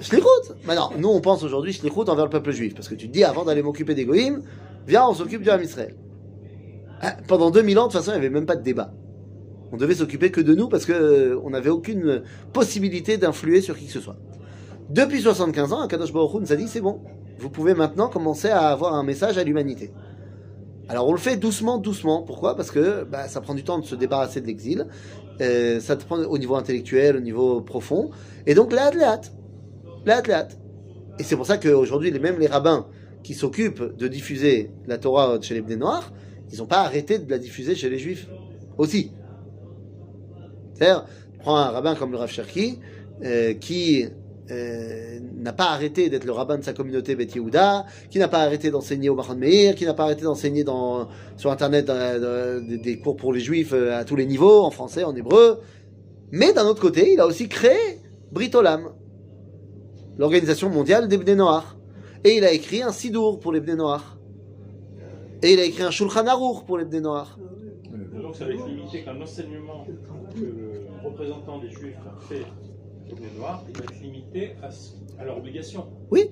Shlichut. 0.00 0.54
Maintenant, 0.64 0.92
nous, 0.96 1.08
on 1.08 1.20
pense 1.20 1.42
aujourd'hui 1.42 1.72
Shlichut 1.72 2.08
envers 2.08 2.24
le 2.24 2.30
peuple 2.30 2.52
juif. 2.52 2.74
Parce 2.74 2.88
que 2.88 2.94
tu 2.94 3.08
te 3.08 3.12
dis, 3.12 3.24
avant 3.24 3.44
d'aller 3.44 3.62
m'occuper 3.62 3.94
des 3.94 4.04
goïms, 4.04 4.42
viens, 4.86 5.06
on 5.08 5.14
s'occupe 5.14 5.42
du 5.42 5.50
Ham 5.50 5.62
Israël. 5.62 5.96
Ah, 7.00 7.16
Pendant 7.26 7.50
2000 7.50 7.78
ans, 7.78 7.88
de 7.88 7.92
toute 7.92 8.00
façon, 8.00 8.12
il 8.12 8.20
n'y 8.20 8.26
avait 8.26 8.30
même 8.30 8.46
pas 8.46 8.56
de 8.56 8.62
débat. 8.62 8.92
On 9.72 9.76
devait 9.76 9.94
s'occuper 9.94 10.30
que 10.30 10.40
de 10.40 10.54
nous 10.54 10.68
parce 10.68 10.84
que 10.84 10.92
euh, 10.92 11.50
n'avait 11.50 11.70
aucune 11.70 12.22
possibilité 12.52 13.16
d'influer 13.16 13.62
sur 13.62 13.76
qui 13.76 13.86
que 13.86 13.92
ce 13.92 14.00
soit. 14.00 14.16
Depuis 14.90 15.22
75 15.22 15.72
ans, 15.72 15.80
Akadosh 15.80 16.12
Baruch 16.12 16.34
Hu 16.34 16.40
nous 16.40 16.52
a 16.52 16.56
dit, 16.56 16.68
c'est 16.68 16.82
bon. 16.82 17.00
Vous 17.38 17.50
pouvez 17.50 17.74
maintenant 17.74 18.08
commencer 18.08 18.48
à 18.50 18.68
avoir 18.68 18.94
un 18.94 19.02
message 19.02 19.38
à 19.38 19.44
l'humanité. 19.44 19.90
Alors 20.88 21.08
on 21.08 21.12
le 21.12 21.18
fait 21.18 21.36
doucement, 21.36 21.78
doucement. 21.78 22.22
Pourquoi? 22.22 22.56
Parce 22.56 22.70
que 22.70 23.04
bah, 23.04 23.28
ça 23.28 23.40
prend 23.40 23.54
du 23.54 23.64
temps 23.64 23.78
de 23.78 23.84
se 23.84 23.94
débarrasser 23.94 24.40
de 24.40 24.46
l'exil. 24.46 24.86
Euh, 25.40 25.80
ça 25.80 25.96
te 25.96 26.04
prend 26.04 26.18
au 26.18 26.38
niveau 26.38 26.56
intellectuel, 26.56 27.16
au 27.16 27.20
niveau 27.20 27.60
profond. 27.60 28.10
Et 28.46 28.54
donc 28.54 28.72
là, 28.72 28.90
là, 28.90 29.20
là. 30.04 30.48
Et 31.18 31.22
c'est 31.22 31.36
pour 31.36 31.46
ça 31.46 31.58
qu'aujourd'hui, 31.58 32.10
même 32.12 32.38
les 32.38 32.46
rabbins 32.46 32.86
qui 33.22 33.34
s'occupent 33.34 33.96
de 33.96 34.08
diffuser 34.08 34.70
la 34.86 34.98
Torah 34.98 35.38
chez 35.40 35.54
les 35.54 35.62
Bnei 35.62 35.76
Noirs, 35.76 36.12
ils 36.52 36.58
n'ont 36.58 36.66
pas 36.66 36.80
arrêté 36.80 37.18
de 37.18 37.30
la 37.30 37.38
diffuser 37.38 37.74
chez 37.74 37.88
les 37.88 37.98
Juifs 37.98 38.28
aussi. 38.78 39.12
C'est-à-dire, 40.74 41.06
prends 41.38 41.56
un 41.56 41.70
rabbin 41.70 41.94
comme 41.94 42.12
le 42.12 42.18
Rav 42.18 42.30
Cherki, 42.30 42.78
euh, 43.24 43.54
qui 43.54 44.06
euh, 44.52 45.18
n'a 45.36 45.52
pas 45.52 45.70
arrêté 45.70 46.08
d'être 46.10 46.24
le 46.24 46.32
rabbin 46.32 46.58
de 46.58 46.62
sa 46.64 46.72
communauté 46.72 47.16
Beth 47.16 47.34
Yehuda, 47.34 47.86
qui 48.10 48.18
n'a 48.18 48.28
pas 48.28 48.40
arrêté 48.42 48.70
d'enseigner 48.70 49.08
au 49.08 49.14
Mahon 49.14 49.34
Meir, 49.36 49.74
qui 49.74 49.84
n'a 49.86 49.94
pas 49.94 50.04
arrêté 50.04 50.22
d'enseigner 50.22 50.62
dans, 50.62 51.08
sur 51.36 51.50
Internet 51.50 51.90
des- 52.68 52.98
cours 53.00 53.16
pour 53.16 53.32
les 53.32 53.40
juifs 53.40 53.72
euh, 53.72 53.98
à 53.98 54.04
tous 54.04 54.16
les 54.16 54.26
niveaux, 54.26 54.60
en 54.62 54.70
français, 54.70 55.04
en 55.04 55.14
hébreu. 55.16 55.60
Mais 56.30 56.52
d'un 56.52 56.66
autre 56.66 56.80
côté, 56.82 57.12
il 57.12 57.20
a 57.20 57.26
aussi 57.26 57.48
créé 57.48 58.00
Brit 58.30 58.50
Olam, 58.54 58.90
l'organisation 60.18 60.68
mondiale 60.68 61.08
des 61.08 61.18
Bnei 61.18 61.34
Noach. 61.34 61.64
Et 62.24 62.36
il 62.36 62.44
a 62.44 62.52
écrit 62.52 62.82
un 62.82 62.92
Sidour 62.92 63.40
pour 63.40 63.52
les 63.52 63.60
Bnei 63.60 63.74
Noach. 63.76 64.02
Et 65.42 65.54
il 65.54 65.60
a 65.60 65.64
écrit 65.64 65.82
un 65.82 65.90
Shulchan 65.90 66.26
Aruch 66.26 66.64
pour 66.66 66.78
les 66.78 66.84
Bnei 66.84 67.00
Noach. 67.00 67.28
Donc 68.22 68.36
ça 68.36 68.44
va 68.44 68.52
être 68.52 68.66
limité 68.68 69.02
qu'un 69.02 69.20
enseignement 69.20 69.84
que 70.34 70.40
le 70.40 70.82
représentant 71.04 71.58
des 71.58 71.70
Juifs 71.70 71.96
a 72.06 72.20
fait 72.20 72.44
il 73.20 73.40
va 73.40 73.84
être 73.84 74.00
limité 74.02 74.52
à, 75.18 75.24
leur 75.24 75.38
obligation. 75.38 75.86
Oui. 76.10 76.30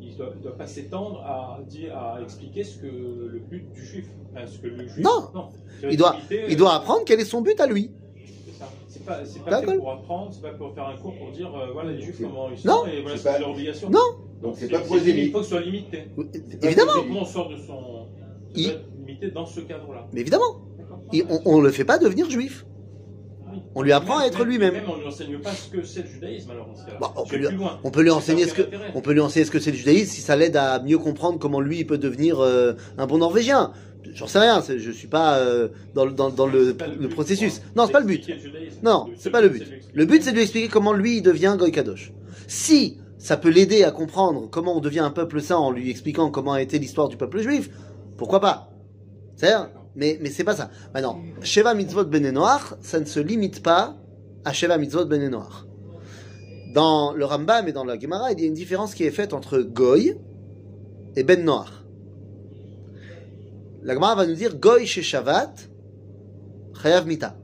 Il 0.00 0.12
ne 0.12 0.42
doit, 0.42 0.56
pas 0.56 0.66
s'étendre 0.66 1.20
à, 1.20 1.60
dire, 1.68 1.96
à 1.96 2.20
expliquer 2.22 2.64
ce 2.64 2.78
que 2.78 2.86
le 2.86 3.38
but 3.38 3.70
du 3.72 3.84
Juif. 3.84 4.06
Enfin, 4.32 4.46
ce 4.46 4.58
que 4.58 4.66
le 4.66 4.86
juif 4.86 5.04
Non. 5.04 5.20
Va 5.32 5.50
Il 5.90 5.96
doit, 5.96 6.12
limité, 6.16 6.44
il 6.48 6.54
euh, 6.54 6.58
doit 6.58 6.74
apprendre 6.74 7.02
quel 7.06 7.20
est 7.20 7.24
son 7.24 7.40
but 7.40 7.58
à 7.60 7.66
lui. 7.66 7.90
c'est 8.46 8.52
ça. 8.58 8.68
C'est 8.88 9.04
pas, 9.04 9.24
c'est 9.24 9.42
pas 9.44 9.60
fait 9.62 9.76
pour 9.76 9.90
apprendre, 9.90 10.32
c'est 10.32 10.42
pas 10.42 10.52
pour 10.52 10.74
faire 10.74 10.86
un 10.86 10.96
cours 10.96 11.14
pour 11.16 11.30
dire 11.32 11.54
euh, 11.54 11.72
voilà 11.72 11.92
les 11.92 12.00
Juifs 12.00 12.20
comment 12.20 12.50
ils 12.50 12.58
sont 12.58 12.68
Non. 12.68 12.86
et 12.86 13.00
voilà 13.02 13.16
C'est 13.16 13.24
pas- 13.32 13.38
leur 13.38 13.50
obligation. 13.50 13.90
Non. 13.90 14.00
Donc 14.42 14.54
c'est 14.56 14.68
pas 14.68 14.78
les 14.78 15.10
Il 15.10 15.32
faut 15.32 15.38
que 15.38 15.44
ce 15.44 15.50
soit 15.50 15.60
limité. 15.60 16.08
Évidemment, 16.62 16.92
Comment 16.96 17.20
on 17.22 17.24
sort 17.24 17.48
de 17.48 17.56
son. 17.56 18.06
Il- 18.54 18.64
doit 18.64 18.74
être 18.74 18.88
limité 18.98 19.30
dans 19.30 19.46
ce 19.46 19.60
cadre-là. 19.60 20.06
mais 20.12 20.20
évidemment. 20.20 20.62
Et 21.12 21.24
on 21.44 21.58
ne 21.58 21.62
le 21.62 21.70
fait 21.70 21.84
pas 21.84 21.98
devenir 21.98 22.28
juif. 22.28 22.66
On 23.78 23.82
lui 23.82 23.92
apprend 23.92 24.18
à 24.18 24.24
être 24.26 24.38
même- 24.38 24.48
lui-même. 24.48 24.72
Même 24.72 24.84
on 24.88 24.94
ne 24.96 25.00
lui 25.02 25.06
enseigne 25.08 25.38
pas 25.38 25.52
ce 25.52 25.68
que 25.70 25.84
c'est 25.84 26.00
le 26.02 26.08
judaïsme 26.08 26.50
alors. 26.50 26.68
Bon, 26.98 27.06
on 27.14 27.24
peut 27.26 27.36
lui-. 27.36 27.46
On 27.84 27.90
peut 27.90 28.00
lui 28.02 28.08
Ça 28.10 28.16
enseigner 28.16 28.46
ce 28.46 28.54
que, 28.54 28.62
on 28.94 29.00
peut 29.02 29.12
lui 29.12 29.20
enseigner 29.20 29.44
ce 29.44 29.50
que 29.50 29.58
c'est 29.60 29.70
le 29.70 29.76
judaïsme 29.76 30.10
si 30.10 30.22
ça 30.22 30.34
l'aide 30.34 30.56
à 30.56 30.80
mieux 30.82 30.98
comprendre 30.98 31.38
comment 31.38 31.60
lui 31.60 31.80
il 31.80 31.86
peut 31.86 31.98
devenir 31.98 32.40
euh, 32.40 32.72
un 32.98 33.06
bon 33.06 33.18
norvégien. 33.18 33.72
J'en 34.14 34.26
sais 34.28 34.38
rien, 34.38 34.62
je 34.66 34.90
suis 34.92 35.08
pas 35.08 35.38
euh, 35.38 35.68
dans, 35.94 36.04
le- 36.06 36.12
dans, 36.12 36.30
dans 36.30 36.46
le, 36.46 36.68
C'est 36.68 36.74
pas 36.78 36.86
le 36.86 36.94
but, 36.96 37.08
processus. 37.08 37.58
pour 37.58 37.68
Non, 37.76 37.86
c'est 37.86 37.92
pas 37.92 38.00
le 38.00 38.06
but. 38.06 38.24
judaïsme. 38.24 38.78
Non, 38.82 39.06
Le 39.10 39.14
c'est 39.18 39.30
pas 39.30 39.40
le 39.42 39.48
but. 39.50 39.62
Le 39.92 40.04
but 40.06 40.22
c'est 40.22 40.30
de 40.30 40.36
lui 40.36 40.42
expliquer 40.42 40.68
comment 40.68 40.92
lui 40.94 41.18
il 41.18 41.22
devient 41.22 41.56
Goy 41.58 41.70
Kadosh. 41.72 42.12
Si 42.48 42.96
ça 43.18 43.36
peut 43.36 43.50
l'aider 43.50 43.82
à 43.84 43.90
comprendre 43.90 44.48
comment 44.50 44.76
on 44.76 44.80
devient 44.80 45.00
un 45.00 45.10
peuple 45.10 45.40
saint 45.42 45.56
en 45.56 45.70
lui 45.70 45.90
expliquant 45.90 46.30
comment 46.30 46.52
a 46.52 46.62
été 46.62 46.78
l'histoire 46.78 47.08
du 47.08 47.16
peuple 47.16 47.40
juif, 47.40 47.68
pourquoi 48.16 48.40
pas? 48.40 48.70
C'est-à-dire, 49.34 49.68
mais, 49.96 50.18
mais 50.20 50.30
c'est 50.30 50.44
pas 50.44 50.54
ça. 50.54 50.70
Maintenant, 50.94 51.18
Sheva 51.42 51.74
Mitzvot 51.74 52.04
Ben 52.04 52.30
Noach, 52.30 52.74
ça 52.82 53.00
ne 53.00 53.06
se 53.06 53.18
limite 53.18 53.62
pas 53.62 53.96
à 54.44 54.52
Sheva 54.52 54.76
Mitzvot 54.76 55.06
Ben 55.06 55.28
Noach. 55.28 55.64
Dans 56.74 57.14
le 57.14 57.24
Rambam 57.24 57.66
et 57.66 57.72
dans 57.72 57.84
la 57.84 57.98
Gemara, 57.98 58.32
il 58.32 58.40
y 58.40 58.44
a 58.44 58.46
une 58.46 58.54
différence 58.54 58.94
qui 58.94 59.04
est 59.04 59.10
faite 59.10 59.32
entre 59.32 59.58
Goy 59.60 60.14
et 61.16 61.22
Ben 61.22 61.42
Noach. 61.42 61.70
La 63.82 63.94
Gemara 63.94 64.14
va 64.16 64.26
nous 64.26 64.34
dire 64.34 64.56
Goy 64.56 64.86
chez 64.86 65.02
Shabbat, 65.02 65.70
Chayav 66.82 67.06
Mita. 67.06 67.34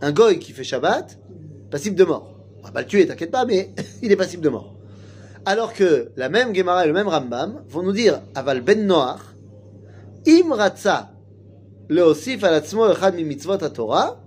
Un 0.00 0.12
Goy 0.12 0.38
qui 0.38 0.52
fait 0.52 0.64
Shabbat, 0.64 1.18
passible 1.70 1.96
de 1.96 2.04
mort. 2.04 2.34
On 2.60 2.66
va 2.66 2.72
pas 2.72 2.80
le 2.80 2.86
tuer, 2.86 3.06
t'inquiète 3.06 3.30
pas, 3.30 3.44
mais 3.44 3.70
il 4.02 4.10
est 4.10 4.16
passible 4.16 4.42
de 4.42 4.48
mort. 4.48 4.74
Alors 5.44 5.74
que 5.74 6.10
la 6.16 6.30
même 6.30 6.54
Gemara 6.54 6.84
et 6.84 6.86
le 6.86 6.94
même 6.94 7.08
Rambam 7.08 7.62
vont 7.68 7.82
nous 7.82 7.92
dire 7.92 8.22
Aval 8.34 8.62
Ben 8.62 8.86
Noach, 8.86 9.20
Im 10.26 10.52
Ratza 10.52 11.09
al 11.90 13.24
mitzvot 13.24 13.58
Torah. 13.58 14.22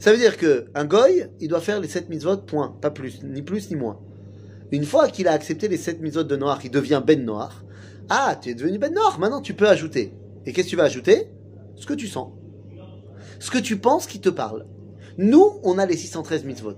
Ça 0.00 0.12
veut 0.12 0.18
dire 0.18 0.36
que 0.36 0.66
un 0.74 0.84
goy, 0.84 1.26
il 1.40 1.48
doit 1.48 1.60
faire 1.60 1.80
les 1.80 1.88
sept 1.88 2.08
mitzvot, 2.10 2.38
point, 2.38 2.76
pas 2.80 2.90
plus, 2.90 3.22
ni 3.22 3.42
plus 3.42 3.70
ni 3.70 3.76
moins. 3.76 4.00
Une 4.70 4.84
fois 4.84 5.08
qu'il 5.08 5.28
a 5.28 5.32
accepté 5.32 5.68
les 5.68 5.76
sept 5.76 6.00
mitzvot 6.00 6.24
de 6.24 6.36
Noach, 6.36 6.64
il 6.64 6.70
devient 6.70 7.02
Ben 7.06 7.24
Noach. 7.24 7.64
Ah, 8.08 8.36
tu 8.40 8.50
es 8.50 8.54
devenu 8.54 8.78
Ben 8.78 8.92
Noach, 8.92 9.18
maintenant 9.18 9.40
tu 9.40 9.54
peux 9.54 9.68
ajouter. 9.68 10.12
Et 10.44 10.52
qu'est-ce 10.52 10.66
que 10.66 10.70
tu 10.70 10.76
vas 10.76 10.84
ajouter? 10.84 11.28
Ce 11.76 11.86
que 11.86 11.94
tu 11.94 12.06
sens. 12.06 12.32
Ce 13.38 13.50
que 13.50 13.58
tu 13.58 13.78
penses 13.78 14.06
qui 14.06 14.20
te 14.20 14.28
parle. 14.28 14.66
Nous, 15.16 15.60
on 15.62 15.78
a 15.78 15.86
les 15.86 15.96
613 15.96 16.44
mitzvot. 16.44 16.76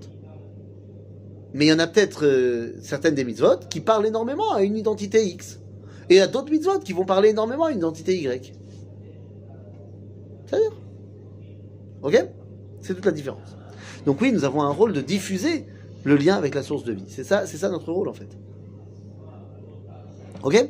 Mais 1.53 1.65
il 1.65 1.69
y 1.69 1.73
en 1.73 1.79
a 1.79 1.87
peut-être 1.87 2.25
euh, 2.25 2.75
certaines 2.81 3.15
des 3.15 3.23
mitzvot 3.23 3.57
qui 3.69 3.81
parlent 3.81 4.05
énormément 4.05 4.53
à 4.53 4.61
une 4.61 4.77
identité 4.77 5.25
X. 5.25 5.59
Et 6.09 6.15
il 6.15 6.17
y 6.17 6.21
a 6.21 6.27
d'autres 6.27 6.51
mitzvot 6.51 6.79
qui 6.79 6.93
vont 6.93 7.05
parler 7.05 7.29
énormément 7.29 7.65
à 7.65 7.71
une 7.71 7.79
identité 7.79 8.15
Y. 8.17 8.53
C'est-à-dire 10.45 10.71
Ok 12.01 12.25
C'est 12.81 12.93
toute 12.93 13.05
la 13.05 13.11
différence. 13.11 13.57
Donc 14.05 14.21
oui, 14.21 14.31
nous 14.31 14.45
avons 14.45 14.61
un 14.61 14.71
rôle 14.71 14.93
de 14.93 15.01
diffuser 15.01 15.65
le 16.03 16.15
lien 16.15 16.35
avec 16.35 16.55
la 16.55 16.63
source 16.63 16.83
de 16.83 16.93
vie. 16.93 17.05
C'est 17.09 17.23
ça, 17.23 17.45
ça 17.45 17.69
notre 17.69 17.91
rôle 17.91 18.07
en 18.07 18.13
fait. 18.13 18.29
Ok 20.43 20.69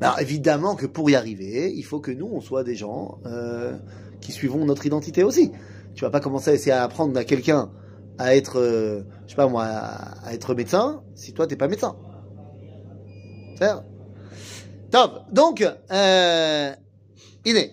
Alors 0.00 0.20
évidemment 0.20 0.76
que 0.76 0.86
pour 0.86 1.08
y 1.08 1.14
arriver, 1.14 1.72
il 1.74 1.84
faut 1.84 2.00
que 2.00 2.10
nous, 2.10 2.28
on 2.30 2.40
soit 2.40 2.64
des 2.64 2.74
gens 2.74 3.18
euh, 3.24 3.76
qui 4.20 4.32
suivons 4.32 4.64
notre 4.64 4.84
identité 4.84 5.24
aussi. 5.24 5.52
Tu 5.94 6.04
vas 6.04 6.10
pas 6.10 6.20
commencer 6.20 6.50
à 6.50 6.54
essayer 6.54 6.72
à 6.72 6.82
apprendre 6.82 7.16
à 7.18 7.24
quelqu'un 7.24 7.70
à 8.18 8.36
être, 8.36 8.60
euh, 8.60 9.02
je 9.24 9.30
sais 9.30 9.36
pas 9.36 9.48
moi, 9.48 9.64
à, 9.64 10.32
être 10.34 10.54
médecin 10.54 11.02
si 11.14 11.32
toi 11.32 11.46
t'es 11.46 11.56
pas 11.56 11.68
médecin. 11.68 11.96
C'est 13.58 13.66
Donc, 15.32 15.64
euh, 15.90 16.72
Iné, 17.44 17.72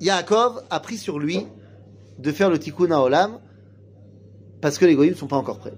Yaakov 0.00 0.62
a 0.70 0.80
pris 0.80 0.96
sur 0.96 1.18
lui 1.18 1.46
de 2.18 2.32
faire 2.32 2.50
le 2.50 2.58
tikkun 2.58 2.90
Olam 2.90 3.38
parce 4.60 4.78
que 4.78 4.84
les 4.84 4.94
goyim 4.94 5.12
ne 5.12 5.16
sont 5.16 5.28
pas 5.28 5.36
encore 5.36 5.58
prêts. 5.58 5.74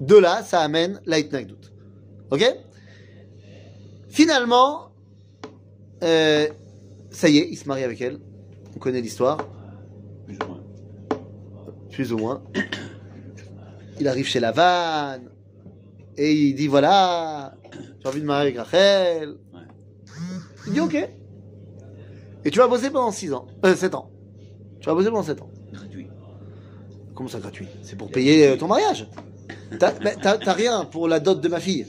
De 0.00 0.16
là, 0.16 0.42
ça 0.42 0.60
amène 0.60 1.00
la 1.06 1.18
Itnagdout. 1.18 1.56
Ok? 2.30 2.44
Finalement, 4.08 4.90
euh, 6.04 6.46
ça 7.10 7.28
y 7.28 7.38
est, 7.38 7.48
il 7.50 7.56
se 7.56 7.66
marie 7.66 7.82
avec 7.82 8.00
elle. 8.00 8.18
On 8.76 8.78
connaît 8.78 9.00
l'histoire, 9.00 9.38
Plus 10.26 10.36
ou 10.36 10.46
moins. 10.46 10.60
plus 11.90 12.12
ou 12.12 12.18
moins. 12.18 12.42
Il 13.98 14.06
arrive 14.06 14.26
chez 14.26 14.38
Lavan 14.38 15.18
et 16.16 16.32
il 16.32 16.54
dit 16.54 16.68
voilà, 16.68 17.54
j'ai 18.00 18.08
envie 18.08 18.20
de 18.20 18.26
marier 18.26 18.42
avec 18.42 18.58
Rachel. 18.58 19.36
Il 20.68 20.74
dit 20.74 20.80
ok. 20.80 21.08
Et 22.44 22.50
tu 22.50 22.58
vas 22.58 22.68
bosser 22.68 22.90
pendant 22.90 23.10
6 23.10 23.32
ans, 23.32 23.46
euh, 23.64 23.74
7 23.74 23.94
ans. 23.94 24.10
Tu 24.80 24.86
vas 24.86 24.94
bosser 24.94 25.08
pendant 25.10 25.22
7 25.22 25.42
ans. 25.42 25.50
Gratuit. 25.72 26.06
Comment 27.14 27.28
ça 27.28 27.40
gratuit? 27.40 27.66
C'est 27.82 27.96
pour 27.96 28.10
payer 28.10 28.48
euh, 28.48 28.56
ton 28.56 28.68
mariage. 28.68 29.08
T'as 29.78 30.52
rien 30.52 30.84
pour 30.84 31.08
la 31.08 31.20
dot 31.20 31.40
de 31.40 31.48
ma 31.48 31.58
fille. 31.60 31.86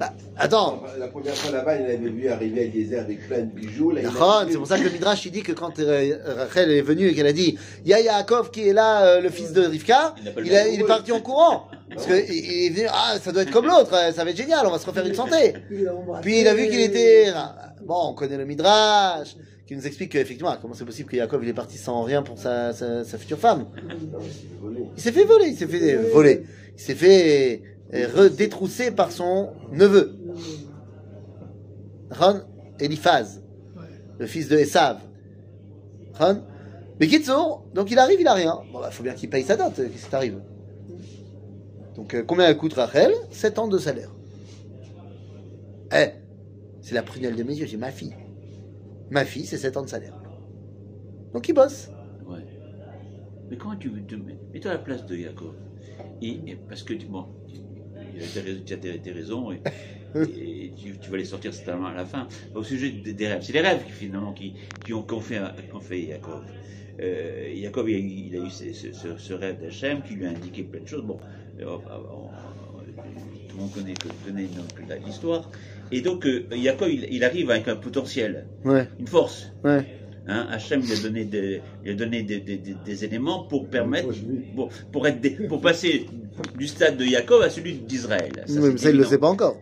Bah, 0.00 0.14
attends. 0.38 0.82
La 0.98 1.08
première 1.08 1.34
fois 1.34 1.52
là-bas, 1.52 1.76
il 1.76 1.84
avait 1.84 1.96
vu 1.98 2.28
arriver 2.28 2.68
des 2.68 2.94
airs 2.94 3.02
avec 3.02 3.28
plein 3.28 3.40
de 3.40 3.44
bijoux. 3.54 3.90
Là, 3.90 4.00
il 4.00 4.06
a 4.06 4.10
D'accord, 4.10 4.44
vu- 4.46 4.52
C'est 4.52 4.58
pour 4.58 4.66
ça 4.66 4.78
que 4.78 4.84
le 4.84 4.90
Midrash 4.90 5.26
il 5.26 5.30
dit 5.32 5.42
que 5.42 5.52
quand 5.52 5.78
euh, 5.78 6.16
Rachel 6.38 6.70
est 6.70 6.80
venue 6.80 7.08
et 7.08 7.14
qu'elle 7.14 7.26
a 7.26 7.34
dit 7.34 7.58
Il 7.84 7.90
y 7.90 7.94
a 7.94 8.00
Yaakov 8.00 8.50
qui 8.50 8.66
est 8.66 8.72
là, 8.72 9.04
euh, 9.04 9.20
le 9.20 9.28
fils 9.28 9.52
de 9.52 9.60
Rivka, 9.60 10.14
Il 10.42 10.54
a- 10.56 10.66
est 10.68 10.82
parti 10.86 11.12
en 11.12 11.20
courant. 11.20 11.66
Parce 11.94 12.06
que 12.06 12.14
il 12.14 12.34
il 12.34 12.66
est 12.66 12.70
venu, 12.70 12.86
ah, 12.90 13.16
ça 13.22 13.30
doit 13.30 13.42
être 13.42 13.50
comme 13.50 13.66
l'autre, 13.66 13.92
euh, 13.92 14.10
ça 14.12 14.24
va 14.24 14.30
être 14.30 14.36
génial, 14.38 14.66
on 14.66 14.70
va 14.70 14.78
se 14.78 14.86
refaire 14.86 15.04
une 15.06 15.14
santé. 15.14 15.52
Puis 16.22 16.40
il 16.40 16.48
a 16.48 16.54
vu 16.54 16.68
qu'il 16.68 16.80
était. 16.80 17.26
Bon, 17.84 18.08
on 18.10 18.14
connaît 18.14 18.38
le 18.38 18.46
Midrash, 18.46 19.36
qui 19.66 19.76
nous 19.76 19.86
explique 19.86 20.12
qu'effectivement, 20.12 20.56
comment 20.62 20.72
c'est 20.74 20.84
possible 20.86 21.10
que 21.10 21.16
Yaakov 21.16 21.42
il 21.42 21.50
est 21.50 21.52
parti 21.52 21.76
sans 21.76 22.02
rien 22.04 22.22
pour 22.22 22.38
sa, 22.38 22.72
sa, 22.72 23.04
sa 23.04 23.18
future 23.18 23.38
femme. 23.38 23.66
Il 23.76 24.32
s'est 24.32 24.46
volé. 24.62 24.80
Il 24.96 25.02
s'est 25.02 25.12
fait 25.12 25.24
voler, 25.24 25.46
il 25.48 25.56
s'est 25.56 25.66
fait 25.66 25.96
voler. 25.96 26.42
Il 26.76 26.80
s'est 26.82 26.94
fait 26.94 27.62
redétrousser 27.92 28.90
par 28.90 29.12
son 29.12 29.50
neveu. 29.72 30.16
Ron 32.10 32.40
Eliphaz, 32.78 33.40
le 34.18 34.26
fils 34.26 34.48
de 34.48 34.56
Esav. 34.56 35.00
Ron. 36.18 36.42
Mais 36.98 37.06
Kitsour, 37.06 37.64
donc 37.74 37.90
il 37.90 37.98
arrive, 37.98 38.20
il 38.20 38.26
a 38.26 38.34
rien. 38.34 38.60
Bon, 38.72 38.80
bah, 38.80 38.90
faut 38.90 39.02
bien 39.02 39.14
qu'il 39.14 39.30
paye 39.30 39.42
sa 39.42 39.56
dot, 39.56 39.78
euh, 39.78 39.88
qu'est-ce 39.88 40.04
qui 40.04 40.10
t'arrive? 40.10 40.40
Donc, 41.96 42.14
euh, 42.14 42.22
combien 42.22 42.46
elle 42.46 42.56
coûte 42.58 42.74
Rachel? 42.74 43.12
7 43.30 43.58
ans 43.58 43.68
de 43.68 43.78
salaire. 43.78 44.10
Eh, 45.92 46.10
c'est 46.82 46.94
la 46.94 47.02
prunelle 47.02 47.36
de 47.36 47.42
mes 47.42 47.54
yeux, 47.54 47.66
j'ai 47.66 47.78
ma 47.78 47.90
fille. 47.90 48.14
Ma 49.10 49.24
fille, 49.24 49.46
c'est 49.46 49.56
7 49.56 49.78
ans 49.78 49.82
de 49.82 49.88
salaire. 49.88 50.14
Donc 51.32 51.48
il 51.48 51.54
bosse. 51.54 51.90
Ouais. 52.26 52.44
Mais 53.48 53.56
comment 53.56 53.76
tu 53.76 53.88
veux 53.88 54.02
te 54.02 54.14
mettre 54.14 54.40
Mets-toi 54.52 54.70
à 54.70 54.74
la 54.74 54.80
place 54.80 55.06
de 55.06 55.16
Jacob? 55.16 55.54
Et, 56.22 56.56
parce 56.68 56.82
que, 56.82 56.92
bon, 57.06 57.26
tu 58.64 58.72
as 58.72 58.76
des, 58.76 58.98
des 58.98 59.12
raisons 59.12 59.52
et, 59.52 59.60
et 60.14 60.74
tu, 60.76 60.98
tu 60.98 61.10
vas 61.10 61.16
les 61.18 61.24
sortir 61.24 61.54
certainement 61.54 61.86
à 61.88 61.94
la 61.94 62.04
fin. 62.06 62.28
Au 62.54 62.62
sujet 62.62 62.90
des, 62.90 63.14
des 63.14 63.28
rêves, 63.28 63.42
c'est 63.42 63.52
les 63.52 63.60
rêves 63.60 63.84
qui, 63.84 63.92
finalement 63.92 64.32
qui, 64.32 64.56
qui 64.84 64.92
ont, 64.92 65.02
qu'ont 65.02 65.20
fait, 65.20 65.40
fait 65.82 66.06
Jacob. 66.08 66.44
Euh, 67.00 67.52
Jacob, 67.56 67.88
il 67.88 67.94
a, 67.94 67.98
eu- 67.98 68.02
il 68.02 68.34
a 68.36 68.38
eu 68.40 68.50
ce, 68.50 68.72
ce- 68.72 68.92
ce- 68.92 69.16
ce 69.16 69.32
rêve 69.32 69.58
d'Hachem 69.60 70.02
qui 70.02 70.14
lui 70.14 70.26
a 70.26 70.30
indiqué 70.30 70.64
plein 70.64 70.80
de 70.80 70.86
choses. 70.86 71.04
Bon, 71.04 71.18
euh, 71.60 71.64
on- 71.64 72.30
on- 72.74 72.84
tout 73.48 73.56
le 73.56 73.62
monde 73.62 73.72
connaît, 73.72 73.94
connaît 74.24 74.48
l'histoire. 75.00 75.50
Et 75.90 76.02
donc, 76.02 76.26
euh, 76.26 76.46
Jacob, 76.52 76.88
il, 76.90 77.06
il 77.10 77.24
arrive 77.24 77.50
avec 77.50 77.68
un 77.68 77.76
potentiel, 77.76 78.46
Ouais, 78.64 78.86
une 78.98 79.06
force. 79.06 79.52
ouais. 79.64 79.84
Hein, 80.26 80.46
Hachem 80.50 80.82
lui 80.82 80.92
a 80.92 80.96
donné 81.02 81.24
des, 81.24 81.60
lui 81.82 81.90
a 81.90 81.94
donné 81.94 82.22
des, 82.22 82.40
des- 82.40 82.58
des- 82.58 82.76
des 82.84 83.04
éléments 83.04 83.44
pour 83.44 83.68
permettre, 83.68 84.08
pour, 84.54 84.68
pour, 84.92 85.06
être 85.08 85.20
des- 85.20 85.30
pour 85.30 85.60
passer 85.60 86.06
du 86.58 86.66
stade 86.68 86.96
de 86.98 87.04
Jacob 87.04 87.42
à 87.42 87.50
celui 87.50 87.74
d'Israël. 87.74 88.32
Ça, 88.46 88.60
mais 88.60 88.76
ça, 88.76 88.90
il 88.90 88.92
le 88.96 89.00
évident. 89.00 89.08
sait 89.08 89.18
pas 89.18 89.28
encore. 89.28 89.56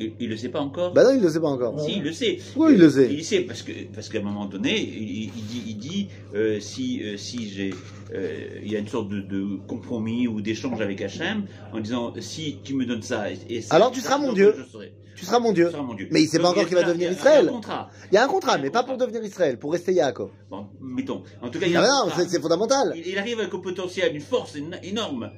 Il, 0.00 0.12
il 0.18 0.28
le 0.28 0.36
sait 0.36 0.48
pas 0.48 0.60
encore. 0.60 0.92
Bah 0.92 1.04
non, 1.04 1.14
il 1.14 1.22
le 1.22 1.28
sait 1.30 1.38
pas 1.40 1.48
encore. 1.48 1.78
Si, 1.80 1.98
il 1.98 2.02
le 2.02 2.10
sait. 2.12 2.38
Oui, 2.56 2.72
il 2.74 2.80
le 2.80 2.90
sait. 2.90 3.08
Il 3.10 3.18
le 3.18 3.22
sait 3.22 3.40
parce 3.42 3.62
que 3.62 3.70
parce 3.94 4.08
qu'à 4.08 4.18
un 4.18 4.22
moment 4.22 4.46
donné, 4.46 4.76
il, 4.80 5.24
il 5.24 5.30
dit, 5.46 5.62
il 5.68 5.76
dit 5.78 6.08
euh, 6.34 6.58
si 6.58 7.00
euh, 7.04 7.16
si 7.16 7.48
j'ai 7.48 7.70
euh, 8.12 8.58
il 8.64 8.72
y 8.72 8.74
a 8.74 8.80
une 8.80 8.88
sorte 8.88 9.08
de, 9.08 9.20
de 9.20 9.58
compromis 9.68 10.26
ou 10.26 10.40
d'échange 10.40 10.80
avec 10.80 11.00
Hachem 11.00 11.44
en 11.72 11.78
disant 11.80 12.12
si 12.18 12.58
tu 12.64 12.74
me 12.74 12.84
donnes 12.86 13.02
ça 13.02 13.30
et, 13.30 13.38
et 13.48 13.60
ça, 13.60 13.76
Alors 13.76 13.92
tu 13.92 14.00
seras 14.00 14.18
mon 14.18 14.32
Dieu. 14.32 14.52
je 14.58 14.64
serai. 14.64 14.92
Tu 15.14 15.24
seras 15.26 15.38
mon 15.38 15.52
Dieu. 15.52 15.66
Tu 15.66 15.72
seras 15.72 15.82
mon 15.82 15.94
Dieu. 15.94 16.08
Mais 16.10 16.22
il 16.22 16.28
sait 16.28 16.38
pas 16.38 16.50
encore 16.50 16.66
qu'il 16.66 16.74
va 16.74 16.82
devenir 16.84 17.10
Israël. 17.12 17.44
Il 17.44 17.46
y 17.46 17.48
a 17.48 17.52
un 17.52 17.54
contrat. 17.54 17.90
Il 18.10 18.14
y 18.14 18.18
a 18.18 18.24
un 18.24 18.28
contrat, 18.28 18.58
mais 18.58 18.70
pas 18.70 18.82
pour 18.82 18.96
devenir 18.96 19.22
Israël, 19.24 19.58
pour 19.58 19.72
rester 19.72 19.92
Yaakov. 19.92 20.30
Bon, 20.50 20.66
mettons. 20.80 21.22
En 21.42 21.48
tout 21.50 21.58
cas, 21.58 21.66
il 21.66 21.72
y 21.72 21.76
Ah 21.76 21.82
a 21.82 21.84
un 21.84 22.06
non, 22.06 22.12
c'est 22.28 22.40
fondamental. 22.40 22.92
Il, 22.96 23.06
il 23.06 23.18
arrive 23.18 23.38
avec 23.40 23.52
un 23.54 23.58
potentiel, 23.58 24.14
une 24.14 24.20
force 24.20 24.56
éno- 24.56 24.78
énorme. 24.82 25.30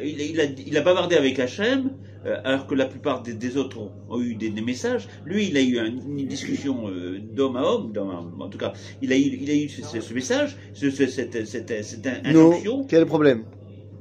Il, 0.00 0.20
il 0.20 0.40
a, 0.40 0.44
il 0.44 0.76
a 0.76 0.80
bavardé 0.80 1.16
avec 1.16 1.38
Hachem, 1.40 1.90
euh, 2.24 2.36
alors 2.44 2.68
que 2.68 2.74
la 2.76 2.86
plupart 2.86 3.20
des, 3.22 3.34
des 3.34 3.56
autres 3.56 3.78
ont, 3.80 3.90
ont 4.08 4.20
eu 4.20 4.36
des, 4.36 4.48
des 4.50 4.60
messages. 4.60 5.08
Lui, 5.24 5.48
il 5.48 5.56
a 5.56 5.60
eu 5.60 5.78
un- 5.80 5.86
une 5.86 6.26
discussion 6.28 6.88
euh, 6.88 7.18
d'homme 7.20 7.56
à 7.56 7.62
homme, 7.64 7.92
à- 7.96 8.44
en 8.44 8.48
tout 8.48 8.58
cas, 8.58 8.72
il 9.02 9.12
a 9.12 9.16
eu, 9.16 9.20
il 9.42 9.50
a 9.50 9.54
eu 9.54 9.68
ce, 9.68 9.82
ce- 9.82 10.00
ce 10.00 10.14
message, 10.14 10.56
ce, 10.72 10.88
ce- 10.90 11.08
cette, 11.08 11.44
cette, 11.48 11.84
cette 11.84 12.06
Non, 12.06 12.50
injonction. 12.52 12.84
quel 12.88 12.98
est 12.98 13.00
le 13.00 13.06
problème? 13.06 13.44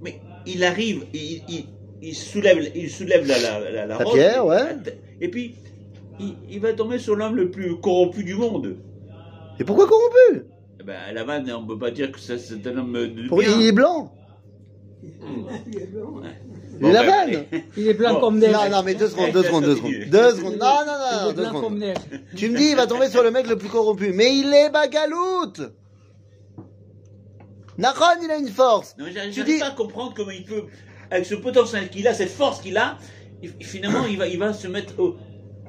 Mais 0.04 0.22
il 0.46 0.64
arrive, 0.64 1.06
il, 1.14 2.16
soulève, 2.16 2.72
il 2.76 2.90
soulève 2.92 3.26
la, 3.28 3.40
la, 3.40 3.60
la, 3.60 3.72
la 3.72 3.86
La 3.88 3.98
roche, 3.98 4.14
pierre, 4.14 4.46
ouais. 4.46 4.76
Et 5.22 5.30
puis, 5.30 5.56
il, 6.20 6.36
il 6.50 6.60
va 6.60 6.74
tomber 6.74 7.00
sur 7.00 7.16
l'homme 7.16 7.36
le 7.36 7.50
plus 7.52 7.80
corrompu 7.80 8.24
du 8.24 8.36
monde. 8.36 8.78
Et 9.60 9.64
pourquoi 9.64 9.88
corrompu? 9.88 10.46
Eh 10.80 10.84
Ben, 10.84 10.96
à 11.10 11.14
la 11.14 11.24
vanne, 11.24 11.52
on 11.52 11.66
peut 11.66 11.78
pas 11.80 11.92
dire 11.92 12.12
que 12.12 12.20
ça, 12.20 12.38
c'est 12.38 12.66
un 12.68 12.78
homme 12.78 12.94
de 12.94 13.28
Pour- 13.28 13.40
bien. 13.40 13.50
Il 13.60 13.66
est 13.68 13.72
blanc. 13.72 14.12
Bon, 15.04 16.22
Il 16.80 16.88
est 16.88 16.92
la 16.92 17.04
ben, 17.04 17.32
vanne. 17.32 17.46
Il 17.78 17.88
est 17.88 17.94
blanc 17.94 18.16
Bon. 18.16 18.20
comme 18.22 18.40
neige. 18.40 18.52
Non, 18.52 18.70
non, 18.70 18.84
mais 18.84 18.94
deux 18.96 19.08
secondes, 19.08 19.32
deux 19.32 19.44
secondes, 19.44 19.64
deux 19.64 19.76
secondes. 19.76 19.92
Deux 20.12 20.32
secondes. 20.36 20.58
Non, 20.58 20.66
non, 20.86 20.94
Il 21.12 21.16
non, 21.18 21.24
non, 21.24 21.30
est 21.30 21.34
deux 21.34 21.42
blanc 21.42 21.52
comme 21.62 21.64
secondes. 21.64 21.80
neige. 21.80 21.98
Tu 22.36 22.50
me 22.50 22.58
dis, 22.58 22.70
il 22.72 22.76
va 22.76 22.88
tomber 22.88 23.10
sur 23.10 23.24
le 23.24 23.32
mec 23.32 23.48
le 23.48 23.58
plus 23.58 23.70
corrompu. 23.70 24.12
Mais 24.14 24.36
il 24.38 24.54
est 24.54 24.70
bagaloute 24.70 25.62
Nachon, 27.78 28.06
il 28.24 28.32
a 28.32 28.38
une 28.38 28.48
force. 28.48 28.96
Non, 28.98 29.06
j'arrive 29.14 29.32
Tu 29.34 29.40
j'arrive 29.40 29.54
dis- 29.56 29.60
pas 29.60 29.68
à 29.68 29.72
comprendre 29.72 30.14
comment 30.16 30.32
il 30.32 30.44
peut, 30.46 30.64
avec 31.12 31.26
ce 31.26 31.36
potentiel 31.36 31.90
qu'il 31.90 32.08
a, 32.08 32.14
cette 32.14 32.30
force 32.32 32.60
qu'il 32.62 32.76
a, 32.78 32.98
il- 33.44 33.54
finalement, 33.66 34.06
il 34.08 34.18
va, 34.18 34.28
il 34.28 34.38
va 34.40 34.54
se 34.54 34.68
mettre 34.68 34.94
au, 35.00 35.16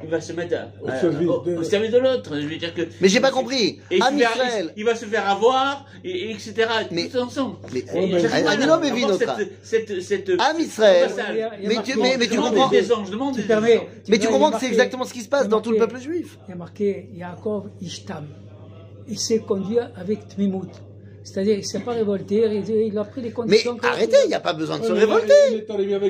il 0.02 0.08
va 0.08 0.20
se 0.20 0.32
mettre 0.32 0.56
à- 0.56 0.68
Au 0.82 0.88
à- 0.88 1.00
service 1.00 1.28
au- 1.28 1.42
de- 1.42 1.56
au 1.56 1.62
service 1.64 1.90
de 1.90 1.98
l'autre. 1.98 2.36
Je 2.40 2.46
veux 2.46 2.56
dire 2.56 2.72
que. 2.72 2.82
Mais 3.00 3.08
j'ai 3.08 3.20
pas 3.20 3.30
compris. 3.32 3.80
Et 3.90 3.96
il, 3.96 4.02
Am 4.02 4.16
fait- 4.16 4.24
Israël. 4.24 4.72
il- 4.76 4.80
il 4.80 4.84
va 4.84 4.94
se 4.94 5.04
faire 5.06 5.28
avoir, 5.28 5.84
et, 6.04 6.10
et 6.10 6.30
etc. 6.30 6.54
Mais- 6.92 7.08
tout 7.08 7.18
ensemble. 7.18 7.56
Mais, 7.72 7.82
mais- 7.92 7.92
Ah, 7.92 8.56
mais 8.56 9.00
cette, 9.18 9.52
cette, 9.62 10.00
cette, 10.02 10.30
Am 10.38 10.58
Israël. 10.60 11.10
Il 11.58 11.62
il 11.64 11.68
Mais 11.68 11.82
tu- 11.82 11.98
mais- 11.98 12.16
mais 12.16 12.26
tu 12.28 12.36
comprends- 12.38 12.68
des 12.68 12.92
anges, 12.92 13.10
demande 13.10 13.34
Tu 13.34 13.42
des 13.42 13.48
permets- 13.48 13.78
anges. 13.78 13.86
Mais 14.08 14.18
tu 14.18 14.28
comprends 14.28 14.50
il 14.50 14.54
que 14.54 14.60
c'est 14.60 14.66
exactement 14.68 15.04
ce 15.04 15.12
qui 15.12 15.22
se 15.22 15.28
passe 15.28 15.44
il 15.46 15.48
dans 15.48 15.60
tout 15.60 15.72
le 15.72 15.78
peuple 15.78 15.98
juif. 15.98 16.38
Il 16.46 16.50
y 16.50 16.54
a 16.54 16.56
marqué 16.56 17.08
Yaakov 17.14 17.70
Ishtam. 17.80 18.26
Il 19.08 19.18
s'est 19.18 19.38
conduit 19.40 19.78
avec 19.96 20.28
Tmimout. 20.28 20.68
C'est-à-dire, 21.32 21.54
il 21.54 21.58
ne 21.58 21.62
s'est 21.62 21.80
pas 21.80 21.92
révolté, 21.92 22.36
il, 22.36 22.96
a 22.98 23.04
pris 23.04 23.20
les 23.20 23.28
Mais 23.28 23.32
conditions. 23.34 23.76
que- 23.76 23.86
arrêtez, 23.86 24.16
il 24.24 24.28
n'y 24.28 24.34
a 24.34 24.40
pas 24.40 24.54
besoin 24.54 24.78
de 24.78 24.84
se 24.84 24.92
mais 24.92 25.00
révolter. 25.00 25.66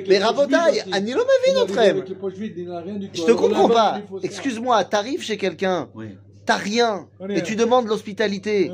Mais 0.09 0.19
Rabotaï. 0.19 0.83
Anilo 0.93 1.21
Il 1.47 1.51
est 1.51 1.55
Mavi, 1.55 1.61
notre 1.73 1.79
aime. 1.79 2.05
Je 2.07 3.21
te 3.23 3.25
Alors 3.25 3.37
comprends 3.41 3.69
pas. 3.69 4.01
Excuse-moi, 4.23 4.85
t'arrives 4.85 5.23
chez 5.23 5.37
quelqu'un, 5.37 5.89
Oui. 5.95 6.07
t'as 6.47 6.57
rien, 6.57 7.09
et 7.29 7.43
tu 7.43 7.57
demandes 7.57 7.89
l'hospitalité. 7.89 8.71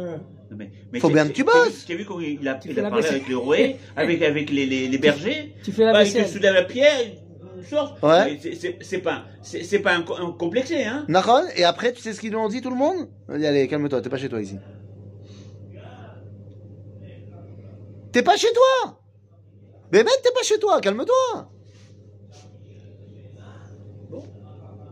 Mais, 0.57 0.71
mais 0.93 1.01
Faut 1.01 1.09
tu- 1.09 1.15
bien 1.15 1.27
que 1.27 1.33
tu 1.33 1.43
bosses. 1.43 1.85
Tu 1.87 1.93
as 1.95 1.97
vu 1.97 2.05
comment 2.05 2.21
il 2.21 2.47
a, 2.47 2.61
il 2.65 2.79
a 2.79 2.83
la 2.83 2.91
parlé 2.91 3.07
avec 3.07 3.27
les 3.27 3.35
roués, 3.35 3.77
avec, 3.97 4.23
avec 4.23 4.51
les, 4.51 4.67
les, 4.67 4.87
les 4.87 4.99
bergers. 4.99 5.53
Tu 5.65 5.73
fais 5.73 5.85
la 5.85 5.93
Bah, 5.93 6.05
il 6.05 6.13
te 6.13 6.29
soulève 6.29 6.55
la 6.55 6.63
pierre, 6.63 6.93
il 7.59 7.65
sort. 7.67 7.97
Ouais. 8.05 8.39
Mais 8.45 8.55
c'est- 8.81 8.99
pas, 8.99 9.25
pas 9.83 9.95
un, 9.95 10.05
un 10.23 10.31
complexé, 10.33 10.85
hein. 10.85 11.07
Et 11.57 11.65
après, 11.65 11.93
tu 11.93 12.03
sais 12.03 12.13
ce 12.13 12.21
qu'ils 12.21 12.31
lui 12.31 12.37
ont 12.37 12.49
dit, 12.49 12.61
tout 12.61 12.71
le 12.71 12.77
monde? 12.77 13.09
Allez, 13.29 13.67
calme-toi, 13.67 14.01
t'es 14.03 14.09
pas 14.11 14.19
chez 14.19 14.29
toi 14.29 14.41
ici. 14.41 14.57
T'es 18.15 18.23
pas 18.23 18.37
chez 18.37 18.53
toi 18.53 19.01
Mais 19.91 20.05
mec, 20.05 20.15
t'es 20.23 20.31
pas 20.31 20.45
chez 20.45 20.61
toi, 20.61 20.81
calme-toi 20.81 21.51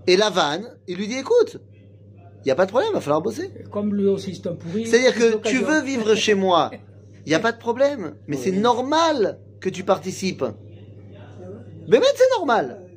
Et 0.09 0.17
la 0.17 0.29
vanne, 0.29 0.77
il 0.89 0.97
lui 0.97 1.07
dit, 1.07 1.19
écoute, 1.19 1.59
il 2.45 2.51
a 2.51 2.57
pas 2.57 2.67
de 2.67 2.73
problème, 2.73 2.93
va 2.93 3.01
falloir 3.01 3.23
bosser. 3.23 3.53
Comme 3.71 3.95
lui 3.95 4.09
aussi, 4.09 4.35
c'est 4.35 4.49
un 4.49 4.55
pourri. 4.55 4.89
C'est-à-dire 4.89 5.15
que 5.15 5.49
tu 5.49 5.59
veux 5.59 5.83
vivre 5.83 6.17
chez 6.17 6.35
moi, 6.35 6.73
il 7.25 7.29
n'y 7.29 7.37
a 7.37 7.39
pas 7.39 7.53
de 7.53 7.59
problème. 7.59 8.17
Mais 8.27 8.37
c'est 8.37 8.51
normal 8.51 9.39
que 9.61 9.69
tu 9.69 9.85
participes. 9.85 10.45
Bémet, 11.87 12.07
c'est 12.17 12.37
normal. 12.37 12.89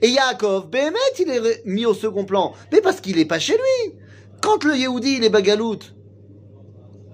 Et 0.00 0.08
Yaakov, 0.08 0.70
Bémet, 0.70 0.96
il 1.18 1.28
est 1.28 1.66
mis 1.66 1.84
au 1.84 1.92
second 1.92 2.24
plan. 2.24 2.54
Mais 2.72 2.80
parce 2.80 3.02
qu'il 3.02 3.16
n'est 3.16 3.26
pas 3.26 3.38
chez 3.38 3.52
lui. 3.58 3.98
Quand 4.40 4.64
le 4.64 4.74
Yehudi, 4.78 5.16
il 5.18 5.24
est 5.24 5.30
bagalout, 5.30 5.80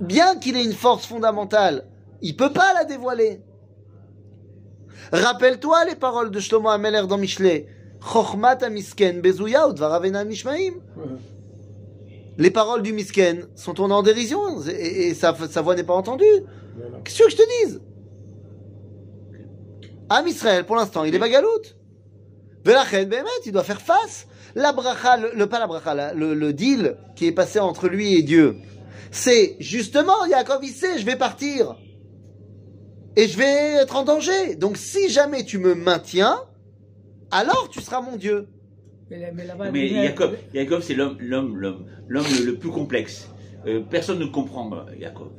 bien 0.00 0.36
qu'il 0.36 0.56
ait 0.56 0.64
une 0.64 0.72
force 0.72 1.04
fondamentale, 1.04 1.88
il 2.22 2.36
peut 2.36 2.52
pas 2.52 2.72
la 2.74 2.84
dévoiler. 2.84 3.40
Rappelle-toi 5.12 5.84
les 5.86 5.94
paroles 5.96 6.30
de 6.30 6.40
Shlomo 6.40 6.68
Ameler 6.70 7.02
dans 7.08 7.18
Michelet. 7.18 7.66
Les 12.38 12.50
paroles 12.50 12.82
du 12.82 12.92
Misken 12.92 13.46
sont 13.54 13.74
tournées 13.74 13.94
en 13.94 14.02
dérision 14.02 14.40
et, 14.66 15.08
et 15.08 15.14
sa, 15.14 15.34
sa 15.48 15.60
voix 15.60 15.74
n'est 15.74 15.84
pas 15.84 15.94
entendue. 15.94 16.24
Voilà. 16.76 16.98
Qu'est-ce 17.04 17.22
que 17.24 17.30
je 17.30 17.36
te 17.36 17.42
dise? 17.66 17.80
Am 20.08 20.26
Israël, 20.26 20.64
pour 20.64 20.76
l'instant, 20.76 21.04
il 21.04 21.14
est 21.14 21.18
bagalout. 21.18 21.48
Velachet, 22.64 23.06
Behemet, 23.06 23.28
il 23.46 23.52
doit 23.52 23.64
faire 23.64 23.80
face. 23.80 24.26
La 24.54 24.72
bracha, 24.72 25.16
le, 25.16 25.30
le- 25.34 25.46
pas 25.46 25.58
la 25.58 25.66
bracha, 25.66 25.94
la- 25.94 26.14
le, 26.14 26.34
le 26.34 26.52
deal 26.52 26.96
qui 27.16 27.26
est 27.26 27.32
passé 27.32 27.58
entre 27.60 27.88
lui 27.88 28.14
et 28.18 28.22
Dieu, 28.22 28.56
c'est 29.10 29.56
justement, 29.60 30.24
Yaakov, 30.26 30.60
il 30.62 30.72
sait, 30.72 30.98
je 30.98 31.04
vais 31.06 31.16
partir. 31.16 31.76
Et 33.16 33.28
je 33.28 33.36
vais 33.36 33.74
être 33.82 33.96
en 33.96 34.04
danger. 34.04 34.56
Donc 34.56 34.76
si 34.76 35.08
jamais 35.10 35.44
tu 35.44 35.58
me 35.58 35.74
maintiens, 35.74 36.36
alors 37.30 37.68
tu 37.70 37.80
seras 37.80 38.00
mon 38.00 38.16
Dieu. 38.16 38.46
Mais, 39.72 39.88
Jacob, 40.04 40.36
Jacob 40.54 40.80
c'est 40.82 40.94
l'homme, 40.94 41.18
l'homme, 41.20 41.56
l'homme, 41.56 41.84
l'homme 42.08 42.24
le, 42.38 42.46
le 42.46 42.54
plus 42.56 42.70
complexe. 42.70 43.28
Euh, 43.66 43.80
personne 43.88 44.18
ne 44.18 44.24
comprend 44.26 44.70
Jacob. 44.98 45.30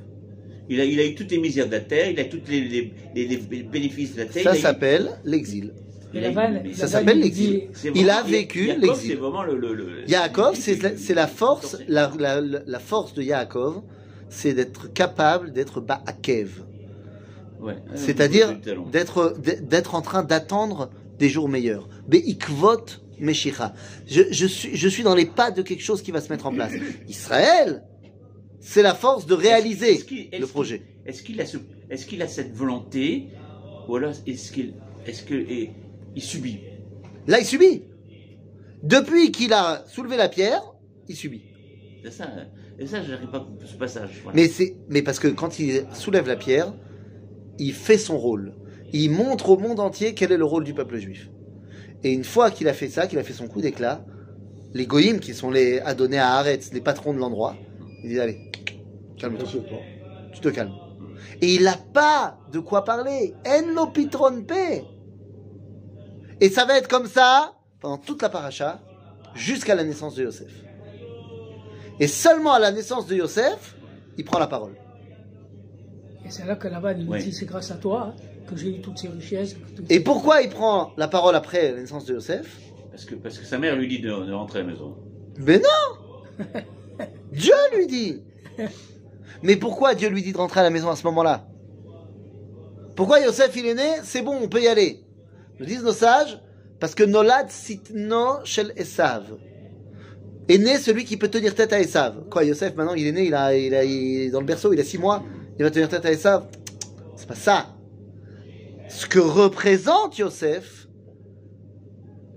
Il 0.70 0.80
a, 0.80 0.86
il 0.86 1.00
a 1.00 1.06
eu 1.06 1.16
toutes 1.16 1.32
les 1.32 1.40
misères 1.40 1.66
de 1.68 1.72
la 1.74 1.82
terre, 1.82 2.10
il 2.10 2.20
a 2.20 2.26
tous 2.26 2.40
les, 2.48 2.62
les, 2.62 2.94
les- 3.16 3.26
les 3.28 3.64
bénéfices 3.64 4.14
de 4.14 4.20
la 4.20 4.26
terre. 4.28 4.44
Ça 4.44 4.56
eu- 4.56 4.62
s'appelle 4.62 5.10
l'exil. 5.26 5.74
Eu- 6.14 6.20
Ça 6.76 6.88
s'appelle 6.88 7.18
il 7.18 7.24
l'exil. 7.24 7.70
Il 7.96 8.10
a 8.12 8.22
vécu 8.22 8.68
Jacob, 8.68 8.82
l'exil. 8.84 9.10
C'est 9.10 9.16
vraiment 9.16 9.44
le. 9.44 9.58
le, 9.58 9.74
le- 9.74 10.10
Yaakov, 10.10 10.56
c'est 10.56 10.82
la, 10.84 10.96
c'est 10.96 11.14
la 11.16 11.28
force, 11.28 11.78
la, 11.88 12.12
la, 12.20 12.40
la 12.42 12.80
force 12.80 13.14
de 13.16 13.24
Yaakov, 13.24 13.82
c'est 14.30 14.54
d'être 14.54 14.94
capable 14.94 15.52
d'être 15.52 15.82
Ba'akev. 15.82 16.64
Ouais. 17.64 17.78
C'est-à-dire 17.96 18.50
Euh, 18.68 18.76
d'être, 18.92 19.36
d'être 19.62 19.96
en 19.96 20.02
train 20.02 20.24
d'attendre 20.24 20.90
des 21.18 21.30
jours 21.30 21.48
meilleurs. 21.50 21.88
Be'ikvot 22.08 22.86
Meshicha. 23.20 23.74
Je, 24.08 24.22
je 24.32 24.46
suis, 24.48 24.76
je 24.76 24.88
suis 24.90 25.04
dans 25.04 25.16
les 25.16 25.26
pas 25.26 25.52
de 25.52 25.62
quelque 25.62 25.84
chose 25.84 26.02
qui 26.02 26.12
va 26.12 26.20
se 26.22 26.30
mettre 26.30 26.46
en 26.46 26.54
place. 26.54 26.74
Israël, 27.08 27.84
c'est 28.60 28.82
la 28.82 28.94
force 28.96 29.26
de 29.26 29.34
réaliser 29.34 29.94
Est-ce 29.94 30.06
qu'il- 30.06 30.28
est-ce 30.32 30.32
le 30.32 30.46
qu'il- 30.46 30.48
projet. 30.48 30.82
Est-ce 31.06 31.24
qu'il 31.24 31.40
a, 31.42 31.46
ce- 31.46 31.58
est-ce 31.90 32.06
qu'il 32.06 32.22
a 32.22 32.28
cette 32.28 32.54
volonté, 32.54 33.28
ou 33.88 33.96
alors 33.96 34.14
est-ce 34.26 34.52
qu'il, 34.52 34.74
est-ce 35.06 35.24
que, 35.24 35.34
et, 35.36 35.72
il 36.16 36.22
subit? 36.22 36.60
Là, 37.28 37.40
il 37.40 37.46
subit. 37.46 37.84
Depuis 38.82 39.32
qu'il 39.32 39.54
a 39.54 39.84
soulevé 39.88 40.18
la 40.18 40.28
pierre, 40.30 40.62
il 41.08 41.16
subit. 41.16 41.42
C'est 42.04 42.12
ça. 42.12 42.26
hein. 42.26 42.48
Et 42.80 42.88
ça, 42.88 43.02
j'arrive 43.04 43.30
pas 43.30 43.38
à 43.62 43.66
ce 43.66 43.76
passage. 43.76 44.20
voilà. 44.24 44.36
Mais 44.36 44.48
c'est, 44.48 44.76
mais 44.90 45.02
parce 45.02 45.20
que 45.20 45.28
quand 45.28 45.60
il 45.60 45.86
soulève 45.94 46.28
la 46.28 46.36
pierre, 46.36 46.74
il 47.60 47.74
fait 47.74 47.98
son 47.98 48.18
rôle. 48.18 48.54
Il 48.92 49.12
montre 49.12 49.50
au 49.50 49.58
monde 49.58 49.80
entier 49.80 50.14
quel 50.14 50.32
est 50.32 50.38
le 50.38 50.46
rôle 50.46 50.64
du 50.64 50.74
peuple 50.74 50.98
juif. 50.98 51.30
Et 52.04 52.12
une 52.12 52.24
fois 52.24 52.52
qu'il 52.52 52.68
a 52.68 52.74
fait 52.74 52.90
ça, 52.90 53.08
qu'il 53.08 53.18
a 53.18 53.24
fait 53.24 53.34
son 53.34 53.48
coup 53.48 53.62
d'éclat, 53.62 54.06
les 54.74 54.86
goïms 54.86 55.20
qui 55.20 55.34
sont 55.34 55.52
les 55.52 55.80
adonnés 55.80 56.20
à 56.20 56.36
Haaretz, 56.36 56.72
les 56.74 56.82
patrons 56.82 57.14
de 57.14 57.20
l'endroit, 57.20 57.56
il 58.04 58.10
dit 58.10 58.20
allez, 58.20 58.52
calme-toi, 59.18 59.48
tu 60.34 60.40
te 60.40 60.50
calmes. 60.50 60.74
Et 61.42 61.56
il 61.56 61.64
n'a 61.64 61.78
pas 61.94 62.38
de 62.52 62.60
quoi 62.60 62.84
parler. 62.84 63.34
En 63.48 63.74
lo 63.74 63.88
pitron 63.88 64.44
pe. 64.44 64.84
Et 66.42 66.50
ça 66.50 66.66
va 66.66 66.78
être 66.78 66.88
comme 66.88 67.08
ça 67.08 67.54
pendant 67.80 67.98
toute 67.98 68.22
la 68.22 68.30
paracha, 68.30 68.82
jusqu'à 69.36 69.76
la 69.76 69.84
naissance 69.84 70.16
de 70.16 70.24
Yosef. 70.24 70.52
Et 72.00 72.08
seulement 72.08 72.54
à 72.54 72.60
la 72.60 72.72
naissance 72.72 73.08
de 73.08 73.16
Yosef, 73.16 73.76
il 74.18 74.24
prend 74.24 74.40
la 74.40 74.48
parole. 74.48 74.76
Et 76.26 76.30
c'est 76.30 76.46
là 76.46 76.56
que 76.56 76.68
Laval, 76.68 77.02
il 77.02 77.10
Oui. 77.10 77.24
dit 77.24 77.34
c'est 77.34 77.46
grâce 77.46 77.72
à 77.72 77.76
toi 77.76 78.14
que 78.48 78.56
j'ai 78.56 78.70
eu 78.78 78.82
toutes 78.82 78.98
ces 78.98 79.08
richesses. 79.10 79.56
toutes 79.76 79.90
Et 79.92 79.96
ces- 79.96 80.00
pourquoi 80.02 80.42
il 80.42 80.50
prend 80.50 80.92
la 80.98 81.08
parole 81.08 81.36
après 81.36 81.72
la 81.72 81.80
naissance 81.82 82.06
de 82.06 82.14
Yosef? 82.14 82.60
Parce 82.92 83.06
que, 83.06 83.16
parce 83.16 83.38
que 83.40 83.46
sa 83.46 83.58
mère 83.58 83.76
lui 83.76 83.88
dit 83.88 84.00
de, 84.00 84.10
de 84.10 84.32
rentrer 84.34 84.60
à 84.60 84.62
la 84.64 84.70
maison. 84.70 84.96
Ben 85.40 85.62
non 85.62 86.46
Dieu 87.32 87.54
lui 87.76 87.88
dit. 87.88 88.22
Mais 89.42 89.56
pourquoi 89.56 89.96
Dieu 89.96 90.10
lui 90.10 90.22
dit 90.22 90.32
de 90.32 90.38
rentrer 90.38 90.60
à 90.60 90.64
la 90.64 90.70
maison 90.70 90.90
à 90.90 90.96
ce 90.96 91.04
moment-là? 91.08 91.48
Pourquoi 92.96 93.20
Yosef 93.20 93.56
il 93.56 93.66
est 93.66 93.74
né? 93.74 93.90
C'est 94.04 94.22
bon, 94.22 94.38
on 94.42 94.48
peut 94.48 94.62
y 94.62 94.68
aller. 94.68 95.02
Nous 95.60 95.66
disent 95.66 95.84
nos 95.84 95.92
sages, 95.94 96.40
parce 96.80 96.94
que 96.96 97.04
Nolad 97.04 97.50
sitno 97.50 98.44
shel 98.46 98.72
Esav. 98.78 99.24
Est 100.48 100.58
né 100.58 100.78
celui 100.78 101.04
qui 101.06 101.18
peut 101.18 101.30
tenir 101.30 101.56
tête 101.56 101.74
à 101.74 101.80
Esav. 101.80 102.26
Quoi, 102.30 102.44
Yosef, 102.44 102.76
maintenant 102.76 102.94
il 102.94 103.08
est 103.08 103.12
né, 103.14 103.26
il, 103.26 103.34
a, 103.34 103.56
il, 103.56 103.74
a, 103.74 103.84
il 103.84 104.22
est 104.24 104.30
dans 104.30 104.42
le 104.42 104.46
berceau, 104.46 104.74
il 104.74 104.80
a 104.80 104.84
six 104.84 104.98
mois, 104.98 105.24
il 105.58 105.64
va 105.64 105.72
tenir 105.72 105.90
tête 105.90 106.06
à 106.06 106.12
Esav. 106.12 106.48
C'est 107.16 107.28
pas 107.28 107.36
ça. 107.36 107.76
Ce 108.90 109.06
que 109.06 109.20
représente 109.20 110.18
Yosef 110.18 110.88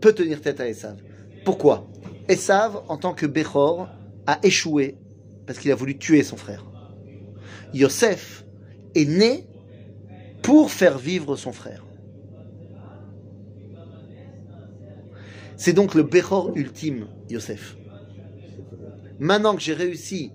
peut 0.00 0.12
tenir 0.12 0.40
tête 0.40 0.60
à 0.60 0.68
Esav. 0.68 0.96
Pourquoi? 1.44 1.88
Esav, 2.28 2.82
en 2.88 2.96
tant 2.96 3.14
que 3.14 3.26
Bechor, 3.26 3.88
a 4.26 4.38
échoué 4.42 4.96
parce 5.46 5.58
qu'il 5.58 5.70
a 5.70 5.74
voulu 5.74 5.96
tuer 5.96 6.22
son 6.22 6.36
frère. 6.36 6.64
Yosef 7.72 8.44
est 8.94 9.04
né 9.04 9.46
pour 10.42 10.70
faire 10.70 10.98
vivre 10.98 11.36
son 11.36 11.52
frère. 11.52 11.84
C'est 15.56 15.72
donc 15.72 15.94
le 15.94 16.02
Bechor 16.02 16.52
ultime, 16.56 17.08
Yosef. 17.30 17.76
Maintenant 19.18 19.54
que 19.54 19.62
j'ai 19.62 19.72
réussi 19.72 20.32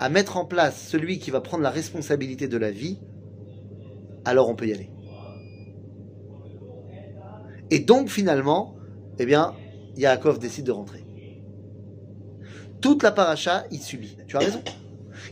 à 0.00 0.08
mettre 0.08 0.38
en 0.38 0.46
place 0.46 0.88
celui 0.88 1.18
qui 1.18 1.30
va 1.30 1.42
prendre 1.42 1.62
la 1.62 1.70
responsabilité 1.70 2.48
de 2.48 2.56
la 2.56 2.70
vie, 2.70 2.98
alors 4.24 4.48
on 4.48 4.56
peut 4.56 4.66
y 4.66 4.72
aller. 4.72 4.90
Et 7.70 7.80
donc 7.80 8.08
finalement, 8.08 8.76
eh 9.18 9.26
bien, 9.26 9.54
Yaakov 9.96 10.38
décide 10.38 10.64
de 10.64 10.72
rentrer. 10.72 11.04
Toute 12.80 13.02
la 13.02 13.12
paracha, 13.12 13.64
il 13.70 13.80
subit. 13.80 14.16
Tu 14.26 14.36
as 14.36 14.40
raison. 14.40 14.62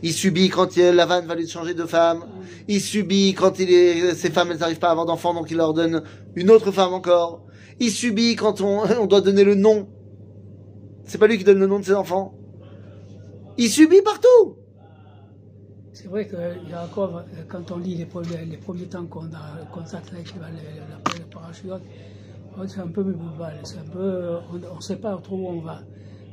Il 0.03 0.13
subit 0.13 0.49
quand 0.49 0.77
il, 0.77 0.91
Lavan 0.91 1.25
va 1.25 1.33
lui 1.33 1.47
changer 1.47 1.73
de 1.73 1.85
femme. 1.85 2.25
Il 2.67 2.79
subit 2.79 3.33
quand 3.33 3.55
ses 3.55 4.29
femmes 4.31 4.51
elles 4.51 4.59
n'arrivent 4.59 4.77
pas 4.77 4.89
à 4.89 4.91
avoir 4.91 5.07
d'enfants, 5.07 5.33
donc 5.33 5.49
il 5.49 5.57
leur 5.57 5.73
donne 5.73 6.03
une 6.35 6.51
autre 6.51 6.71
femme 6.71 6.93
encore. 6.93 7.43
Il 7.79 7.89
subit 7.89 8.35
quand 8.35 8.61
on, 8.61 8.83
on 9.01 9.07
doit 9.07 9.21
donner 9.21 9.43
le 9.43 9.55
nom. 9.55 9.89
C'est 11.05 11.17
pas 11.17 11.25
lui 11.25 11.39
qui 11.39 11.43
donne 11.43 11.59
le 11.59 11.65
nom 11.65 11.79
de 11.79 11.85
ses 11.85 11.95
enfants. 11.95 12.35
Il 13.57 13.69
subit 13.69 14.03
partout. 14.03 14.58
C'est 16.01 16.07
vrai 16.07 16.25
que 16.25 16.37
Yaakov, 16.69 17.15
euh, 17.17 17.43
quand 17.49 17.71
on 17.71 17.77
lit 17.77 17.95
les 17.95 18.05
premiers, 18.05 18.45
les 18.49 18.55
premiers 18.55 18.85
temps 18.85 19.05
qu'on 19.05 19.25
a 19.25 19.65
contact 19.73 20.13
avec 20.13 20.33
la 20.33 20.47
parachute, 21.29 21.73
c'est 22.67 22.79
un 22.79 22.87
peu 22.87 23.03
méboubal, 23.03 23.59
c'est 23.63 23.79
un 23.79 23.91
peu, 23.91 24.37
on 24.53 24.77
ne 24.77 24.81
sait 24.81 24.95
pas 24.95 25.17
trop 25.21 25.35
où 25.35 25.47
on 25.47 25.59
va. 25.59 25.81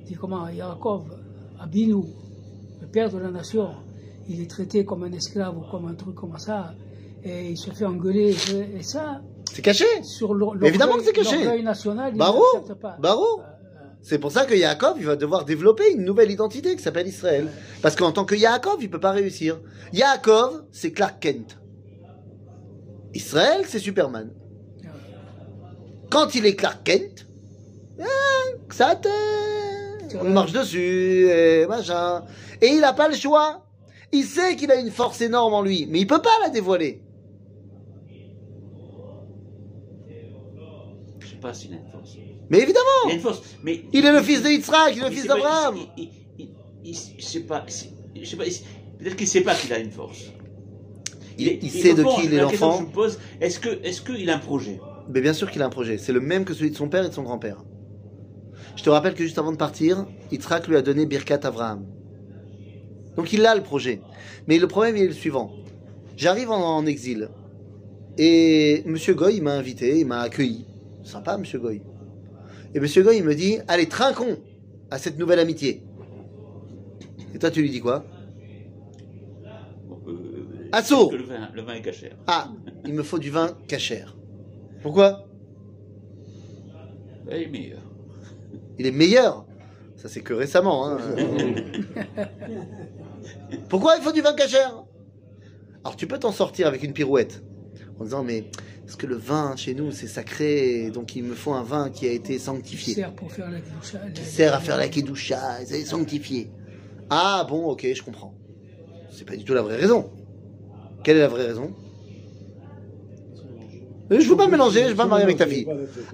Dit 0.05 0.15
comment 0.15 0.49
Yaakov, 0.49 1.03
Abinou, 1.59 2.07
le 2.81 2.87
père 2.87 3.11
de 3.11 3.19
la 3.19 3.29
nation, 3.29 3.71
il 4.29 4.41
est 4.41 4.49
traité 4.49 4.85
comme 4.85 5.03
un 5.03 5.13
esclave 5.13 5.59
ou 5.59 5.63
comme 5.69 5.89
un 5.89 5.95
truc 5.95 6.15
comme 6.15 6.39
ça, 6.39 6.73
et 7.25 7.51
il 7.51 7.57
se 7.57 7.71
fait 7.71 7.87
engueuler, 7.87 8.37
et 8.79 8.83
ça, 8.85 9.21
C'est 9.51 9.63
caché. 9.63 9.85
sur 10.05 10.33
Évidemment 10.63 10.95
que 10.95 11.03
c'est 11.03 11.13
caché. 11.13 11.43
l'orgueil 11.43 11.65
national, 11.65 12.13
il 12.15 12.19
n'accepte 12.19 12.75
pas. 12.81 12.97
Barreau. 13.01 13.41
C'est 14.09 14.21
pour 14.21 14.31
ça 14.31 14.45
que 14.45 14.55
Yaakov, 14.55 14.99
il 15.01 15.05
va 15.07 15.17
devoir 15.17 15.45
développer 15.45 15.91
une 15.91 16.05
nouvelle 16.05 16.31
identité 16.31 16.77
qui 16.77 16.83
s'appelle 16.83 17.09
Israël. 17.09 17.49
Parce 17.83 17.97
qu'en 17.97 18.13
tant 18.13 18.25
que 18.25 18.37
Yaakov, 18.37 18.77
il 18.81 18.89
peut 18.89 19.01
pas 19.01 19.11
réussir. 19.11 19.61
Yaakov, 19.93 20.63
c'est 20.71 20.93
Clark 20.93 21.19
Kent. 21.19 21.59
Israël, 23.15 23.63
c'est 23.67 23.81
Superman. 23.81 24.31
Quand 26.09 26.37
il 26.37 26.47
est 26.47 26.55
Clark 26.55 26.85
Kent, 26.85 27.27
ah, 28.01 28.05
ça 28.71 28.95
te... 28.95 29.09
On 30.21 30.31
marche 30.31 30.53
dessus, 30.53 31.29
et 31.29 31.67
machin. 31.67 32.23
Et 32.63 32.69
il 32.69 32.83
n'a 32.83 32.93
pas 32.93 33.09
le 33.09 33.17
choix. 33.17 33.67
Il 34.13 34.23
sait 34.23 34.55
qu'il 34.55 34.71
a 34.71 34.77
une 34.77 34.93
force 34.93 35.21
énorme 35.21 35.53
en 35.53 35.63
lui, 35.63 35.89
mais 35.91 35.99
il 35.99 36.07
peut 36.07 36.23
pas 36.23 36.39
la 36.45 36.51
dévoiler. 36.51 37.03
Je 41.19 41.27
sais 41.27 41.37
pas 41.41 41.53
s'il 41.53 41.73
a 41.73 41.79
une 41.79 41.91
force. 41.91 42.17
Mais 42.51 42.59
évidemment, 42.59 42.85
Il 43.07 43.11
a 43.11 43.15
une 43.15 43.21
force, 43.21 43.43
mais. 43.65 43.83
il 43.93 44.05
est 44.07 44.13
le 44.13 44.23
fils 44.23 44.43
de 44.43 44.49
Yitzhak, 44.49 44.93
il 44.95 44.99
est 44.99 45.03
le 45.03 45.11
il 45.11 45.17
fils 45.17 45.27
d'Abraham. 45.27 45.77
Je 46.85 46.93
sais 47.21 47.41
pas. 47.41 47.65
Peut-être 48.99 49.17
qu'il 49.17 49.27
sait 49.29 49.41
pas 49.43 49.55
qu'il 49.55 49.73
a 49.73 49.79
une 49.79 49.91
force. 49.91 50.25
est- 51.39 51.59
Il 51.63 51.71
sait 51.71 51.95
de 51.95 52.03
qui 52.05 52.27
il 52.27 52.35
est 52.35 52.37
la 52.39 52.47
question 52.47 52.67
l'enfant. 52.69 52.79
que 52.79 52.85
je 52.85 52.89
me 52.89 52.95
pose, 52.95 53.19
est-ce 53.41 53.59
que, 53.61 53.85
est-ce 53.85 54.01
qu'il 54.01 54.31
a 54.31 54.37
un 54.37 54.39
projet? 54.39 54.81
Mais 55.13 55.21
bien 55.21 55.33
sûr 55.33 55.51
qu'il 55.51 55.61
a 55.63 55.67
un 55.67 55.71
projet. 55.71 55.99
C'est 55.99 56.13
le 56.13 56.21
même 56.21 56.45
que 56.45 56.55
celui 56.55 56.71
de 56.71 56.77
son 56.77 56.89
père 56.89 57.05
et 57.05 57.09
de 57.09 57.15
son 57.15 57.23
grand-père. 57.25 57.63
Je 58.77 58.83
te 58.83 58.91
rappelle 58.91 59.15
que 59.15 59.23
juste 59.25 59.39
avant 59.39 59.53
de 59.53 59.57
partir, 59.57 60.07
Yitzhak 60.33 60.67
lui 60.69 60.77
a 60.77 60.83
donné 60.83 61.05
Birkat 61.07 61.41
Abraham. 61.45 61.85
Donc 63.17 63.33
il 63.33 63.45
a 63.47 63.55
le 63.55 63.63
projet. 63.63 64.01
Mais 64.47 64.59
le 64.59 64.67
problème 64.69 64.97
il 64.97 65.03
est 65.05 65.09
le 65.09 65.13
suivant. 65.15 65.51
J'arrive 66.17 66.51
en, 66.51 66.77
en 66.79 66.87
exil. 66.87 67.29
Et 68.19 68.83
Monsieur 68.87 69.15
Goy 69.15 69.41
m'a 69.41 69.53
invité, 69.53 69.99
il 69.99 70.07
m'a 70.07 70.21
accueilli. 70.21 70.65
Sympa 71.05 71.37
Monsieur 71.37 71.59
Goy. 71.59 71.83
Et 72.77 72.81
Monsieur 72.81 73.03
Goy 73.03 73.17
il 73.17 73.25
me 73.25 73.35
dit, 73.35 73.59
allez, 73.69 73.89
trinquons 73.89 74.37
à 74.91 74.99
cette 74.99 75.19
nouvelle 75.19 75.39
amitié. 75.39 75.83
Et 77.35 77.39
toi 77.39 77.51
tu 77.51 77.63
lui 77.63 77.71
dis 77.71 77.81
quoi 77.81 78.05
euh, 80.07 80.69
Assaut 80.73 81.09
que 81.09 81.17
le 81.17 81.25
vin, 81.25 81.49
le 81.55 81.63
vin 81.63 81.73
est 81.73 81.81
cachère. 81.81 82.19
Ah, 82.27 82.53
il 82.85 82.93
me 82.93 83.03
faut 83.03 83.19
du 83.19 83.31
vin 83.31 83.57
cachère. 83.67 84.15
Pourquoi 84.83 85.27
Il 87.31 87.33
est 87.33 87.49
meilleur. 87.49 87.81
Il 88.79 88.87
est 88.87 88.93
meilleur. 88.93 89.47
Ça, 89.97 90.11
c'est 90.11 90.21
que 90.21 90.35
récemment. 90.35 90.87
hein. 90.87 90.99
Pourquoi 93.71 93.97
il 93.97 94.03
faut 94.03 94.13
du 94.13 94.21
vin 94.21 94.35
cachère? 94.35 94.85
Alors, 95.83 95.97
tu 95.97 96.07
peux 96.07 96.19
t'en 96.19 96.31
sortir 96.31 96.67
avec 96.67 96.83
une 96.83 96.93
pirouette 96.93 97.43
en 97.99 98.05
disant 98.05 98.23
Mais 98.23 98.51
est-ce 98.87 98.97
que 98.97 99.07
le 99.07 99.17
vin 99.17 99.57
chez 99.57 99.75
nous, 99.75 99.91
c'est 99.91 100.07
sacré 100.07 100.91
Donc, 100.91 101.17
il 101.17 101.25
me 101.25 101.35
faut 101.35 101.53
un 101.53 101.65
vin 101.65 101.91
qui 101.91 102.07
a 102.07 102.13
été 102.13 102.39
sanctifié. 102.39 102.95
sert 102.95 103.13
pour 103.15 103.33
faire 103.33 103.51
la 103.51 103.61
kedusha. 103.61 103.99
Qui 104.15 104.25
sert 104.25 104.55
à 104.55 104.61
faire 104.61 104.77
la 104.77 104.89
kedusha, 104.89 105.65
c'est 105.65 105.85
sanctifié. 105.85 106.51
Ah, 107.11 107.45
bon, 107.49 107.67
ok, 107.67 107.87
je 107.93 108.03
comprends. 108.03 108.35
C'est 109.11 109.27
pas 109.27 109.37
du 109.37 109.45
tout 109.45 109.55
la 109.55 109.63
vraie 109.63 109.77
raison. 109.77 110.11
Quelle 111.03 111.17
est 111.17 111.21
la 111.21 111.29
vraie 111.29 111.47
raison? 111.47 111.75
Je 114.11 114.29
veux 114.29 114.37
pas 114.37 114.47
me 114.47 114.53
mélanger, 114.53 114.85
je 114.85 114.89
veux 114.91 114.97
pas 114.97 115.05
me 115.05 115.11
marier 115.11 115.25
avec 115.25 115.37
ta 115.37 115.47
fille. 115.47 115.67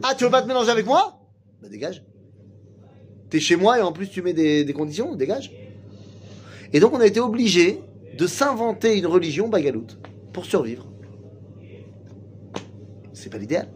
Ah, 0.03 0.15
tu 0.17 0.25
veux 0.25 0.31
pas 0.31 0.41
te 0.41 0.49
mélanger 0.49 0.71
avec 0.71 0.87
moi? 0.87 1.21
Bah 1.61 1.69
dégage. 1.69 2.05
T'es 3.29 3.41
chez 3.41 3.57
moi 3.57 3.79
et 3.79 3.83
en 3.83 3.93
plus 3.93 4.09
tu 4.09 4.23
mets 4.23 4.33
des, 4.33 4.65
des 4.65 4.73
conditions, 4.73 5.15
dégage. 5.15 5.53
Et 6.73 6.81
donc 6.81 6.95
on 6.95 7.01
a 7.01 7.07
été 7.07 7.21
obligé 7.21 7.81
de 8.17 8.27
s'inventer 8.27 8.97
une 8.97 9.07
religion 9.07 9.49
bagaloute 9.49 9.99
pour 10.33 10.47
survivre. 10.47 10.92
C'est 13.23 13.31
pas 13.31 13.39
l'idéal. 13.39 13.69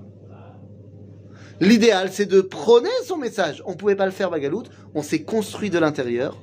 L'idéal, 1.61 2.11
c'est 2.11 2.27
de 2.27 2.41
prôner 2.41 2.91
son 3.05 3.17
message. 3.17 3.63
On 3.65 3.75
pouvait 3.75 3.95
pas 3.95 4.05
le 4.05 4.11
faire 4.11 4.29
bagaloute. 4.29 4.71
On 4.95 5.03
s'est 5.03 5.23
construit 5.23 5.71
de 5.71 5.79
l'intérieur 5.79 6.37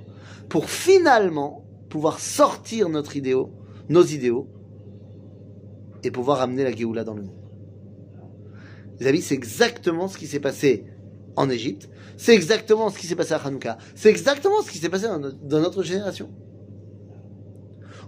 pour 0.47 0.69
finalement 0.69 1.65
pouvoir 1.89 2.19
sortir 2.19 2.87
notre 2.87 3.17
idéaux, 3.17 3.51
nos 3.89 4.03
idéaux, 4.03 4.47
et 6.03 6.11
pouvoir 6.11 6.39
amener 6.41 6.63
la 6.63 6.71
Géoula 6.71 7.03
dans 7.03 7.13
le 7.13 7.23
monde. 7.23 7.35
Les 9.01 9.07
amis, 9.07 9.21
c'est 9.21 9.35
exactement 9.35 10.07
ce 10.07 10.17
qui 10.17 10.27
s'est 10.27 10.39
passé 10.39 10.85
en 11.35 11.49
Égypte. 11.49 11.89
C'est 12.15 12.33
exactement 12.33 12.89
ce 12.89 12.97
qui 12.97 13.07
s'est 13.07 13.15
passé 13.17 13.33
à 13.33 13.37
Hanouka. 13.37 13.77
C'est 13.95 14.09
exactement 14.09 14.61
ce 14.61 14.71
qui 14.71 14.77
s'est 14.77 14.89
passé 14.89 15.07
dans 15.07 15.19
notre, 15.19 15.37
dans 15.43 15.59
notre 15.59 15.83
génération. 15.83 16.29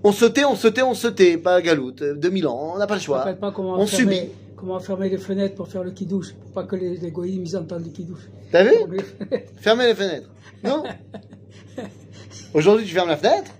On 0.05 0.13
se 0.13 0.25
tait, 0.25 0.45
on 0.45 0.55
se 0.55 0.69
tait, 0.69 0.83
on 0.83 0.93
se 0.93 1.07
tait, 1.07 1.37
pas 1.37 1.61
galoute, 1.61 2.01
euh, 2.01 2.15
2000 2.15 2.47
ans, 2.47 2.71
on 2.75 2.77
n'a 2.77 2.87
pas 2.87 2.93
le 2.95 2.99
ne 2.99 3.03
choix. 3.03 3.25
pas 3.33 3.53
On 3.57 3.87
subit. 3.87 4.29
Comment 4.55 4.79
fermer 4.79 5.09
les 5.09 5.17
fenêtres 5.17 5.55
pour 5.55 5.67
faire 5.67 5.83
le 5.83 5.91
kidouche, 5.91 6.33
pour 6.33 6.51
pas 6.51 6.63
que 6.63 6.75
les, 6.75 6.97
les 6.97 7.11
goïms 7.11 7.43
ils 7.45 7.57
entendent 7.57 7.85
le 7.85 7.91
kidouche. 7.91 8.29
T'as 8.51 8.63
vu 8.63 8.71
Fermer 8.77 8.97
les 8.97 9.03
fenêtres. 9.03 9.51
Fermez 9.57 9.87
les 9.87 9.95
fenêtres. 9.95 10.29
Non 10.63 10.83
Aujourd'hui, 12.53 12.85
tu 12.85 12.93
fermes 12.93 13.09
la 13.09 13.17
fenêtre. 13.17 13.51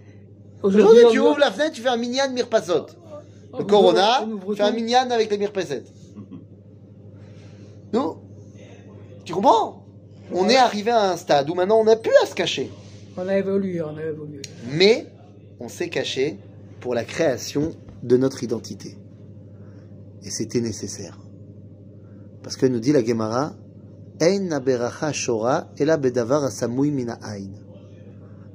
Aujourd'hui, 0.63 1.03
tu 1.11 1.19
ouvre- 1.19 1.31
ouvres 1.31 1.39
la 1.39 1.51
fenêtre, 1.51 1.73
tu 1.73 1.81
fais 1.81 1.89
un 1.89 1.97
minyan 1.97 2.31
mirpasot. 2.31 2.85
Le 3.57 3.63
Corona, 3.63 4.25
tu 4.49 4.55
fais 4.55 4.63
un 4.63 4.71
minyan 4.71 5.09
avec 5.11 5.29
les 5.31 5.37
mirpasset. 5.37 5.83
Non 7.93 8.17
Tu 9.23 9.33
comprends? 9.33 9.85
On 10.33 10.49
est 10.49 10.55
arrivé 10.57 10.91
à 10.91 11.11
un 11.11 11.17
stade 11.17 11.49
où 11.49 11.53
maintenant 11.53 11.79
on 11.79 11.83
n'a 11.83 11.95
plus 11.95 12.11
à 12.23 12.25
se 12.25 12.33
cacher. 12.35 12.71
On 13.17 13.27
a 13.27 13.37
évolué, 13.37 13.81
on 13.81 13.95
a 13.95 14.03
évolué. 14.03 14.41
mais 14.71 15.07
on 15.59 15.69
s'est 15.69 15.89
caché 15.89 16.37
pour 16.81 16.93
la 16.95 17.03
création 17.05 17.71
de 18.03 18.17
notre 18.17 18.43
identité. 18.43 18.97
Et 20.25 20.29
c'était 20.29 20.59
nécessaire. 20.61 21.19
Parce 22.43 22.57
que 22.57 22.65
nous 22.65 22.79
dit 22.79 22.91
la 22.91 23.03
Gemara. 23.03 23.53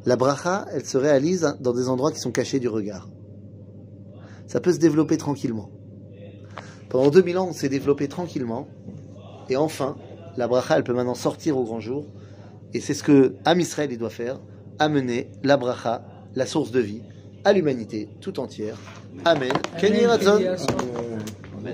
La 0.05 0.17
bracha, 0.17 0.67
elle 0.73 0.85
se 0.85 0.97
réalise 0.97 1.57
dans 1.61 1.73
des 1.73 1.89
endroits 1.89 2.13
qui 2.13 2.19
sont 2.19 2.33
cachés 2.33 2.61
du 2.61 2.69
regard. 2.69 3.09
Ça 4.47 4.61
peut 4.61 4.73
se 4.73 4.79
développer 4.79 5.17
tranquillement. 5.17 5.71
Pendant 6.89 7.11
2000 7.11 7.39
ans, 7.39 7.49
on 7.51 7.53
s'est 7.53 7.69
développé 7.69 8.09
tranquillement. 8.09 8.67
Et 9.49 9.57
enfin, 9.57 9.97
la 10.37 10.49
bracha, 10.49 10.77
elle 10.77 10.85
peut 10.85 10.95
maintenant 10.95 11.15
sortir 11.15 11.57
au 11.57 11.65
grand 11.65 11.81
jour. 11.81 12.07
Et 12.73 12.81
c'est 12.81 12.95
ce 12.95 13.03
que 13.03 13.35
Am 13.45 13.61
Israël, 13.61 13.91
il 13.93 13.99
doit 13.99 14.11
faire. 14.11 14.41
amener 14.81 15.31
la 15.45 15.57
bracha, 15.57 16.03
la 16.35 16.47
source 16.47 16.73
de 16.73 16.81
vie, 16.81 17.03
à 17.45 17.53
l'humanité 17.53 18.09
tout 18.21 18.41
entière. 18.41 18.77
Amen. 19.25 19.53
Amen. 19.53 19.81
Kenny 19.81 20.07